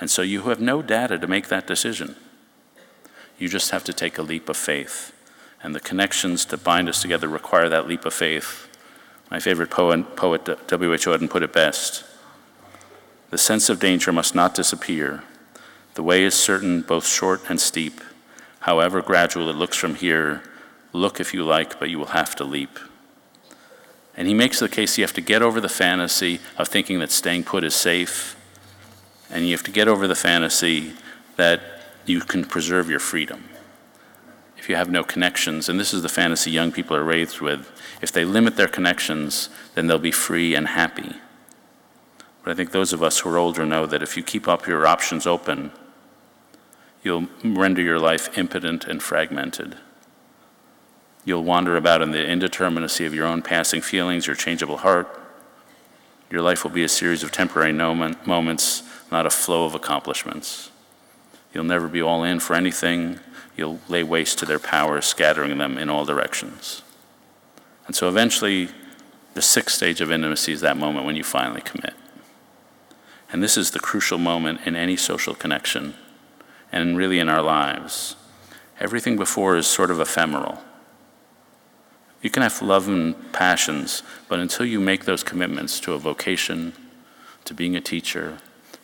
And 0.00 0.10
so 0.10 0.22
you 0.22 0.42
have 0.42 0.60
no 0.60 0.82
data 0.82 1.18
to 1.18 1.26
make 1.26 1.48
that 1.48 1.66
decision. 1.66 2.16
You 3.38 3.48
just 3.48 3.70
have 3.70 3.84
to 3.84 3.92
take 3.92 4.18
a 4.18 4.22
leap 4.22 4.48
of 4.48 4.56
faith. 4.56 5.12
And 5.62 5.74
the 5.74 5.80
connections 5.80 6.44
to 6.46 6.56
bind 6.56 6.88
us 6.88 7.02
together 7.02 7.28
require 7.28 7.68
that 7.68 7.86
leap 7.86 8.04
of 8.04 8.14
faith. 8.14 8.68
My 9.30 9.40
favorite 9.40 9.70
poet, 9.70 10.16
poet 10.16 10.44
W.H. 10.44 11.06
Auden 11.06 11.30
put 11.30 11.42
it 11.42 11.52
best 11.52 12.04
The 13.30 13.38
sense 13.38 13.70
of 13.70 13.80
danger 13.80 14.12
must 14.12 14.34
not 14.34 14.54
disappear. 14.54 15.22
The 15.94 16.02
way 16.02 16.24
is 16.24 16.34
certain, 16.34 16.82
both 16.82 17.06
short 17.06 17.48
and 17.48 17.60
steep. 17.60 18.00
However 18.60 19.02
gradual 19.02 19.48
it 19.48 19.56
looks 19.56 19.76
from 19.76 19.94
here, 19.94 20.42
look 20.92 21.20
if 21.20 21.32
you 21.34 21.44
like, 21.44 21.78
but 21.80 21.90
you 21.90 21.98
will 21.98 22.06
have 22.06 22.36
to 22.36 22.44
leap. 22.44 22.78
And 24.16 24.28
he 24.28 24.34
makes 24.34 24.60
the 24.60 24.68
case 24.68 24.98
you 24.98 25.04
have 25.04 25.14
to 25.14 25.20
get 25.20 25.42
over 25.42 25.60
the 25.60 25.68
fantasy 25.68 26.40
of 26.58 26.68
thinking 26.68 26.98
that 26.98 27.10
staying 27.10 27.44
put 27.44 27.64
is 27.64 27.74
safe, 27.74 28.36
and 29.32 29.46
you 29.46 29.52
have 29.52 29.62
to 29.64 29.70
get 29.70 29.88
over 29.88 30.06
the 30.06 30.14
fantasy 30.14 30.92
that 31.36 31.60
you 32.04 32.20
can 32.20 32.44
preserve 32.44 32.90
your 32.90 33.00
freedom. 33.00 33.48
If 34.58 34.68
you 34.68 34.76
have 34.76 34.90
no 34.90 35.02
connections, 35.02 35.68
and 35.68 35.80
this 35.80 35.92
is 35.92 36.02
the 36.02 36.08
fantasy 36.08 36.50
young 36.50 36.70
people 36.70 36.96
are 36.96 37.02
raised 37.02 37.40
with, 37.40 37.68
if 38.00 38.12
they 38.12 38.24
limit 38.24 38.56
their 38.56 38.68
connections, 38.68 39.48
then 39.74 39.86
they'll 39.86 39.98
be 39.98 40.12
free 40.12 40.54
and 40.54 40.68
happy. 40.68 41.14
But 42.44 42.52
I 42.52 42.54
think 42.54 42.70
those 42.70 42.92
of 42.92 43.02
us 43.02 43.20
who 43.20 43.30
are 43.30 43.38
older 43.38 43.64
know 43.64 43.86
that 43.86 44.02
if 44.02 44.16
you 44.16 44.22
keep 44.22 44.46
up 44.46 44.66
your 44.66 44.86
options 44.86 45.26
open, 45.26 45.72
you'll 47.02 47.28
render 47.42 47.82
your 47.82 47.98
life 47.98 48.36
impotent 48.36 48.86
and 48.86 49.02
fragmented. 49.02 49.76
You'll 51.24 51.44
wander 51.44 51.76
about 51.76 52.02
in 52.02 52.10
the 52.10 52.18
indeterminacy 52.18 53.06
of 53.06 53.14
your 53.14 53.26
own 53.26 53.42
passing 53.42 53.80
feelings, 53.80 54.26
your 54.26 54.36
changeable 54.36 54.78
heart. 54.78 55.21
Your 56.32 56.40
life 56.40 56.64
will 56.64 56.70
be 56.70 56.82
a 56.82 56.88
series 56.88 57.22
of 57.22 57.30
temporary 57.30 57.74
moment, 57.74 58.26
moments, 58.26 58.84
not 59.10 59.26
a 59.26 59.30
flow 59.30 59.66
of 59.66 59.74
accomplishments. 59.74 60.70
You'll 61.52 61.64
never 61.64 61.88
be 61.88 62.00
all 62.00 62.24
in 62.24 62.40
for 62.40 62.54
anything. 62.54 63.20
You'll 63.54 63.80
lay 63.86 64.02
waste 64.02 64.38
to 64.38 64.46
their 64.46 64.58
power, 64.58 65.02
scattering 65.02 65.58
them 65.58 65.76
in 65.76 65.90
all 65.90 66.06
directions. 66.06 66.80
And 67.86 67.94
so 67.94 68.08
eventually, 68.08 68.70
the 69.34 69.42
sixth 69.42 69.76
stage 69.76 70.00
of 70.00 70.10
intimacy 70.10 70.52
is 70.52 70.62
that 70.62 70.78
moment 70.78 71.04
when 71.04 71.16
you 71.16 71.22
finally 71.22 71.60
commit. 71.60 71.92
And 73.30 73.42
this 73.42 73.58
is 73.58 73.72
the 73.72 73.78
crucial 73.78 74.16
moment 74.16 74.60
in 74.64 74.74
any 74.74 74.96
social 74.96 75.34
connection 75.34 75.92
and 76.72 76.96
really 76.96 77.18
in 77.18 77.28
our 77.28 77.42
lives. 77.42 78.16
Everything 78.80 79.18
before 79.18 79.54
is 79.54 79.66
sort 79.66 79.90
of 79.90 80.00
ephemeral. 80.00 80.62
You 82.22 82.30
can 82.30 82.42
have 82.42 82.62
love 82.62 82.88
and 82.88 83.32
passions, 83.32 84.02
but 84.28 84.38
until 84.38 84.64
you 84.64 84.80
make 84.80 85.04
those 85.04 85.24
commitments 85.24 85.80
to 85.80 85.92
a 85.92 85.98
vocation, 85.98 86.72
to 87.44 87.52
being 87.52 87.74
a 87.74 87.80
teacher, 87.80 88.38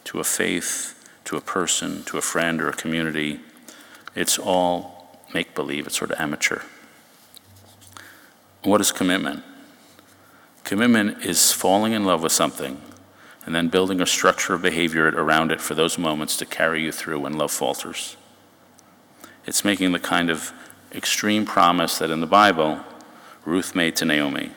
to 0.04 0.18
a 0.18 0.24
faith, 0.24 0.94
to 1.24 1.36
a 1.36 1.40
person, 1.40 2.02
to 2.04 2.18
a 2.18 2.22
friend 2.22 2.60
or 2.60 2.68
a 2.68 2.72
community, 2.72 3.40
it's 4.14 4.38
all 4.38 5.20
make 5.32 5.54
believe, 5.54 5.86
it's 5.86 5.98
sort 5.98 6.10
of 6.10 6.18
amateur. 6.18 6.62
What 8.64 8.80
is 8.80 8.90
commitment? 8.90 9.44
Commitment 10.64 11.24
is 11.24 11.52
falling 11.52 11.92
in 11.92 12.04
love 12.04 12.22
with 12.22 12.32
something 12.32 12.80
and 13.46 13.54
then 13.54 13.68
building 13.68 14.00
a 14.00 14.06
structure 14.06 14.52
of 14.54 14.62
behavior 14.62 15.06
around 15.08 15.52
it 15.52 15.60
for 15.60 15.74
those 15.74 15.96
moments 15.96 16.36
to 16.36 16.44
carry 16.44 16.82
you 16.82 16.92
through 16.92 17.20
when 17.20 17.34
love 17.34 17.52
falters. 17.52 18.16
It's 19.46 19.64
making 19.64 19.92
the 19.92 19.98
kind 19.98 20.28
of 20.28 20.52
extreme 20.92 21.46
promise 21.46 21.98
that 21.98 22.10
in 22.10 22.20
the 22.20 22.26
Bible 22.26 22.80
Ruth 23.48 23.74
made 23.74 23.96
to 23.96 24.04
Naomi 24.04 24.50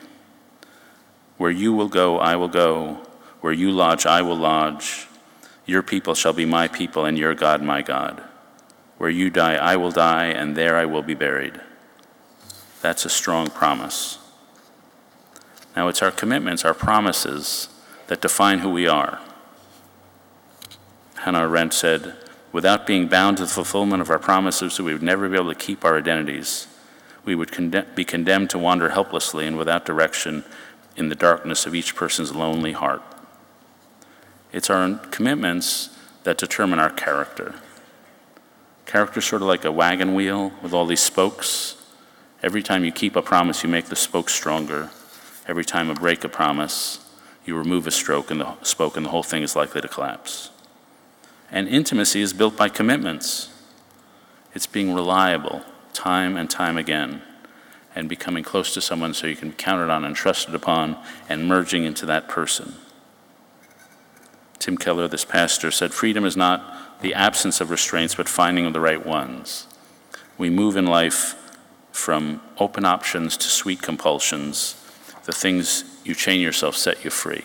Where 1.38 1.50
you 1.50 1.72
will 1.72 1.88
go, 1.88 2.18
I 2.18 2.36
will 2.36 2.48
go. 2.48 3.00
Where 3.40 3.52
you 3.52 3.70
lodge, 3.70 4.04
I 4.04 4.20
will 4.20 4.36
lodge. 4.36 5.08
Your 5.64 5.82
people 5.82 6.14
shall 6.14 6.34
be 6.34 6.44
my 6.44 6.68
people, 6.68 7.06
and 7.06 7.18
your 7.18 7.34
God 7.34 7.62
my 7.62 7.80
God. 7.80 8.22
Where 8.98 9.08
you 9.08 9.30
die, 9.30 9.54
I 9.54 9.76
will 9.76 9.90
die, 9.92 10.26
and 10.26 10.54
there 10.54 10.76
I 10.76 10.84
will 10.84 11.02
be 11.02 11.14
buried. 11.14 11.58
That's 12.82 13.06
a 13.06 13.08
strong 13.08 13.48
promise. 13.48 14.18
Now, 15.74 15.88
it's 15.88 16.02
our 16.02 16.10
commitments, 16.10 16.62
our 16.62 16.74
promises, 16.74 17.70
that 18.08 18.20
define 18.20 18.58
who 18.58 18.68
we 18.68 18.86
are. 18.86 19.20
Hannah 21.14 21.48
Arendt 21.48 21.72
said, 21.72 22.14
Without 22.52 22.86
being 22.86 23.08
bound 23.08 23.38
to 23.38 23.44
the 23.44 23.48
fulfillment 23.48 24.02
of 24.02 24.10
our 24.10 24.18
promises, 24.18 24.78
we 24.78 24.92
would 24.92 25.02
never 25.02 25.30
be 25.30 25.36
able 25.36 25.48
to 25.48 25.58
keep 25.58 25.82
our 25.82 25.96
identities. 25.96 26.66
We 27.24 27.34
would 27.34 27.52
condemn, 27.52 27.86
be 27.94 28.04
condemned 28.04 28.50
to 28.50 28.58
wander 28.58 28.90
helplessly 28.90 29.46
and 29.46 29.56
without 29.56 29.84
direction 29.84 30.44
in 30.96 31.08
the 31.08 31.14
darkness 31.14 31.66
of 31.66 31.74
each 31.74 31.94
person's 31.94 32.34
lonely 32.34 32.72
heart. 32.72 33.02
It's 34.52 34.68
our 34.68 34.98
commitments 35.10 35.96
that 36.24 36.38
determine 36.38 36.78
our 36.78 36.90
character. 36.90 37.54
Character 38.86 39.20
is 39.20 39.24
sort 39.24 39.42
of 39.42 39.48
like 39.48 39.64
a 39.64 39.72
wagon 39.72 40.14
wheel 40.14 40.52
with 40.62 40.72
all 40.72 40.84
these 40.84 41.00
spokes. 41.00 41.76
Every 42.42 42.62
time 42.62 42.84
you 42.84 42.92
keep 42.92 43.16
a 43.16 43.22
promise, 43.22 43.62
you 43.62 43.68
make 43.70 43.86
the 43.86 43.96
spokes 43.96 44.34
stronger. 44.34 44.90
Every 45.46 45.64
time 45.64 45.88
you 45.88 45.94
break 45.94 46.24
a 46.24 46.28
promise, 46.28 46.98
you 47.46 47.56
remove 47.56 47.86
a 47.86 47.90
stroke 47.90 48.28
the 48.28 48.56
spoke, 48.62 48.96
and 48.96 49.06
the 49.06 49.10
whole 49.10 49.22
thing 49.22 49.42
is 49.42 49.56
likely 49.56 49.80
to 49.80 49.88
collapse. 49.88 50.50
And 51.50 51.68
intimacy 51.68 52.20
is 52.20 52.32
built 52.32 52.56
by 52.56 52.68
commitments. 52.68 53.48
It's 54.54 54.66
being 54.66 54.92
reliable 54.92 55.62
time 55.92 56.36
and 56.36 56.50
time 56.50 56.76
again 56.76 57.22
and 57.94 58.08
becoming 58.08 58.42
close 58.42 58.72
to 58.74 58.80
someone 58.80 59.14
so 59.14 59.26
you 59.26 59.36
can 59.36 59.50
be 59.50 59.56
counted 59.56 59.90
on 59.90 60.04
and 60.04 60.16
trusted 60.16 60.54
upon 60.54 60.96
and 61.28 61.46
merging 61.46 61.84
into 61.84 62.06
that 62.06 62.28
person. 62.28 62.74
Tim 64.58 64.78
Keller, 64.78 65.08
this 65.08 65.24
pastor, 65.24 65.70
said 65.70 65.92
freedom 65.92 66.24
is 66.24 66.36
not 66.36 67.00
the 67.02 67.14
absence 67.14 67.60
of 67.60 67.70
restraints, 67.70 68.14
but 68.14 68.28
finding 68.28 68.70
the 68.72 68.80
right 68.80 69.04
ones. 69.04 69.66
We 70.38 70.50
move 70.50 70.76
in 70.76 70.86
life 70.86 71.34
from 71.90 72.40
open 72.58 72.84
options 72.84 73.36
to 73.36 73.48
sweet 73.48 73.82
compulsions. 73.82 74.76
The 75.24 75.32
things 75.32 75.84
you 76.04 76.14
chain 76.14 76.40
yourself 76.40 76.76
set 76.76 77.04
you 77.04 77.10
free. 77.10 77.44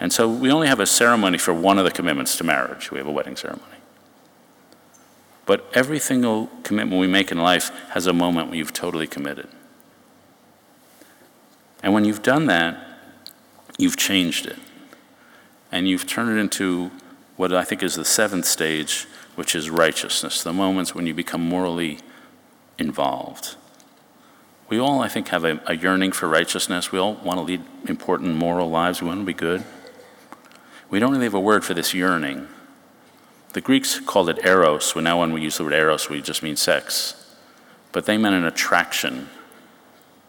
And 0.00 0.12
so 0.12 0.28
we 0.28 0.50
only 0.50 0.68
have 0.68 0.80
a 0.80 0.86
ceremony 0.86 1.38
for 1.38 1.54
one 1.54 1.78
of 1.78 1.84
the 1.84 1.90
commitments 1.90 2.36
to 2.38 2.44
marriage. 2.44 2.90
We 2.90 2.98
have 2.98 3.06
a 3.06 3.12
wedding 3.12 3.36
ceremony. 3.36 3.75
But 5.46 5.64
every 5.72 6.00
single 6.00 6.50
commitment 6.64 7.00
we 7.00 7.06
make 7.06 7.30
in 7.30 7.38
life 7.38 7.70
has 7.90 8.06
a 8.06 8.12
moment 8.12 8.48
when 8.48 8.58
you've 8.58 8.72
totally 8.72 9.06
committed. 9.06 9.48
And 11.82 11.94
when 11.94 12.04
you've 12.04 12.22
done 12.22 12.46
that, 12.46 12.76
you've 13.78 13.96
changed 13.96 14.46
it. 14.46 14.58
And 15.70 15.88
you've 15.88 16.06
turned 16.06 16.36
it 16.36 16.40
into 16.40 16.90
what 17.36 17.52
I 17.52 17.62
think 17.64 17.82
is 17.82 17.94
the 17.94 18.04
seventh 18.04 18.44
stage, 18.44 19.06
which 19.36 19.54
is 19.54 19.70
righteousness, 19.70 20.42
the 20.42 20.52
moments 20.52 20.94
when 20.94 21.06
you 21.06 21.14
become 21.14 21.42
morally 21.42 22.00
involved. 22.78 23.56
We 24.68 24.78
all, 24.80 25.00
I 25.00 25.08
think, 25.08 25.28
have 25.28 25.44
a, 25.44 25.60
a 25.66 25.76
yearning 25.76 26.10
for 26.10 26.28
righteousness. 26.28 26.90
We 26.90 26.98
all 26.98 27.14
want 27.14 27.38
to 27.38 27.42
lead 27.42 27.62
important 27.86 28.34
moral 28.34 28.68
lives. 28.68 29.00
We 29.00 29.06
want 29.06 29.20
to 29.20 29.26
be 29.26 29.32
good. 29.32 29.62
We 30.90 30.98
don't 30.98 31.12
really 31.12 31.24
have 31.24 31.34
a 31.34 31.40
word 31.40 31.64
for 31.64 31.74
this 31.74 31.94
yearning. 31.94 32.48
The 33.56 33.62
Greeks 33.62 34.00
called 34.00 34.28
it 34.28 34.44
eros. 34.44 34.94
When 34.94 35.04
now 35.04 35.20
when 35.20 35.32
we 35.32 35.40
use 35.40 35.56
the 35.56 35.64
word 35.64 35.72
eros, 35.72 36.10
we 36.10 36.20
just 36.20 36.42
mean 36.42 36.56
sex. 36.56 37.14
But 37.90 38.04
they 38.04 38.18
meant 38.18 38.34
an 38.34 38.44
attraction 38.44 39.30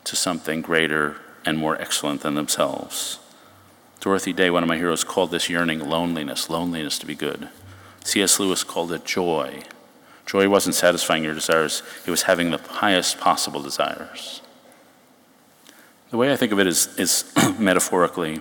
to 0.06 0.16
something 0.16 0.62
greater 0.62 1.18
and 1.46 1.58
more 1.58 1.76
excellent 1.76 2.22
than 2.22 2.36
themselves. 2.36 3.20
Dorothy 4.00 4.32
Day, 4.32 4.50
one 4.50 4.64
of 4.64 4.70
my 4.70 4.78
heroes, 4.78 5.04
called 5.04 5.32
this 5.32 5.50
yearning 5.50 5.90
loneliness, 5.90 6.50
loneliness 6.50 6.98
to 7.00 7.06
be 7.06 7.16
good. 7.16 7.50
C.S. 8.06 8.40
Lewis 8.40 8.64
called 8.64 8.94
it 8.94 9.04
joy. 9.04 9.64
Joy 10.26 10.48
wasn't 10.48 10.76
satisfying 10.76 11.26
your 11.26 11.34
desires, 11.34 11.84
it 12.06 12.12
was 12.12 12.22
having 12.22 12.52
the 12.52 12.60
highest 12.60 13.20
possible 13.20 13.62
desires. 13.62 14.42
The 16.12 16.18
way 16.18 16.32
I 16.32 16.38
think 16.38 16.54
of 16.54 16.62
it 16.62 16.68
is, 16.68 16.98
is 16.98 17.30
metaphorically 17.60 18.40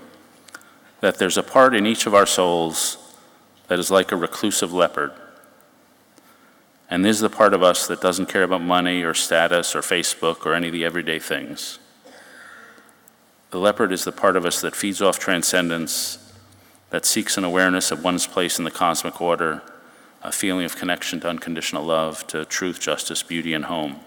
that 1.01 1.18
there's 1.18 1.37
a 1.37 1.43
part 1.43 1.74
in 1.74 1.87
each 1.87 2.07
of 2.07 2.14
our 2.14 2.24
souls 2.24 2.99
that 3.69 3.79
is 3.79 3.91
like 3.91 4.12
a 4.12 4.17
reclusive 4.17 4.73
leopard. 4.73 5.12
And 6.89 7.05
this 7.05 7.17
is 7.17 7.23
the 7.23 7.31
part 7.31 7.53
of 7.53 7.62
us 7.62 7.87
that 7.89 8.01
doesn't 8.01 8.29
care 8.29 8.45
about 8.45 8.62
money 8.62 9.03
or 9.03 9.12
status 9.12 9.75
or 9.75 9.81
Facebook 9.81 10.47
or 10.47 10.55
any 10.55 10.69
of 10.69 10.73
the 10.73 10.85
everyday 10.85 11.19
things. 11.19 11.79
The 13.51 13.59
leopard 13.59 13.93
is 13.93 14.05
the 14.05 14.12
part 14.12 14.37
of 14.37 14.45
us 14.45 14.61
that 14.61 14.77
feeds 14.77 15.03
off 15.03 15.19
transcendence, 15.19 16.19
that 16.91 17.05
seeks 17.05 17.37
an 17.37 17.45
awareness 17.45 17.91
of 17.91 18.05
one's 18.05 18.27
place 18.27 18.59
in 18.59 18.64
the 18.64 18.71
cosmic 18.71 19.21
order, 19.21 19.62
a 20.23 20.31
feeling 20.31 20.64
of 20.64 20.77
connection 20.77 21.21
to 21.21 21.29
unconditional 21.29 21.85
love, 21.85 22.27
to 22.29 22.45
truth, 22.45 22.81
justice, 22.81 23.23
beauty, 23.23 23.53
and 23.53 23.67
home. 23.67 24.01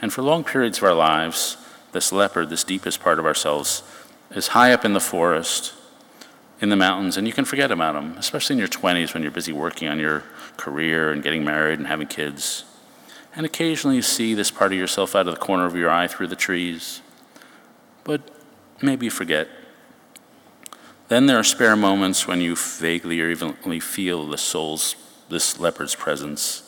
And 0.00 0.12
for 0.12 0.22
long 0.22 0.44
periods 0.44 0.78
of 0.78 0.84
our 0.84 0.94
lives, 0.94 1.56
this 1.92 2.12
leopard, 2.12 2.50
this 2.50 2.64
deepest 2.64 3.00
part 3.00 3.18
of 3.18 3.26
ourselves, 3.26 3.82
is 4.30 4.48
high 4.48 4.72
up 4.72 4.84
in 4.84 4.92
the 4.92 5.00
forest, 5.00 5.72
in 6.60 6.70
the 6.70 6.76
mountains, 6.76 7.16
and 7.16 7.26
you 7.26 7.32
can 7.32 7.44
forget 7.44 7.70
about 7.70 7.94
them, 7.94 8.16
especially 8.18 8.54
in 8.54 8.58
your 8.58 8.68
20s 8.68 9.14
when 9.14 9.22
you're 9.22 9.32
busy 9.32 9.52
working 9.52 9.88
on 9.88 9.98
your 9.98 10.24
career 10.56 11.12
and 11.12 11.22
getting 11.22 11.44
married 11.44 11.78
and 11.78 11.86
having 11.86 12.06
kids. 12.06 12.64
And 13.36 13.46
occasionally 13.46 13.96
you 13.96 14.02
see 14.02 14.34
this 14.34 14.50
part 14.50 14.72
of 14.72 14.78
yourself 14.78 15.14
out 15.14 15.28
of 15.28 15.34
the 15.34 15.40
corner 15.40 15.66
of 15.66 15.76
your 15.76 15.90
eye 15.90 16.08
through 16.08 16.26
the 16.26 16.36
trees, 16.36 17.00
but 18.02 18.20
maybe 18.82 19.06
you 19.06 19.10
forget. 19.10 19.48
Then 21.06 21.26
there 21.26 21.38
are 21.38 21.44
spare 21.44 21.76
moments 21.76 22.26
when 22.26 22.40
you 22.40 22.56
vaguely 22.56 23.20
or 23.20 23.30
evenly 23.30 23.80
feel 23.80 24.26
the 24.26 24.36
soul's, 24.36 24.96
this 25.28 25.60
leopard's 25.60 25.94
presence. 25.94 26.64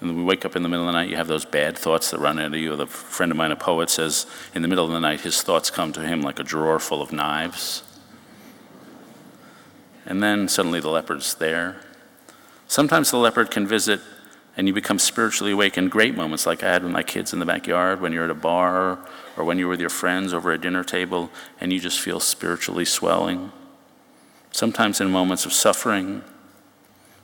And 0.00 0.16
we 0.16 0.22
wake 0.22 0.44
up 0.44 0.54
in 0.54 0.62
the 0.62 0.68
middle 0.68 0.86
of 0.86 0.92
the 0.92 0.98
night, 0.98 1.08
you 1.08 1.16
have 1.16 1.26
those 1.26 1.44
bad 1.44 1.76
thoughts 1.76 2.10
that 2.10 2.20
run 2.20 2.38
into 2.38 2.58
you. 2.58 2.72
A 2.74 2.86
friend 2.86 3.32
of 3.32 3.38
mine, 3.38 3.50
a 3.50 3.56
poet, 3.56 3.90
says 3.90 4.26
in 4.54 4.62
the 4.62 4.68
middle 4.68 4.84
of 4.84 4.92
the 4.92 5.00
night, 5.00 5.22
his 5.22 5.42
thoughts 5.42 5.70
come 5.70 5.92
to 5.94 6.00
him 6.00 6.20
like 6.20 6.38
a 6.38 6.44
drawer 6.44 6.78
full 6.78 7.02
of 7.02 7.10
knives. 7.10 7.82
And 10.08 10.22
then 10.22 10.48
suddenly 10.48 10.80
the 10.80 10.88
leopard's 10.88 11.34
there. 11.34 11.76
Sometimes 12.66 13.10
the 13.10 13.18
leopard 13.18 13.50
can 13.50 13.66
visit 13.66 14.00
and 14.56 14.66
you 14.66 14.72
become 14.72 14.98
spiritually 14.98 15.52
awake 15.52 15.78
in 15.78 15.88
great 15.88 16.16
moments, 16.16 16.44
like 16.44 16.64
I 16.64 16.72
had 16.72 16.82
with 16.82 16.90
my 16.90 17.04
kids 17.04 17.32
in 17.32 17.38
the 17.38 17.46
backyard, 17.46 18.00
when 18.00 18.12
you're 18.12 18.24
at 18.24 18.30
a 18.30 18.34
bar, 18.34 18.98
or 19.36 19.44
when 19.44 19.56
you're 19.56 19.68
with 19.68 19.80
your 19.80 19.88
friends 19.88 20.34
over 20.34 20.50
a 20.50 20.58
dinner 20.58 20.82
table, 20.82 21.30
and 21.60 21.72
you 21.72 21.78
just 21.78 22.00
feel 22.00 22.18
spiritually 22.18 22.84
swelling. 22.84 23.52
Sometimes 24.50 25.00
in 25.00 25.12
moments 25.12 25.46
of 25.46 25.52
suffering, 25.52 26.24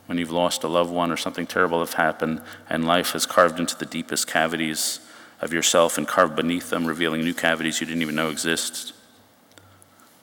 when 0.06 0.16
you've 0.16 0.30
lost 0.30 0.62
a 0.62 0.68
loved 0.68 0.92
one 0.92 1.10
or 1.10 1.16
something 1.16 1.44
terrible 1.44 1.80
has 1.80 1.94
happened, 1.94 2.40
and 2.70 2.86
life 2.86 3.10
has 3.12 3.26
carved 3.26 3.58
into 3.58 3.76
the 3.76 3.86
deepest 3.86 4.28
cavities 4.28 5.00
of 5.40 5.52
yourself 5.52 5.98
and 5.98 6.06
carved 6.06 6.36
beneath 6.36 6.70
them, 6.70 6.86
revealing 6.86 7.22
new 7.22 7.34
cavities 7.34 7.80
you 7.80 7.86
didn't 7.88 8.02
even 8.02 8.14
know 8.14 8.30
existed. 8.30 8.94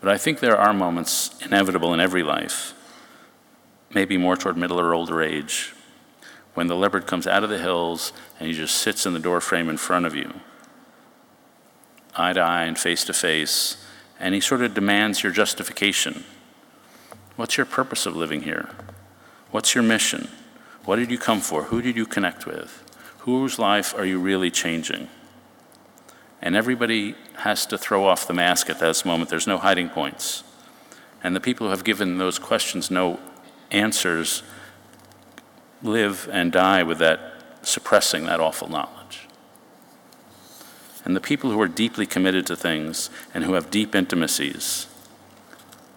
But 0.01 0.09
I 0.09 0.17
think 0.17 0.39
there 0.39 0.57
are 0.57 0.73
moments 0.73 1.39
inevitable 1.45 1.93
in 1.93 1.99
every 1.99 2.23
life, 2.23 2.73
maybe 3.93 4.17
more 4.17 4.35
toward 4.35 4.57
middle 4.57 4.79
or 4.79 4.93
older 4.93 5.21
age, 5.21 5.73
when 6.55 6.67
the 6.67 6.75
leopard 6.75 7.05
comes 7.05 7.27
out 7.27 7.43
of 7.43 7.49
the 7.49 7.59
hills 7.59 8.11
and 8.39 8.47
he 8.47 8.53
just 8.53 8.75
sits 8.75 9.05
in 9.05 9.13
the 9.13 9.19
doorframe 9.19 9.69
in 9.69 9.77
front 9.77 10.05
of 10.07 10.15
you, 10.15 10.33
eye 12.15 12.33
to 12.33 12.41
eye 12.41 12.63
and 12.63 12.77
face 12.79 13.05
to 13.05 13.13
face, 13.13 13.77
and 14.19 14.33
he 14.33 14.41
sort 14.41 14.61
of 14.61 14.73
demands 14.73 15.23
your 15.23 15.31
justification. 15.31 16.23
What's 17.35 17.57
your 17.57 17.65
purpose 17.65 18.05
of 18.05 18.15
living 18.15 18.41
here? 18.41 18.69
What's 19.51 19.75
your 19.75 19.83
mission? 19.83 20.29
What 20.83 20.95
did 20.95 21.11
you 21.11 21.17
come 21.17 21.41
for? 21.41 21.65
Who 21.65 21.81
did 21.81 21.95
you 21.95 22.05
connect 22.05 22.45
with? 22.45 22.83
Whose 23.19 23.59
life 23.59 23.93
are 23.95 24.05
you 24.05 24.19
really 24.19 24.49
changing? 24.49 25.09
And 26.41 26.55
everybody 26.55 27.15
has 27.37 27.65
to 27.67 27.77
throw 27.77 28.05
off 28.05 28.27
the 28.27 28.33
mask 28.33 28.69
at 28.69 28.79
this 28.79 29.05
moment. 29.05 29.29
There's 29.29 29.47
no 29.47 29.57
hiding 29.57 29.89
points. 29.89 30.43
And 31.23 31.35
the 31.35 31.39
people 31.39 31.67
who 31.67 31.71
have 31.71 31.83
given 31.83 32.17
those 32.17 32.39
questions 32.39 32.89
no 32.89 33.19
answers 33.69 34.43
live 35.83 36.27
and 36.31 36.51
die 36.51 36.83
with 36.83 36.97
that, 36.99 37.19
suppressing 37.61 38.25
that 38.25 38.39
awful 38.39 38.67
knowledge. 38.67 39.27
And 41.03 41.15
the 41.15 41.21
people 41.21 41.51
who 41.51 41.59
are 41.61 41.67
deeply 41.67 42.05
committed 42.05 42.45
to 42.47 42.55
things 42.55 43.09
and 43.33 43.43
who 43.43 43.53
have 43.53 43.71
deep 43.71 43.95
intimacies, 43.95 44.87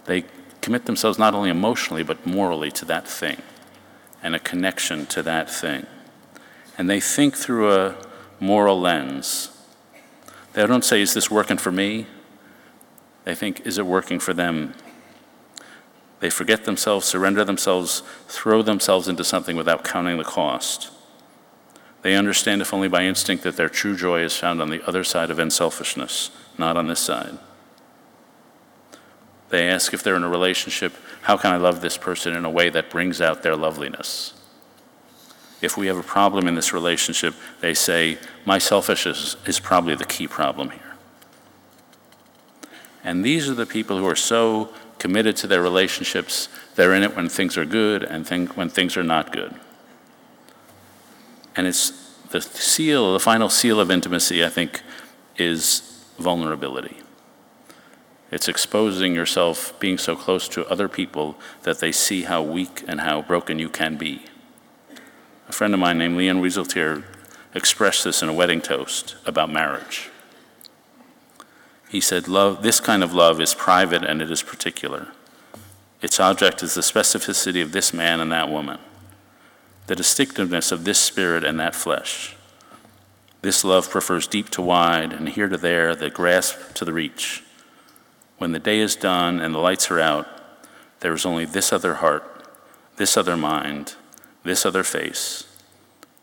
they 0.07 0.25
commit 0.61 0.87
themselves 0.87 1.19
not 1.19 1.35
only 1.35 1.51
emotionally 1.51 2.03
but 2.03 2.25
morally 2.25 2.71
to 2.71 2.85
that 2.87 3.07
thing 3.07 3.43
and 4.23 4.35
a 4.35 4.39
connection 4.39 5.05
to 5.07 5.23
that 5.23 5.51
thing. 5.51 5.87
And 6.79 6.89
they 6.89 7.01
think 7.01 7.37
through 7.37 7.71
a 7.71 7.97
moral 8.41 8.81
lens. 8.81 9.51
They 10.55 10.67
don't 10.67 10.85
say, 10.85 11.03
Is 11.03 11.15
this 11.15 11.31
working 11.31 11.59
for 11.59 11.71
me? 11.71 12.07
They 13.25 13.35
think, 13.35 13.67
Is 13.67 13.79
it 13.79 13.87
working 13.87 14.19
for 14.19 14.33
them? 14.33 14.75
They 16.21 16.31
forget 16.31 16.65
themselves, 16.65 17.07
surrender 17.07 17.45
themselves, 17.45 18.03
throw 18.29 18.63
themselves 18.63 19.09
into 19.09 19.25
something 19.25 19.57
without 19.57 19.85
counting 19.85 20.17
the 20.17 20.25
cost. 20.25 20.91
They 22.03 22.15
understand, 22.17 22.61
if 22.61 22.73
only 22.73 22.89
by 22.89 23.05
instinct, 23.05 23.45
that 23.45 23.57
their 23.57 23.69
true 23.69 23.97
joy 23.97 24.21
is 24.21 24.37
found 24.37 24.61
on 24.61 24.71
the 24.71 24.87
other 24.87 25.05
side 25.05 25.31
of 25.31 25.39
unselfishness, 25.39 26.31
not 26.57 26.77
on 26.77 26.87
this 26.87 27.01
side. 27.01 27.39
They 29.49 29.69
ask 29.69 29.95
if 29.95 30.03
they're 30.03 30.17
in 30.17 30.23
a 30.23 30.29
relationship, 30.29 30.95
how 31.23 31.37
can 31.37 31.53
I 31.53 31.57
love 31.57 31.81
this 31.81 31.97
person 31.97 32.35
in 32.35 32.45
a 32.45 32.51
way 32.51 32.69
that 32.71 32.91
brings 32.91 33.21
out 33.21 33.43
their 33.43 33.57
loveliness? 33.57 34.34
If 35.65 35.77
we 35.77 35.87
have 35.87 35.97
a 35.97 36.03
problem 36.03 36.47
in 36.47 36.55
this 36.55 36.73
relationship, 36.73 37.35
they 37.61 37.75
say, 37.75 38.19
my 38.45 38.59
selfishness 38.59 39.37
is 39.47 39.59
probably 39.61 39.95
the 39.95 40.05
key 40.05 40.29
problem 40.29 40.71
here. 40.71 40.95
And 43.03 43.25
these 43.25 43.49
are 43.49 43.55
the 43.55 43.67
people 43.67 43.99
who 43.99 44.07
are 44.07 44.17
so 44.17 44.71
committed 44.99 45.37
to 45.37 45.47
their 45.47 45.61
relationships, 45.61 46.49
they're 46.75 46.95
in 46.95 47.03
it 47.03 47.15
when 47.15 47.29
things 47.29 47.59
are 47.59 47.65
good 47.65 48.03
and 48.03 48.27
think, 48.27 48.57
when 48.57 48.69
things 48.69 48.97
are 48.97 49.03
not 49.03 49.33
good. 49.33 49.55
And 51.57 51.67
it's 51.67 51.91
the 52.31 52.41
seal, 52.41 53.13
the 53.13 53.21
final 53.21 53.49
seal 53.49 53.81
of 53.81 53.91
intimacy, 53.91 54.45
I 54.45 54.49
think, 54.49 54.83
is 55.37 56.05
vulnerability. 56.19 56.97
It's 58.31 58.49
exposing 58.49 59.15
yourself, 59.15 59.79
being 59.79 59.99
so 59.99 60.17
close 60.17 60.49
to 60.49 60.67
other 60.67 60.89
people 60.89 61.37
that 61.63 61.79
they 61.79 61.93
see 61.93 62.23
how 62.23 62.43
weak 62.43 62.83
and 62.89 63.03
how 63.03 63.23
broken 63.23 63.59
you 63.59 63.69
can 63.69 63.97
be. 63.97 64.25
A 65.49 65.53
friend 65.53 65.75
of 65.75 65.81
mine 65.81 65.99
named 65.99 66.17
Leon 66.17 66.41
Wieseltier 66.41 67.05
expressed 67.55 68.05
this 68.05 68.23
in 68.23 68.29
a 68.29 68.33
wedding 68.33 68.61
toast 68.61 69.17
about 69.27 69.51
marriage. 69.51 70.11
He 71.89 72.01
said, 72.01 72.27
love, 72.27 72.63
This 72.63 72.81
kind 72.81 73.05
of 73.05 73.15
love 73.15 73.41
is 73.41 73.55
private 73.55 74.03
and 74.03 74.21
it 74.21 74.31
is 74.31 74.43
particular. 74.43 75.09
Its 76.03 76.19
object 76.19 76.63
is 76.63 76.75
the 76.75 76.81
specificity 76.81 77.63
of 77.63 77.73
this 77.73 77.95
man 77.95 78.21
and 78.21 78.33
that 78.33 78.51
woman, 78.51 78.79
the 79.87 79.97
distinctiveness 79.97 80.73
of 80.73 80.85
this 80.85 80.99
spirit 80.99 81.45
and 81.45 81.59
that 81.61 81.75
flesh. 81.75 82.37
This 83.43 83.65
love 83.65 83.89
prefers 83.89 84.27
deep 84.27 84.49
to 84.51 84.63
wide 84.63 85.13
and 85.13 85.29
here 85.29 85.49
to 85.49 85.57
there, 85.57 85.95
the 85.95 86.11
grasp 86.11 86.75
to 86.75 86.85
the 86.85 86.93
reach. 86.93 87.45
When 88.39 88.53
the 88.53 88.59
day 88.59 88.81
is 88.81 88.97
done 88.97 89.39
and 89.39 89.55
the 89.55 89.59
lights 89.59 89.91
are 89.91 90.01
out, 90.01 90.27
there 91.01 91.13
is 91.13 91.27
only 91.27 91.45
this 91.45 91.73
other 91.73 91.95
heart, 91.95 92.49
this 92.97 93.17
other 93.17 93.37
mind, 93.37 93.95
this 94.45 94.65
other 94.65 94.85
face 94.85 95.45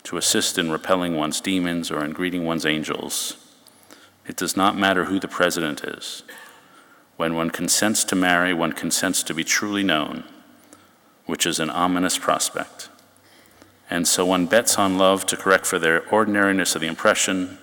to 0.03 0.17
assist 0.17 0.57
in 0.57 0.71
repelling 0.71 1.15
one's 1.15 1.41
demons 1.41 1.91
or 1.91 2.03
in 2.03 2.11
greeting 2.11 2.45
one's 2.45 2.65
angels. 2.65 3.37
It 4.27 4.37
does 4.37 4.55
not 4.55 4.77
matter 4.77 5.05
who 5.05 5.19
the 5.19 5.27
president 5.27 5.83
is. 5.83 6.23
When 7.17 7.35
one 7.35 7.49
consents 7.49 8.03
to 8.05 8.15
marry, 8.15 8.53
one 8.53 8.73
consents 8.73 9.23
to 9.23 9.33
be 9.33 9.43
truly 9.43 9.83
known, 9.83 10.23
which 11.25 11.45
is 11.45 11.59
an 11.59 11.69
ominous 11.69 12.17
prospect. 12.17 12.89
And 13.89 14.07
so 14.07 14.25
one 14.25 14.45
bets 14.45 14.77
on 14.77 14.97
love 14.97 15.25
to 15.27 15.37
correct 15.37 15.65
for 15.65 15.77
their 15.77 16.07
ordinariness 16.09 16.75
of 16.75 16.81
the 16.81 16.87
impression 16.87 17.57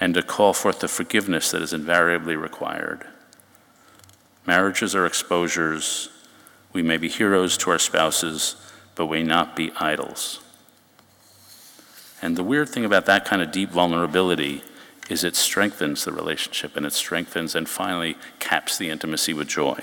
and 0.00 0.14
to 0.14 0.22
call 0.22 0.52
forth 0.52 0.80
the 0.80 0.88
forgiveness 0.88 1.50
that 1.50 1.62
is 1.62 1.72
invariably 1.72 2.36
required. 2.36 3.06
Marriages 4.46 4.94
are 4.94 5.06
exposures. 5.06 6.08
We 6.72 6.82
may 6.82 6.96
be 6.96 7.08
heroes 7.08 7.56
to 7.58 7.70
our 7.70 7.78
spouses, 7.78 8.56
but 8.94 9.06
we 9.06 9.22
not 9.22 9.56
be 9.56 9.72
idols. 9.78 10.40
And 12.20 12.36
the 12.36 12.44
weird 12.44 12.68
thing 12.68 12.84
about 12.84 13.06
that 13.06 13.24
kind 13.24 13.42
of 13.42 13.50
deep 13.50 13.70
vulnerability 13.70 14.62
is 15.10 15.24
it 15.24 15.34
strengthens 15.34 16.04
the 16.04 16.12
relationship 16.12 16.76
and 16.76 16.86
it 16.86 16.92
strengthens 16.92 17.54
and 17.54 17.68
finally 17.68 18.16
caps 18.38 18.78
the 18.78 18.88
intimacy 18.88 19.34
with 19.34 19.48
joy. 19.48 19.80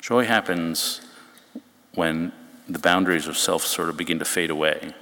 Joy 0.00 0.24
happens 0.24 1.00
when 1.94 2.32
the 2.68 2.78
boundaries 2.78 3.26
of 3.26 3.36
self 3.36 3.62
sort 3.64 3.88
of 3.88 3.96
begin 3.96 4.18
to 4.18 4.24
fade 4.24 4.50
away. 4.50 4.94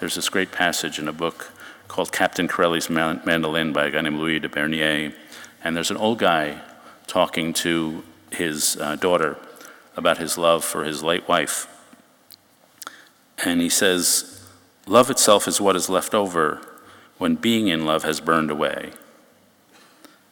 There's 0.00 0.14
this 0.14 0.28
great 0.28 0.52
passage 0.52 0.98
in 0.98 1.08
a 1.08 1.12
book 1.12 1.52
called 1.88 2.12
Captain 2.12 2.48
Corelli's 2.48 2.88
Mandolin 2.90 3.72
by 3.72 3.86
a 3.86 3.90
guy 3.90 4.00
named 4.00 4.18
Louis 4.18 4.38
de 4.38 4.48
Bernières. 4.48 5.14
And 5.64 5.76
there's 5.76 5.90
an 5.90 5.96
old 5.96 6.18
guy 6.18 6.60
talking 7.06 7.52
to 7.54 8.02
his 8.30 8.76
uh, 8.78 8.96
daughter 8.96 9.36
about 9.96 10.18
his 10.18 10.38
love 10.38 10.64
for 10.64 10.84
his 10.84 11.02
late 11.02 11.28
wife. 11.28 11.66
And 13.44 13.60
he 13.60 13.68
says, 13.68 14.44
Love 14.86 15.10
itself 15.10 15.46
is 15.46 15.60
what 15.60 15.76
is 15.76 15.88
left 15.88 16.14
over 16.14 16.60
when 17.18 17.36
being 17.36 17.68
in 17.68 17.86
love 17.86 18.02
has 18.02 18.20
burned 18.20 18.50
away. 18.50 18.92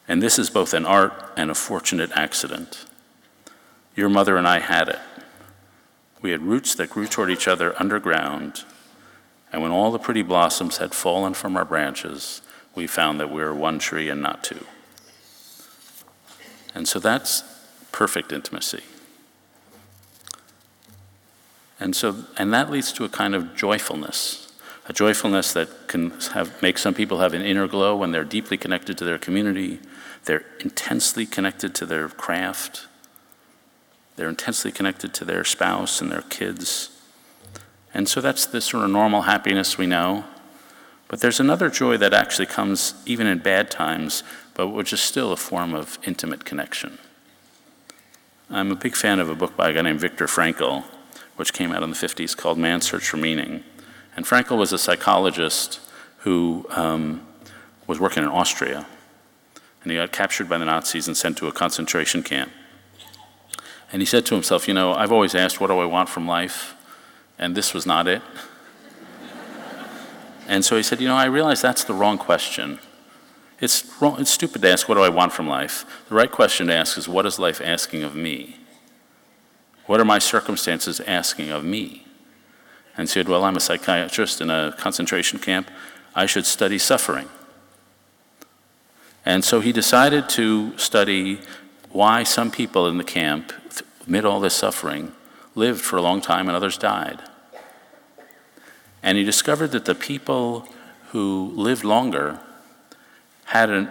And 0.09 0.21
this 0.21 0.39
is 0.39 0.51
both 0.51 0.75
an 0.75 0.85
art 0.85 1.13
and 1.37 1.51
a 1.51 1.55
fortunate 1.55 2.11
accident. 2.17 2.85
Your 3.95 4.09
mother 4.09 4.37
and 4.37 4.49
I 4.49 4.59
had 4.59 4.89
it. 4.89 4.99
We 6.21 6.33
had 6.33 6.43
roots 6.43 6.75
that 6.75 6.91
grew 6.91 7.07
toward 7.07 7.31
each 7.31 7.47
other 7.47 7.75
underground, 7.81 8.65
and 9.53 9.63
when 9.63 9.71
all 9.71 9.91
the 9.91 9.99
pretty 9.99 10.23
blossoms 10.23 10.79
had 10.79 10.95
fallen 10.95 11.35
from 11.35 11.57
our 11.57 11.65
branches, 11.65 12.43
we 12.75 12.87
found 12.87 13.19
that 13.21 13.31
we 13.31 13.41
were 13.41 13.55
one 13.55 13.79
tree 13.79 14.09
and 14.09 14.21
not 14.21 14.45
two. 14.45 14.67
And 16.75 16.87
so 16.87 16.99
that's 16.99 17.43
perfect 17.91 18.33
intimacy. 18.33 18.83
And 21.81 21.97
so, 21.97 22.25
and 22.37 22.53
that 22.53 22.71
leads 22.71 22.93
to 22.93 23.05
a 23.05 23.09
kind 23.09 23.35
of 23.35 23.57
joyfulness, 23.57 24.53
a 24.87 24.93
joyfulness 24.93 25.55
that 25.55 25.89
can 25.89 26.11
have, 26.35 26.61
make 26.63 26.77
some 26.77 26.93
people 26.93 27.21
have 27.21 27.33
an 27.33 27.43
inner 27.43 27.67
glow 27.67 27.97
when 27.97 28.13
they're 28.13 28.23
deeply 28.23 28.59
connected 28.59 28.99
to 28.99 29.05
their 29.05 29.19
community, 29.19 29.81
they're 30.27 30.45
intensely 30.61 31.25
connected 31.25 31.75
to 31.77 31.87
their 31.87 32.09
craft, 32.09 32.87
they're 34.17 34.29
intensely 34.29 34.71
connected 34.71 35.15
to 35.15 35.25
their 35.25 35.43
spouse 35.45 36.03
and 36.03 36.13
their 36.13 36.23
kids. 36.23 36.91
And 37.95 38.07
so 38.07 38.21
that's 38.21 38.45
the 38.45 38.61
sort 38.61 38.85
of 38.85 38.91
normal 38.91 39.23
happiness 39.23 39.79
we 39.79 39.87
know. 39.87 40.25
But 41.09 41.21
there's 41.21 41.41
another 41.41 41.71
joy 41.71 41.97
that 41.97 42.13
actually 42.13 42.47
comes 42.47 42.95
even 43.07 43.27
in 43.27 43.39
bad 43.39 43.71
times, 43.71 44.23
but 44.55 44.69
which 44.69 44.93
is 44.93 45.01
still 45.01 45.33
a 45.33 45.37
form 45.37 45.75
of 45.75 45.99
intimate 46.05 46.45
connection. 46.45 46.99
I'm 48.51 48.71
a 48.71 48.77
big 48.77 48.95
fan 48.95 49.19
of 49.19 49.29
a 49.29 49.35
book 49.35 49.57
by 49.57 49.71
a 49.71 49.73
guy 49.73 49.83
named 49.83 50.01
Viktor 50.01 50.27
Frankl, 50.27 50.85
which 51.41 51.55
came 51.55 51.73
out 51.73 51.83
in 51.83 51.89
the 51.89 51.97
50s 51.97 52.37
called 52.37 52.59
Man's 52.59 52.87
Search 52.87 53.09
for 53.09 53.17
Meaning. 53.17 53.65
And 54.15 54.27
Frankl 54.27 54.59
was 54.59 54.75
a 54.75 54.79
psychologist 54.79 55.81
who 56.19 56.67
um, 56.69 57.27
was 57.87 57.99
working 57.99 58.23
in 58.23 58.29
Austria. 58.29 58.87
And 59.83 59.91
he 59.91 59.97
got 59.97 60.13
captured 60.13 60.51
by 60.51 60.59
the 60.59 60.67
Nazis 60.67 61.09
and 61.09 61.17
sent 61.17 61.39
to 61.39 61.47
a 61.47 61.53
concentration 61.53 62.23
camp. 62.23 62.53
And 63.91 64.03
he 64.03 64.07
said 64.07 64.27
to 64.27 64.35
himself, 64.35 64.69
You 64.69 64.75
know, 64.75 64.93
I've 64.93 65.13
always 65.13 65.35
asked, 65.35 65.63
what 65.63 65.69
do 65.69 65.79
I 65.79 65.87
want 65.87 66.11
from 66.11 66.27
life? 66.27 66.75
And 67.39 67.57
this 67.57 67.73
was 67.73 67.87
not 67.87 68.07
it. 68.07 68.21
and 70.47 70.63
so 70.63 70.77
he 70.77 70.83
said, 70.83 71.01
You 71.01 71.09
know, 71.09 71.17
I 71.17 71.25
realize 71.25 71.63
that's 71.63 71.85
the 71.85 71.95
wrong 71.95 72.19
question. 72.19 72.81
It's, 73.61 73.91
wrong, 73.99 74.21
it's 74.21 74.31
stupid 74.31 74.61
to 74.61 74.69
ask, 74.69 74.91
What 74.91 74.97
do 74.97 75.01
I 75.01 75.09
want 75.09 75.33
from 75.33 75.49
life? 75.49 75.87
The 76.11 76.15
right 76.15 76.31
question 76.31 76.67
to 76.67 76.75
ask 76.75 76.99
is, 76.99 77.09
What 77.09 77.25
is 77.25 77.39
life 77.39 77.63
asking 77.65 78.03
of 78.03 78.15
me? 78.15 78.59
What 79.87 80.01
are 80.01 80.05
my 80.05 80.19
circumstances 80.19 81.01
asking 81.01 81.51
of 81.51 81.65
me? 81.65 82.07
And 82.97 83.09
said, 83.09 83.29
Well, 83.29 83.45
I'm 83.45 83.57
a 83.57 83.61
psychiatrist 83.61 84.41
in 84.41 84.51
a 84.51 84.75
concentration 84.77 85.39
camp. 85.39 85.71
I 86.15 86.27
should 86.27 86.47
study 86.47 86.79
suffering. 86.79 87.29
And 89.25 89.45
so 89.45 89.61
he 89.61 89.73
decided 89.73 90.29
to 90.31 90.77
study 90.79 91.41
why 91.91 92.23
some 92.23 92.51
people 92.51 92.87
in 92.87 92.99
the 92.99 93.05
camp, 93.05 93.53
amid 94.07 94.25
all 94.25 94.41
this 94.41 94.55
suffering, 94.55 95.13
lived 95.55 95.81
for 95.81 95.97
a 95.97 96.03
long 96.03 96.21
time 96.21 96.49
and 96.49 96.57
others 96.57 96.79
died. 96.79 97.21
And 99.03 99.19
he 99.19 99.25
discovered 99.25 99.69
that 99.69 99.85
the 99.85 99.95
people 99.95 100.69
who 101.09 101.53
lived 101.55 101.85
longer 101.85 102.41
had 103.47 103.71
an 103.71 103.91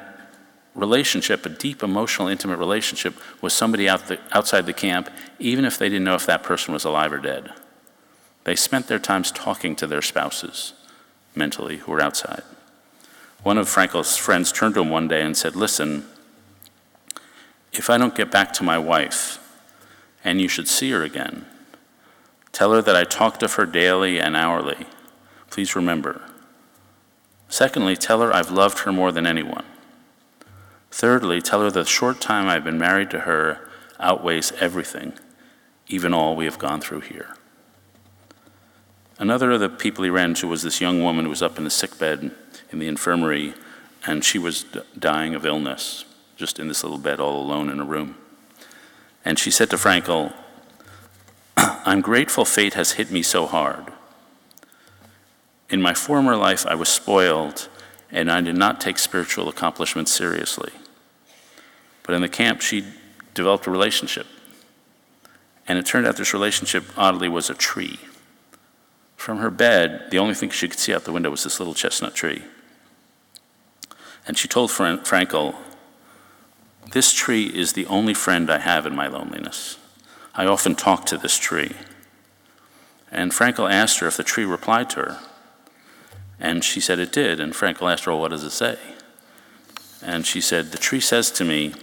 relationship, 0.75 1.45
a 1.45 1.49
deep 1.49 1.83
emotional, 1.83 2.27
intimate 2.27 2.57
relationship 2.57 3.15
with 3.41 3.53
somebody 3.53 3.89
out 3.89 4.07
the, 4.07 4.19
outside 4.31 4.65
the 4.65 4.73
camp, 4.73 5.09
even 5.39 5.65
if 5.65 5.77
they 5.77 5.89
didn't 5.89 6.05
know 6.05 6.15
if 6.15 6.25
that 6.25 6.43
person 6.43 6.73
was 6.73 6.85
alive 6.85 7.11
or 7.11 7.17
dead. 7.17 7.51
They 8.43 8.55
spent 8.55 8.87
their 8.87 8.99
times 8.99 9.31
talking 9.31 9.75
to 9.75 9.87
their 9.87 10.01
spouses 10.01 10.73
mentally 11.35 11.77
who 11.77 11.91
were 11.91 12.01
outside. 12.01 12.43
One 13.43 13.57
of 13.57 13.69
Frankl's 13.69 14.17
friends 14.17 14.51
turned 14.51 14.75
to 14.75 14.81
him 14.81 14.89
one 14.89 15.07
day 15.07 15.21
and 15.21 15.35
said, 15.35 15.55
Listen, 15.55 16.05
if 17.71 17.89
I 17.89 17.97
don't 17.97 18.15
get 18.15 18.31
back 18.31 18.51
to 18.53 18.63
my 18.63 18.77
wife 18.77 19.37
and 20.23 20.41
you 20.41 20.47
should 20.47 20.67
see 20.67 20.91
her 20.91 21.03
again, 21.03 21.45
tell 22.51 22.73
her 22.73 22.81
that 22.81 22.95
I 22.95 23.03
talked 23.03 23.43
of 23.43 23.53
her 23.53 23.65
daily 23.65 24.19
and 24.19 24.35
hourly. 24.35 24.87
Please 25.49 25.75
remember. 25.75 26.21
Secondly, 27.47 27.95
tell 27.95 28.21
her 28.21 28.33
I've 28.33 28.51
loved 28.51 28.79
her 28.79 28.91
more 28.91 29.11
than 29.11 29.25
anyone. 29.25 29.65
Thirdly, 30.91 31.41
tell 31.41 31.61
her 31.61 31.71
the 31.71 31.85
short 31.85 32.19
time 32.19 32.47
I've 32.47 32.63
been 32.63 32.77
married 32.77 33.09
to 33.11 33.21
her 33.21 33.69
outweighs 33.99 34.51
everything, 34.59 35.13
even 35.87 36.13
all 36.13 36.35
we 36.35 36.45
have 36.45 36.59
gone 36.59 36.81
through 36.81 37.01
here. 37.01 37.35
Another 39.17 39.51
of 39.51 39.59
the 39.59 39.69
people 39.69 40.03
he 40.03 40.09
ran 40.09 40.29
into 40.29 40.47
was 40.47 40.63
this 40.63 40.79
young 40.79 41.03
woman 41.03 41.25
who 41.25 41.29
was 41.29 41.41
up 41.41 41.57
in 41.57 41.65
the 41.65 41.69
sickbed 41.69 42.31
in 42.71 42.79
the 42.79 42.87
infirmary 42.87 43.53
and 44.05 44.23
she 44.23 44.39
was 44.39 44.63
dying 44.97 45.35
of 45.35 45.45
illness, 45.45 46.05
just 46.37 46.57
in 46.57 46.69
this 46.69 46.83
little 46.83 46.97
bed 46.97 47.19
all 47.19 47.41
alone 47.41 47.69
in 47.69 47.81
a 47.81 47.85
room. 47.85 48.15
And 49.25 49.37
she 49.37 49.51
said 49.51 49.69
to 49.71 49.75
Frankl, 49.75 50.33
I'm 51.57 51.99
grateful 51.99 52.45
fate 52.45 52.75
has 52.75 52.93
hit 52.93 53.11
me 53.11 53.21
so 53.21 53.45
hard. 53.45 53.91
In 55.69 55.81
my 55.81 55.93
former 55.93 56.37
life, 56.37 56.65
I 56.65 56.75
was 56.75 56.87
spoiled 56.87 57.67
and 58.09 58.31
I 58.31 58.39
did 58.41 58.55
not 58.55 58.79
take 58.79 58.97
spiritual 58.97 59.49
accomplishments 59.49 60.11
seriously. 60.11 60.71
But 62.09 62.15
in 62.15 62.23
the 62.23 62.27
camp, 62.27 62.61
she 62.61 62.83
developed 63.35 63.67
a 63.67 63.69
relationship. 63.69 64.25
And 65.67 65.77
it 65.77 65.85
turned 65.85 66.07
out 66.07 66.17
this 66.17 66.33
relationship, 66.33 66.83
oddly, 66.97 67.29
was 67.29 67.51
a 67.51 67.53
tree. 67.53 67.99
From 69.15 69.37
her 69.37 69.51
bed, 69.51 70.07
the 70.09 70.17
only 70.17 70.33
thing 70.33 70.49
she 70.49 70.67
could 70.67 70.79
see 70.79 70.91
out 70.91 71.03
the 71.03 71.11
window 71.11 71.29
was 71.29 71.43
this 71.43 71.59
little 71.59 71.75
chestnut 71.75 72.15
tree. 72.15 72.41
And 74.25 74.39
she 74.39 74.47
told 74.47 74.71
Fran- 74.71 75.01
Frankl, 75.01 75.53
This 76.93 77.13
tree 77.13 77.45
is 77.45 77.73
the 77.73 77.85
only 77.85 78.15
friend 78.15 78.49
I 78.49 78.57
have 78.57 78.87
in 78.87 78.95
my 78.95 79.05
loneliness. 79.05 79.77
I 80.33 80.47
often 80.47 80.73
talk 80.73 81.05
to 81.05 81.17
this 81.19 81.37
tree. 81.37 81.73
And 83.11 83.31
Frankl 83.31 83.71
asked 83.71 83.99
her 83.99 84.07
if 84.07 84.17
the 84.17 84.23
tree 84.23 84.45
replied 84.45 84.89
to 84.89 85.01
her. 85.01 85.19
And 86.39 86.63
she 86.63 86.79
said 86.79 86.97
it 86.97 87.11
did. 87.11 87.39
And 87.39 87.53
Frankl 87.53 87.93
asked 87.93 88.05
her, 88.05 88.11
well, 88.13 88.21
What 88.21 88.31
does 88.31 88.43
it 88.43 88.49
say? 88.49 88.79
And 90.01 90.25
she 90.25 90.41
said, 90.41 90.71
The 90.71 90.79
tree 90.79 91.01
says 91.01 91.29
to 91.33 91.45
me, 91.45 91.75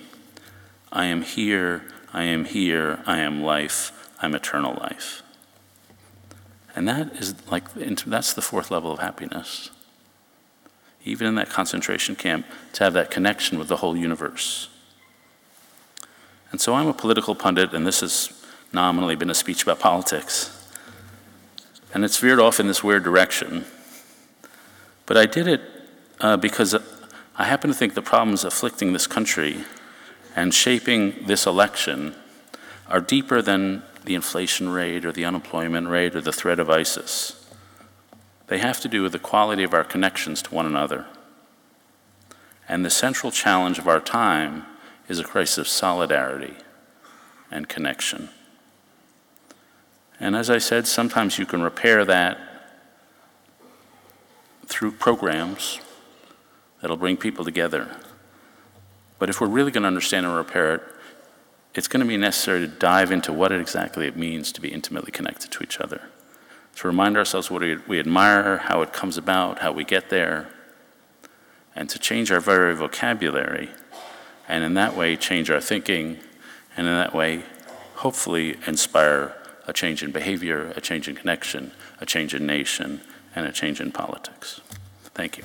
I 0.92 1.06
am 1.06 1.22
here, 1.22 1.84
I 2.12 2.24
am 2.24 2.44
here, 2.44 3.00
I 3.06 3.18
am 3.18 3.42
life, 3.42 4.10
I'm 4.20 4.34
eternal 4.34 4.74
life. 4.74 5.22
And 6.74 6.86
that 6.88 7.16
is 7.16 7.34
like, 7.50 7.72
that's 7.72 8.34
the 8.34 8.42
fourth 8.42 8.70
level 8.70 8.92
of 8.92 8.98
happiness. 8.98 9.70
Even 11.04 11.26
in 11.26 11.34
that 11.36 11.48
concentration 11.48 12.16
camp, 12.16 12.46
to 12.74 12.84
have 12.84 12.92
that 12.92 13.10
connection 13.10 13.58
with 13.58 13.68
the 13.68 13.76
whole 13.76 13.96
universe. 13.96 14.68
And 16.50 16.60
so 16.60 16.74
I'm 16.74 16.86
a 16.86 16.94
political 16.94 17.34
pundit, 17.34 17.72
and 17.72 17.86
this 17.86 18.00
has 18.00 18.32
nominally 18.72 19.16
been 19.16 19.30
a 19.30 19.34
speech 19.34 19.62
about 19.62 19.78
politics. 19.78 20.52
And 21.94 22.04
it's 22.04 22.18
veered 22.18 22.40
off 22.40 22.60
in 22.60 22.66
this 22.66 22.84
weird 22.84 23.04
direction. 23.04 23.64
But 25.06 25.16
I 25.16 25.26
did 25.26 25.48
it 25.48 25.60
uh, 26.20 26.36
because 26.36 26.74
I 27.36 27.44
happen 27.44 27.70
to 27.70 27.76
think 27.76 27.94
the 27.94 28.02
problems 28.02 28.44
afflicting 28.44 28.92
this 28.92 29.06
country 29.06 29.64
and 30.36 30.52
shaping 30.52 31.24
this 31.24 31.46
election 31.46 32.14
are 32.88 33.00
deeper 33.00 33.40
than 33.40 33.82
the 34.04 34.14
inflation 34.14 34.68
rate 34.68 35.04
or 35.04 35.10
the 35.10 35.24
unemployment 35.24 35.88
rate 35.88 36.14
or 36.14 36.20
the 36.20 36.32
threat 36.32 36.60
of 36.60 36.70
ISIS. 36.70 37.44
They 38.46 38.58
have 38.58 38.80
to 38.82 38.88
do 38.88 39.02
with 39.02 39.12
the 39.12 39.18
quality 39.18 39.64
of 39.64 39.74
our 39.74 39.82
connections 39.82 40.42
to 40.42 40.54
one 40.54 40.66
another. 40.66 41.06
And 42.68 42.84
the 42.84 42.90
central 42.90 43.32
challenge 43.32 43.78
of 43.78 43.88
our 43.88 43.98
time 43.98 44.64
is 45.08 45.18
a 45.18 45.24
crisis 45.24 45.58
of 45.58 45.68
solidarity 45.68 46.54
and 47.50 47.68
connection. 47.68 48.28
And 50.20 50.36
as 50.36 50.50
I 50.50 50.58
said, 50.58 50.86
sometimes 50.86 51.38
you 51.38 51.46
can 51.46 51.62
repair 51.62 52.04
that 52.04 52.38
through 54.66 54.92
programs 54.92 55.80
that'll 56.80 56.96
bring 56.96 57.16
people 57.16 57.44
together. 57.44 57.96
But 59.18 59.30
if 59.30 59.40
we're 59.40 59.48
really 59.48 59.70
going 59.70 59.82
to 59.82 59.88
understand 59.88 60.26
and 60.26 60.34
repair 60.34 60.74
it, 60.74 60.82
it's 61.74 61.88
going 61.88 62.00
to 62.00 62.08
be 62.08 62.16
necessary 62.16 62.60
to 62.60 62.66
dive 62.66 63.12
into 63.12 63.32
what 63.32 63.52
exactly 63.52 64.06
it 64.06 64.16
means 64.16 64.50
to 64.52 64.60
be 64.60 64.68
intimately 64.68 65.12
connected 65.12 65.50
to 65.52 65.62
each 65.62 65.78
other. 65.80 66.02
To 66.76 66.88
remind 66.88 67.16
ourselves 67.16 67.50
what 67.50 67.62
we 67.86 67.98
admire, 67.98 68.58
how 68.58 68.82
it 68.82 68.92
comes 68.92 69.16
about, 69.16 69.60
how 69.60 69.72
we 69.72 69.84
get 69.84 70.10
there, 70.10 70.48
and 71.74 71.88
to 71.90 71.98
change 71.98 72.30
our 72.30 72.40
very 72.40 72.74
vocabulary, 72.74 73.70
and 74.48 74.64
in 74.64 74.74
that 74.74 74.96
way 74.96 75.16
change 75.16 75.50
our 75.50 75.60
thinking, 75.60 76.18
and 76.76 76.86
in 76.86 76.94
that 76.94 77.14
way 77.14 77.42
hopefully 77.96 78.56
inspire 78.66 79.34
a 79.66 79.72
change 79.72 80.02
in 80.02 80.12
behavior, 80.12 80.72
a 80.76 80.80
change 80.80 81.08
in 81.08 81.16
connection, 81.16 81.72
a 82.00 82.06
change 82.06 82.34
in 82.34 82.46
nation, 82.46 83.00
and 83.34 83.46
a 83.46 83.52
change 83.52 83.80
in 83.80 83.90
politics. 83.90 84.60
Thank 85.14 85.38
you. 85.38 85.44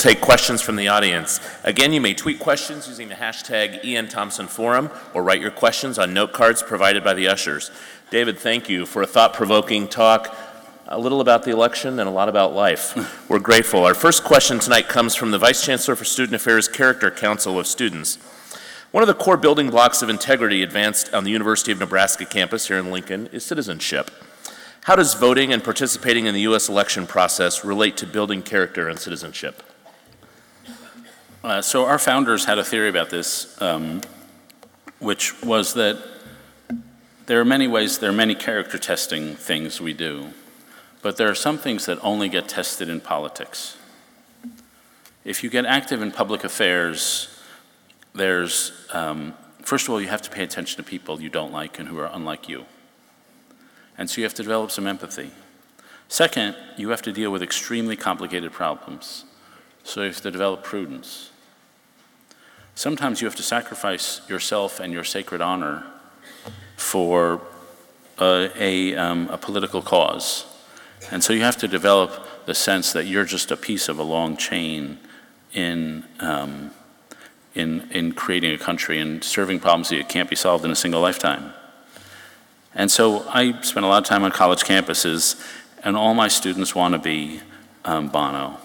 Take 0.00 0.22
questions 0.22 0.62
from 0.62 0.76
the 0.76 0.88
audience. 0.88 1.40
Again, 1.62 1.92
you 1.92 2.00
may 2.00 2.14
tweet 2.14 2.40
questions 2.40 2.88
using 2.88 3.10
the 3.10 3.14
hashtag 3.14 3.84
E.N 3.84 4.08
Thompson 4.08 4.46
Forum 4.46 4.88
or 5.12 5.22
write 5.22 5.42
your 5.42 5.50
questions 5.50 5.98
on 5.98 6.14
note 6.14 6.32
cards 6.32 6.62
provided 6.62 7.04
by 7.04 7.12
the 7.12 7.28
ushers. 7.28 7.70
David, 8.08 8.38
thank 8.38 8.70
you 8.70 8.86
for 8.86 9.02
a 9.02 9.06
thought 9.06 9.34
provoking 9.34 9.86
talk, 9.86 10.34
a 10.86 10.98
little 10.98 11.20
about 11.20 11.42
the 11.42 11.50
election 11.50 11.98
and 11.98 12.08
a 12.08 12.10
lot 12.10 12.30
about 12.30 12.54
life. 12.54 12.96
We're 13.28 13.40
grateful. 13.40 13.84
Our 13.84 13.92
first 13.92 14.24
question 14.24 14.58
tonight 14.58 14.88
comes 14.88 15.14
from 15.14 15.32
the 15.32 15.38
Vice 15.38 15.62
Chancellor 15.62 15.96
for 15.96 16.06
Student 16.06 16.36
Affairs 16.36 16.66
Character 16.66 17.10
Council 17.10 17.58
of 17.58 17.66
Students. 17.66 18.16
One 18.92 19.02
of 19.02 19.06
the 19.06 19.12
core 19.12 19.36
building 19.36 19.68
blocks 19.68 20.00
of 20.00 20.08
integrity 20.08 20.62
advanced 20.62 21.12
on 21.12 21.24
the 21.24 21.30
University 21.30 21.72
of 21.72 21.78
Nebraska 21.78 22.24
campus 22.24 22.68
here 22.68 22.78
in 22.78 22.90
Lincoln 22.90 23.26
is 23.32 23.44
citizenship. 23.44 24.10
How 24.84 24.96
does 24.96 25.12
voting 25.12 25.52
and 25.52 25.62
participating 25.62 26.24
in 26.24 26.32
the 26.32 26.40
U.S. 26.40 26.70
election 26.70 27.06
process 27.06 27.66
relate 27.66 27.98
to 27.98 28.06
building 28.06 28.40
character 28.40 28.88
and 28.88 28.98
citizenship? 28.98 29.62
Uh, 31.42 31.62
so 31.62 31.86
our 31.86 31.98
founders 31.98 32.44
had 32.44 32.58
a 32.58 32.64
theory 32.64 32.90
about 32.90 33.08
this, 33.08 33.60
um, 33.62 34.02
which 34.98 35.42
was 35.42 35.72
that 35.72 35.96
there 37.24 37.40
are 37.40 37.46
many 37.46 37.66
ways, 37.66 37.98
there 37.98 38.10
are 38.10 38.14
many 38.14 38.34
character 38.34 38.76
testing 38.76 39.36
things 39.36 39.80
we 39.80 39.94
do, 39.94 40.26
but 41.00 41.16
there 41.16 41.30
are 41.30 41.34
some 41.34 41.56
things 41.56 41.86
that 41.86 41.98
only 42.02 42.28
get 42.28 42.46
tested 42.46 42.90
in 42.90 43.00
politics. 43.00 43.78
If 45.24 45.42
you 45.42 45.48
get 45.48 45.64
active 45.64 46.02
in 46.02 46.12
public 46.12 46.44
affairs, 46.44 47.34
there's, 48.14 48.72
um, 48.92 49.32
first 49.62 49.86
of 49.86 49.94
all, 49.94 50.00
you 50.00 50.08
have 50.08 50.22
to 50.22 50.30
pay 50.30 50.42
attention 50.42 50.76
to 50.76 50.82
people 50.82 51.22
you 51.22 51.30
don't 51.30 51.52
like 51.52 51.78
and 51.78 51.88
who 51.88 51.98
are 51.98 52.10
unlike 52.12 52.50
you. 52.50 52.66
And 53.96 54.10
so 54.10 54.18
you 54.18 54.24
have 54.24 54.34
to 54.34 54.42
develop 54.42 54.70
some 54.70 54.86
empathy. 54.86 55.30
Second, 56.08 56.54
you 56.76 56.90
have 56.90 57.02
to 57.02 57.12
deal 57.12 57.30
with 57.30 57.42
extremely 57.42 57.96
complicated 57.96 58.52
problems. 58.52 59.24
So 59.84 60.02
you 60.02 60.08
have 60.08 60.20
to 60.20 60.30
develop 60.30 60.62
prudence. 60.62 61.29
Sometimes 62.80 63.20
you 63.20 63.26
have 63.26 63.36
to 63.36 63.42
sacrifice 63.42 64.22
yourself 64.26 64.80
and 64.80 64.90
your 64.90 65.04
sacred 65.04 65.42
honor 65.42 65.84
for 66.78 67.42
a, 68.18 68.50
a, 68.56 68.96
um, 68.96 69.28
a 69.28 69.36
political 69.36 69.82
cause. 69.82 70.46
And 71.10 71.22
so 71.22 71.34
you 71.34 71.42
have 71.42 71.58
to 71.58 71.68
develop 71.68 72.46
the 72.46 72.54
sense 72.54 72.94
that 72.94 73.04
you're 73.04 73.26
just 73.26 73.50
a 73.50 73.56
piece 73.58 73.90
of 73.90 73.98
a 73.98 74.02
long 74.02 74.34
chain 74.38 74.98
in, 75.52 76.06
um, 76.20 76.70
in, 77.54 77.86
in 77.90 78.12
creating 78.12 78.54
a 78.54 78.58
country 78.58 78.98
and 78.98 79.22
serving 79.22 79.60
problems 79.60 79.90
that 79.90 80.08
can't 80.08 80.30
be 80.30 80.36
solved 80.36 80.64
in 80.64 80.70
a 80.70 80.74
single 80.74 81.02
lifetime. 81.02 81.52
And 82.74 82.90
so 82.90 83.28
I 83.28 83.60
spent 83.60 83.84
a 83.84 83.90
lot 83.90 84.02
of 84.02 84.08
time 84.08 84.24
on 84.24 84.30
college 84.30 84.62
campuses, 84.62 85.38
and 85.84 85.98
all 85.98 86.14
my 86.14 86.28
students 86.28 86.74
want 86.74 86.94
to 86.94 86.98
be 86.98 87.42
um, 87.84 88.08
Bono. 88.08 88.56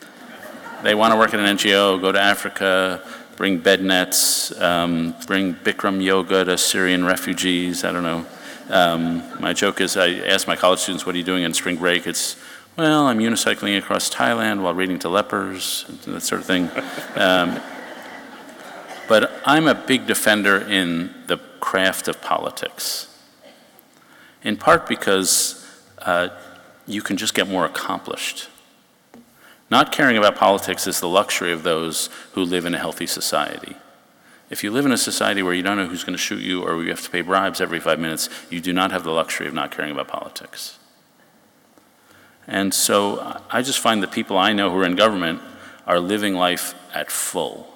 they 0.82 0.94
want 0.94 1.14
to 1.14 1.18
work 1.18 1.32
at 1.32 1.40
an 1.40 1.56
NGO, 1.56 1.98
go 2.02 2.12
to 2.12 2.20
Africa, 2.20 3.02
bring 3.40 3.56
bed 3.56 3.82
nets, 3.82 4.52
um, 4.60 5.14
bring 5.26 5.54
Bikram 5.54 6.04
yoga 6.04 6.44
to 6.44 6.58
Syrian 6.58 7.06
refugees. 7.06 7.84
I 7.84 7.90
don't 7.90 8.02
know. 8.02 8.26
Um, 8.68 9.22
my 9.40 9.54
joke 9.54 9.80
is 9.80 9.96
I 9.96 10.12
ask 10.26 10.46
my 10.46 10.56
college 10.56 10.80
students, 10.80 11.06
what 11.06 11.14
are 11.14 11.18
you 11.18 11.24
doing 11.24 11.44
in 11.44 11.54
spring 11.54 11.76
break? 11.76 12.06
It's, 12.06 12.36
well, 12.76 13.06
I'm 13.06 13.18
unicycling 13.18 13.78
across 13.78 14.10
Thailand 14.10 14.60
while 14.60 14.74
reading 14.74 14.98
to 14.98 15.08
lepers, 15.08 15.86
that 16.04 16.20
sort 16.20 16.42
of 16.42 16.46
thing. 16.46 16.68
Um, 17.16 17.58
but 19.08 19.32
I'm 19.46 19.68
a 19.68 19.74
big 19.74 20.06
defender 20.06 20.60
in 20.60 21.10
the 21.26 21.38
craft 21.60 22.08
of 22.08 22.20
politics, 22.20 23.08
in 24.42 24.58
part 24.58 24.86
because 24.86 25.66
uh, 26.02 26.28
you 26.86 27.00
can 27.00 27.16
just 27.16 27.32
get 27.32 27.48
more 27.48 27.64
accomplished 27.64 28.49
not 29.70 29.92
caring 29.92 30.16
about 30.16 30.36
politics 30.36 30.86
is 30.86 31.00
the 31.00 31.08
luxury 31.08 31.52
of 31.52 31.62
those 31.62 32.08
who 32.32 32.42
live 32.42 32.64
in 32.64 32.74
a 32.74 32.78
healthy 32.78 33.06
society. 33.06 33.76
If 34.50 34.64
you 34.64 34.72
live 34.72 34.84
in 34.84 34.92
a 34.92 34.98
society 34.98 35.42
where 35.42 35.54
you 35.54 35.62
don't 35.62 35.76
know 35.76 35.86
who's 35.86 36.02
going 36.02 36.16
to 36.16 36.18
shoot 36.18 36.40
you 36.40 36.62
or 36.62 36.82
you 36.82 36.90
have 36.90 37.02
to 37.02 37.10
pay 37.10 37.20
bribes 37.20 37.60
every 37.60 37.78
five 37.78 38.00
minutes, 38.00 38.28
you 38.50 38.60
do 38.60 38.72
not 38.72 38.90
have 38.90 39.04
the 39.04 39.12
luxury 39.12 39.46
of 39.46 39.54
not 39.54 39.70
caring 39.70 39.92
about 39.92 40.08
politics. 40.08 40.78
And 42.48 42.74
so 42.74 43.40
I 43.48 43.62
just 43.62 43.78
find 43.78 44.02
the 44.02 44.08
people 44.08 44.36
I 44.36 44.52
know 44.52 44.70
who 44.70 44.78
are 44.78 44.84
in 44.84 44.96
government 44.96 45.40
are 45.86 46.00
living 46.00 46.34
life 46.34 46.74
at 46.92 47.10
full. 47.10 47.68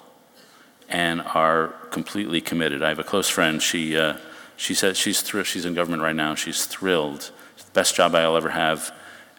and 0.87 1.21
are 1.21 1.69
completely 1.89 2.39
committed. 2.41 2.83
I 2.83 2.89
have 2.89 2.99
a 2.99 3.03
close 3.03 3.27
friend. 3.27 3.61
She, 3.61 3.97
uh, 3.97 4.17
she 4.55 4.73
says 4.75 4.97
she's, 4.97 5.21
thr- 5.21 5.41
she's 5.43 5.65
in 5.65 5.73
government 5.73 6.03
right 6.03 6.15
now. 6.15 6.35
She's 6.35 6.65
thrilled. 6.65 7.31
Best 7.73 7.95
job 7.95 8.13
I'll 8.13 8.37
ever 8.37 8.51
have. 8.51 8.93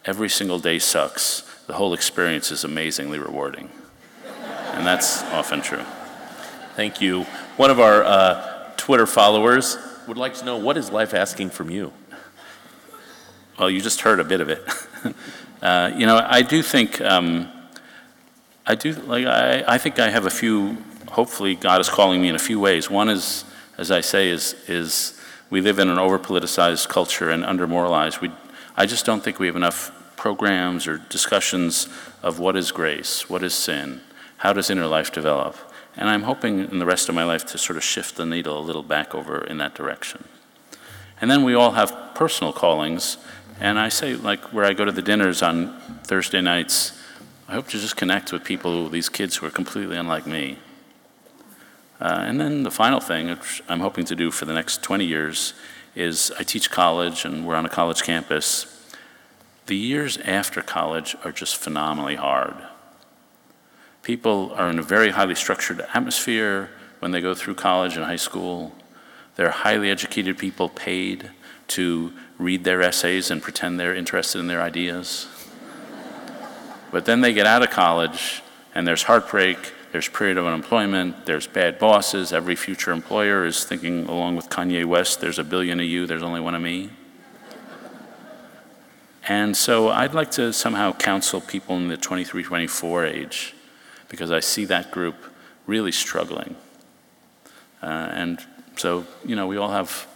Every 0.04 0.28
single 0.28 0.58
day 0.58 0.78
sucks. 0.80 1.44
The 1.66 1.74
whole 1.74 1.94
experience 1.94 2.52
is 2.52 2.64
amazingly 2.64 3.18
rewarding. 3.18 3.70
and 4.72 4.86
that's 4.86 5.22
often 5.24 5.62
true. 5.62 5.84
Thank 6.76 7.00
you. 7.00 7.24
One 7.56 7.70
of 7.70 7.80
our 7.80 8.04
uh, 8.04 8.72
Twitter 8.76 9.06
followers 9.06 9.78
would 10.06 10.16
like 10.16 10.34
to 10.34 10.44
know 10.44 10.56
what 10.56 10.76
is 10.76 10.90
life 10.90 11.14
asking 11.14 11.50
from 11.50 11.70
you? 11.70 11.92
Well, 13.58 13.70
you 13.70 13.80
just 13.80 14.02
heard 14.02 14.20
a 14.20 14.24
bit 14.24 14.40
of 14.40 14.48
it. 14.48 14.62
uh, 15.62 15.90
you 15.96 16.06
know, 16.06 16.20
I 16.22 16.42
do 16.42 16.62
think 16.62 17.00
um, 17.00 17.50
I 18.66 18.74
do 18.74 18.92
like 18.92 19.26
I, 19.26 19.64
I 19.66 19.78
think 19.78 19.98
I 19.98 20.10
have 20.10 20.26
a 20.26 20.30
few. 20.30 20.76
Hopefully, 21.08 21.54
God 21.54 21.80
is 21.80 21.88
calling 21.88 22.20
me 22.20 22.28
in 22.28 22.34
a 22.34 22.38
few 22.38 22.60
ways. 22.60 22.90
One 22.90 23.08
is, 23.08 23.44
as 23.78 23.90
I 23.90 24.02
say, 24.02 24.28
is 24.28 24.54
is 24.68 25.18
we 25.48 25.60
live 25.60 25.78
in 25.78 25.88
an 25.88 25.98
over 25.98 26.18
politicized 26.18 26.88
culture 26.88 27.30
and 27.30 27.44
under 27.44 27.66
moralized. 27.66 28.20
We, 28.20 28.30
I 28.76 28.86
just 28.86 29.06
don't 29.06 29.22
think 29.22 29.38
we 29.38 29.46
have 29.46 29.56
enough 29.56 29.90
programs 30.26 30.88
or 30.88 30.98
discussions 31.08 31.88
of 32.20 32.40
what 32.40 32.56
is 32.56 32.72
grace, 32.72 33.30
what 33.30 33.44
is 33.44 33.54
sin, 33.54 34.00
how 34.38 34.52
does 34.52 34.70
inner 34.70 34.88
life 34.88 35.12
develop, 35.12 35.56
and 35.96 36.08
I'm 36.08 36.24
hoping 36.24 36.58
in 36.58 36.80
the 36.80 36.84
rest 36.84 37.08
of 37.08 37.14
my 37.14 37.22
life 37.22 37.46
to 37.46 37.58
sort 37.58 37.76
of 37.76 37.84
shift 37.84 38.16
the 38.16 38.26
needle 38.26 38.58
a 38.58 38.66
little 38.68 38.82
back 38.82 39.14
over 39.14 39.44
in 39.44 39.58
that 39.58 39.76
direction. 39.76 40.24
And 41.20 41.30
then 41.30 41.44
we 41.44 41.54
all 41.54 41.70
have 41.70 41.94
personal 42.16 42.52
callings 42.52 43.18
and 43.60 43.78
I 43.78 43.88
say, 43.88 44.16
like, 44.16 44.52
where 44.52 44.64
I 44.64 44.72
go 44.72 44.84
to 44.84 44.90
the 44.90 45.00
dinners 45.00 45.42
on 45.42 45.78
Thursday 46.02 46.40
nights, 46.40 47.00
I 47.46 47.52
hope 47.52 47.68
to 47.68 47.78
just 47.78 47.96
connect 47.96 48.32
with 48.32 48.42
people, 48.42 48.88
these 48.88 49.08
kids 49.08 49.36
who 49.36 49.46
are 49.46 49.50
completely 49.50 49.96
unlike 49.96 50.26
me. 50.26 50.58
Uh, 52.00 52.24
and 52.26 52.40
then 52.40 52.64
the 52.64 52.72
final 52.72 52.98
thing, 52.98 53.28
which 53.28 53.62
I'm 53.68 53.80
hoping 53.80 54.04
to 54.06 54.16
do 54.16 54.32
for 54.32 54.44
the 54.44 54.52
next 54.52 54.82
20 54.82 55.04
years, 55.04 55.54
is 55.94 56.32
I 56.36 56.42
teach 56.42 56.68
college 56.68 57.24
and 57.24 57.46
we're 57.46 57.54
on 57.54 57.64
a 57.64 57.70
college 57.70 58.02
campus. 58.02 58.75
The 59.66 59.76
years 59.76 60.16
after 60.18 60.62
college 60.62 61.16
are 61.24 61.32
just 61.32 61.56
phenomenally 61.56 62.14
hard. 62.14 62.54
People 64.02 64.52
are 64.54 64.70
in 64.70 64.78
a 64.78 64.82
very 64.82 65.10
highly 65.10 65.34
structured 65.34 65.80
atmosphere 65.92 66.70
when 67.00 67.10
they 67.10 67.20
go 67.20 67.34
through 67.34 67.56
college 67.56 67.96
and 67.96 68.04
high 68.04 68.14
school. 68.14 68.72
They're 69.34 69.50
highly 69.50 69.90
educated 69.90 70.38
people 70.38 70.68
paid 70.68 71.32
to 71.68 72.12
read 72.38 72.62
their 72.62 72.80
essays 72.80 73.28
and 73.28 73.42
pretend 73.42 73.80
they're 73.80 73.92
interested 73.92 74.38
in 74.38 74.46
their 74.46 74.62
ideas. 74.62 75.26
but 76.92 77.04
then 77.04 77.20
they 77.20 77.32
get 77.32 77.46
out 77.46 77.64
of 77.64 77.70
college 77.70 78.42
and 78.72 78.86
there's 78.86 79.02
heartbreak, 79.02 79.72
there's 79.90 80.08
period 80.08 80.38
of 80.38 80.46
unemployment, 80.46 81.26
there's 81.26 81.48
bad 81.48 81.80
bosses. 81.80 82.32
Every 82.32 82.54
future 82.54 82.92
employer 82.92 83.44
is 83.44 83.64
thinking, 83.64 84.06
along 84.06 84.36
with 84.36 84.48
Kanye 84.48 84.84
West, 84.84 85.20
there's 85.20 85.40
a 85.40 85.44
billion 85.44 85.80
of 85.80 85.86
you, 85.86 86.06
there's 86.06 86.22
only 86.22 86.40
one 86.40 86.54
of 86.54 86.62
me. 86.62 86.90
And 89.28 89.56
so 89.56 89.88
I'd 89.88 90.14
like 90.14 90.30
to 90.32 90.52
somehow 90.52 90.92
counsel 90.92 91.40
people 91.40 91.76
in 91.76 91.88
the 91.88 91.96
23, 91.96 92.44
24 92.44 93.06
age 93.06 93.54
because 94.08 94.30
I 94.30 94.40
see 94.40 94.64
that 94.66 94.90
group 94.92 95.16
really 95.66 95.90
struggling. 95.92 96.54
Uh, 97.82 97.86
and 98.12 98.44
so, 98.76 99.04
you 99.24 99.34
know, 99.34 99.46
we 99.46 99.56
all 99.56 99.70
have 99.70 100.06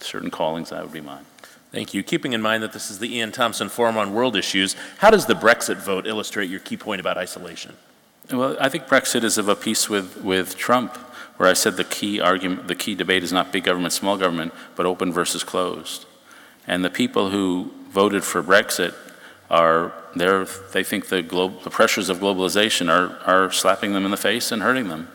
certain 0.00 0.30
callings, 0.30 0.70
that 0.70 0.82
would 0.82 0.92
be 0.92 1.00
mine. 1.00 1.24
Thank 1.72 1.92
you. 1.92 2.02
Keeping 2.04 2.32
in 2.32 2.40
mind 2.40 2.62
that 2.62 2.72
this 2.72 2.90
is 2.90 3.00
the 3.00 3.16
E.N 3.16 3.32
Thompson 3.32 3.68
Forum 3.68 3.96
on 3.98 4.14
World 4.14 4.36
Issues, 4.36 4.76
how 4.98 5.10
does 5.10 5.26
the 5.26 5.34
Brexit 5.34 5.76
vote 5.78 6.06
illustrate 6.06 6.48
your 6.48 6.60
key 6.60 6.76
point 6.76 7.00
about 7.00 7.18
isolation? 7.18 7.76
Well, 8.30 8.56
I 8.60 8.68
think 8.68 8.86
Brexit 8.86 9.24
is 9.24 9.38
of 9.38 9.48
a 9.48 9.56
piece 9.56 9.88
with, 9.88 10.22
with 10.22 10.56
Trump, 10.56 10.96
where 11.36 11.48
I 11.48 11.52
said 11.52 11.76
the 11.76 11.84
key 11.84 12.20
argument, 12.20 12.68
the 12.68 12.74
key 12.74 12.94
debate 12.94 13.22
is 13.24 13.32
not 13.32 13.52
big 13.52 13.64
government, 13.64 13.92
small 13.92 14.16
government, 14.16 14.54
but 14.74 14.86
open 14.86 15.12
versus 15.12 15.42
closed. 15.44 16.06
And 16.66 16.84
the 16.84 16.90
people 16.90 17.30
who 17.30 17.72
voted 17.96 18.22
for 18.22 18.42
Brexit 18.42 18.92
are 19.48 19.94
they 20.14 20.84
think 20.84 21.08
the, 21.08 21.22
glo- 21.22 21.58
the 21.64 21.70
pressures 21.70 22.10
of 22.10 22.18
globalization 22.18 22.90
are, 22.90 23.16
are 23.24 23.50
slapping 23.50 23.94
them 23.94 24.04
in 24.04 24.10
the 24.10 24.18
face 24.18 24.52
and 24.52 24.60
hurting 24.60 24.88
them. 24.88 25.08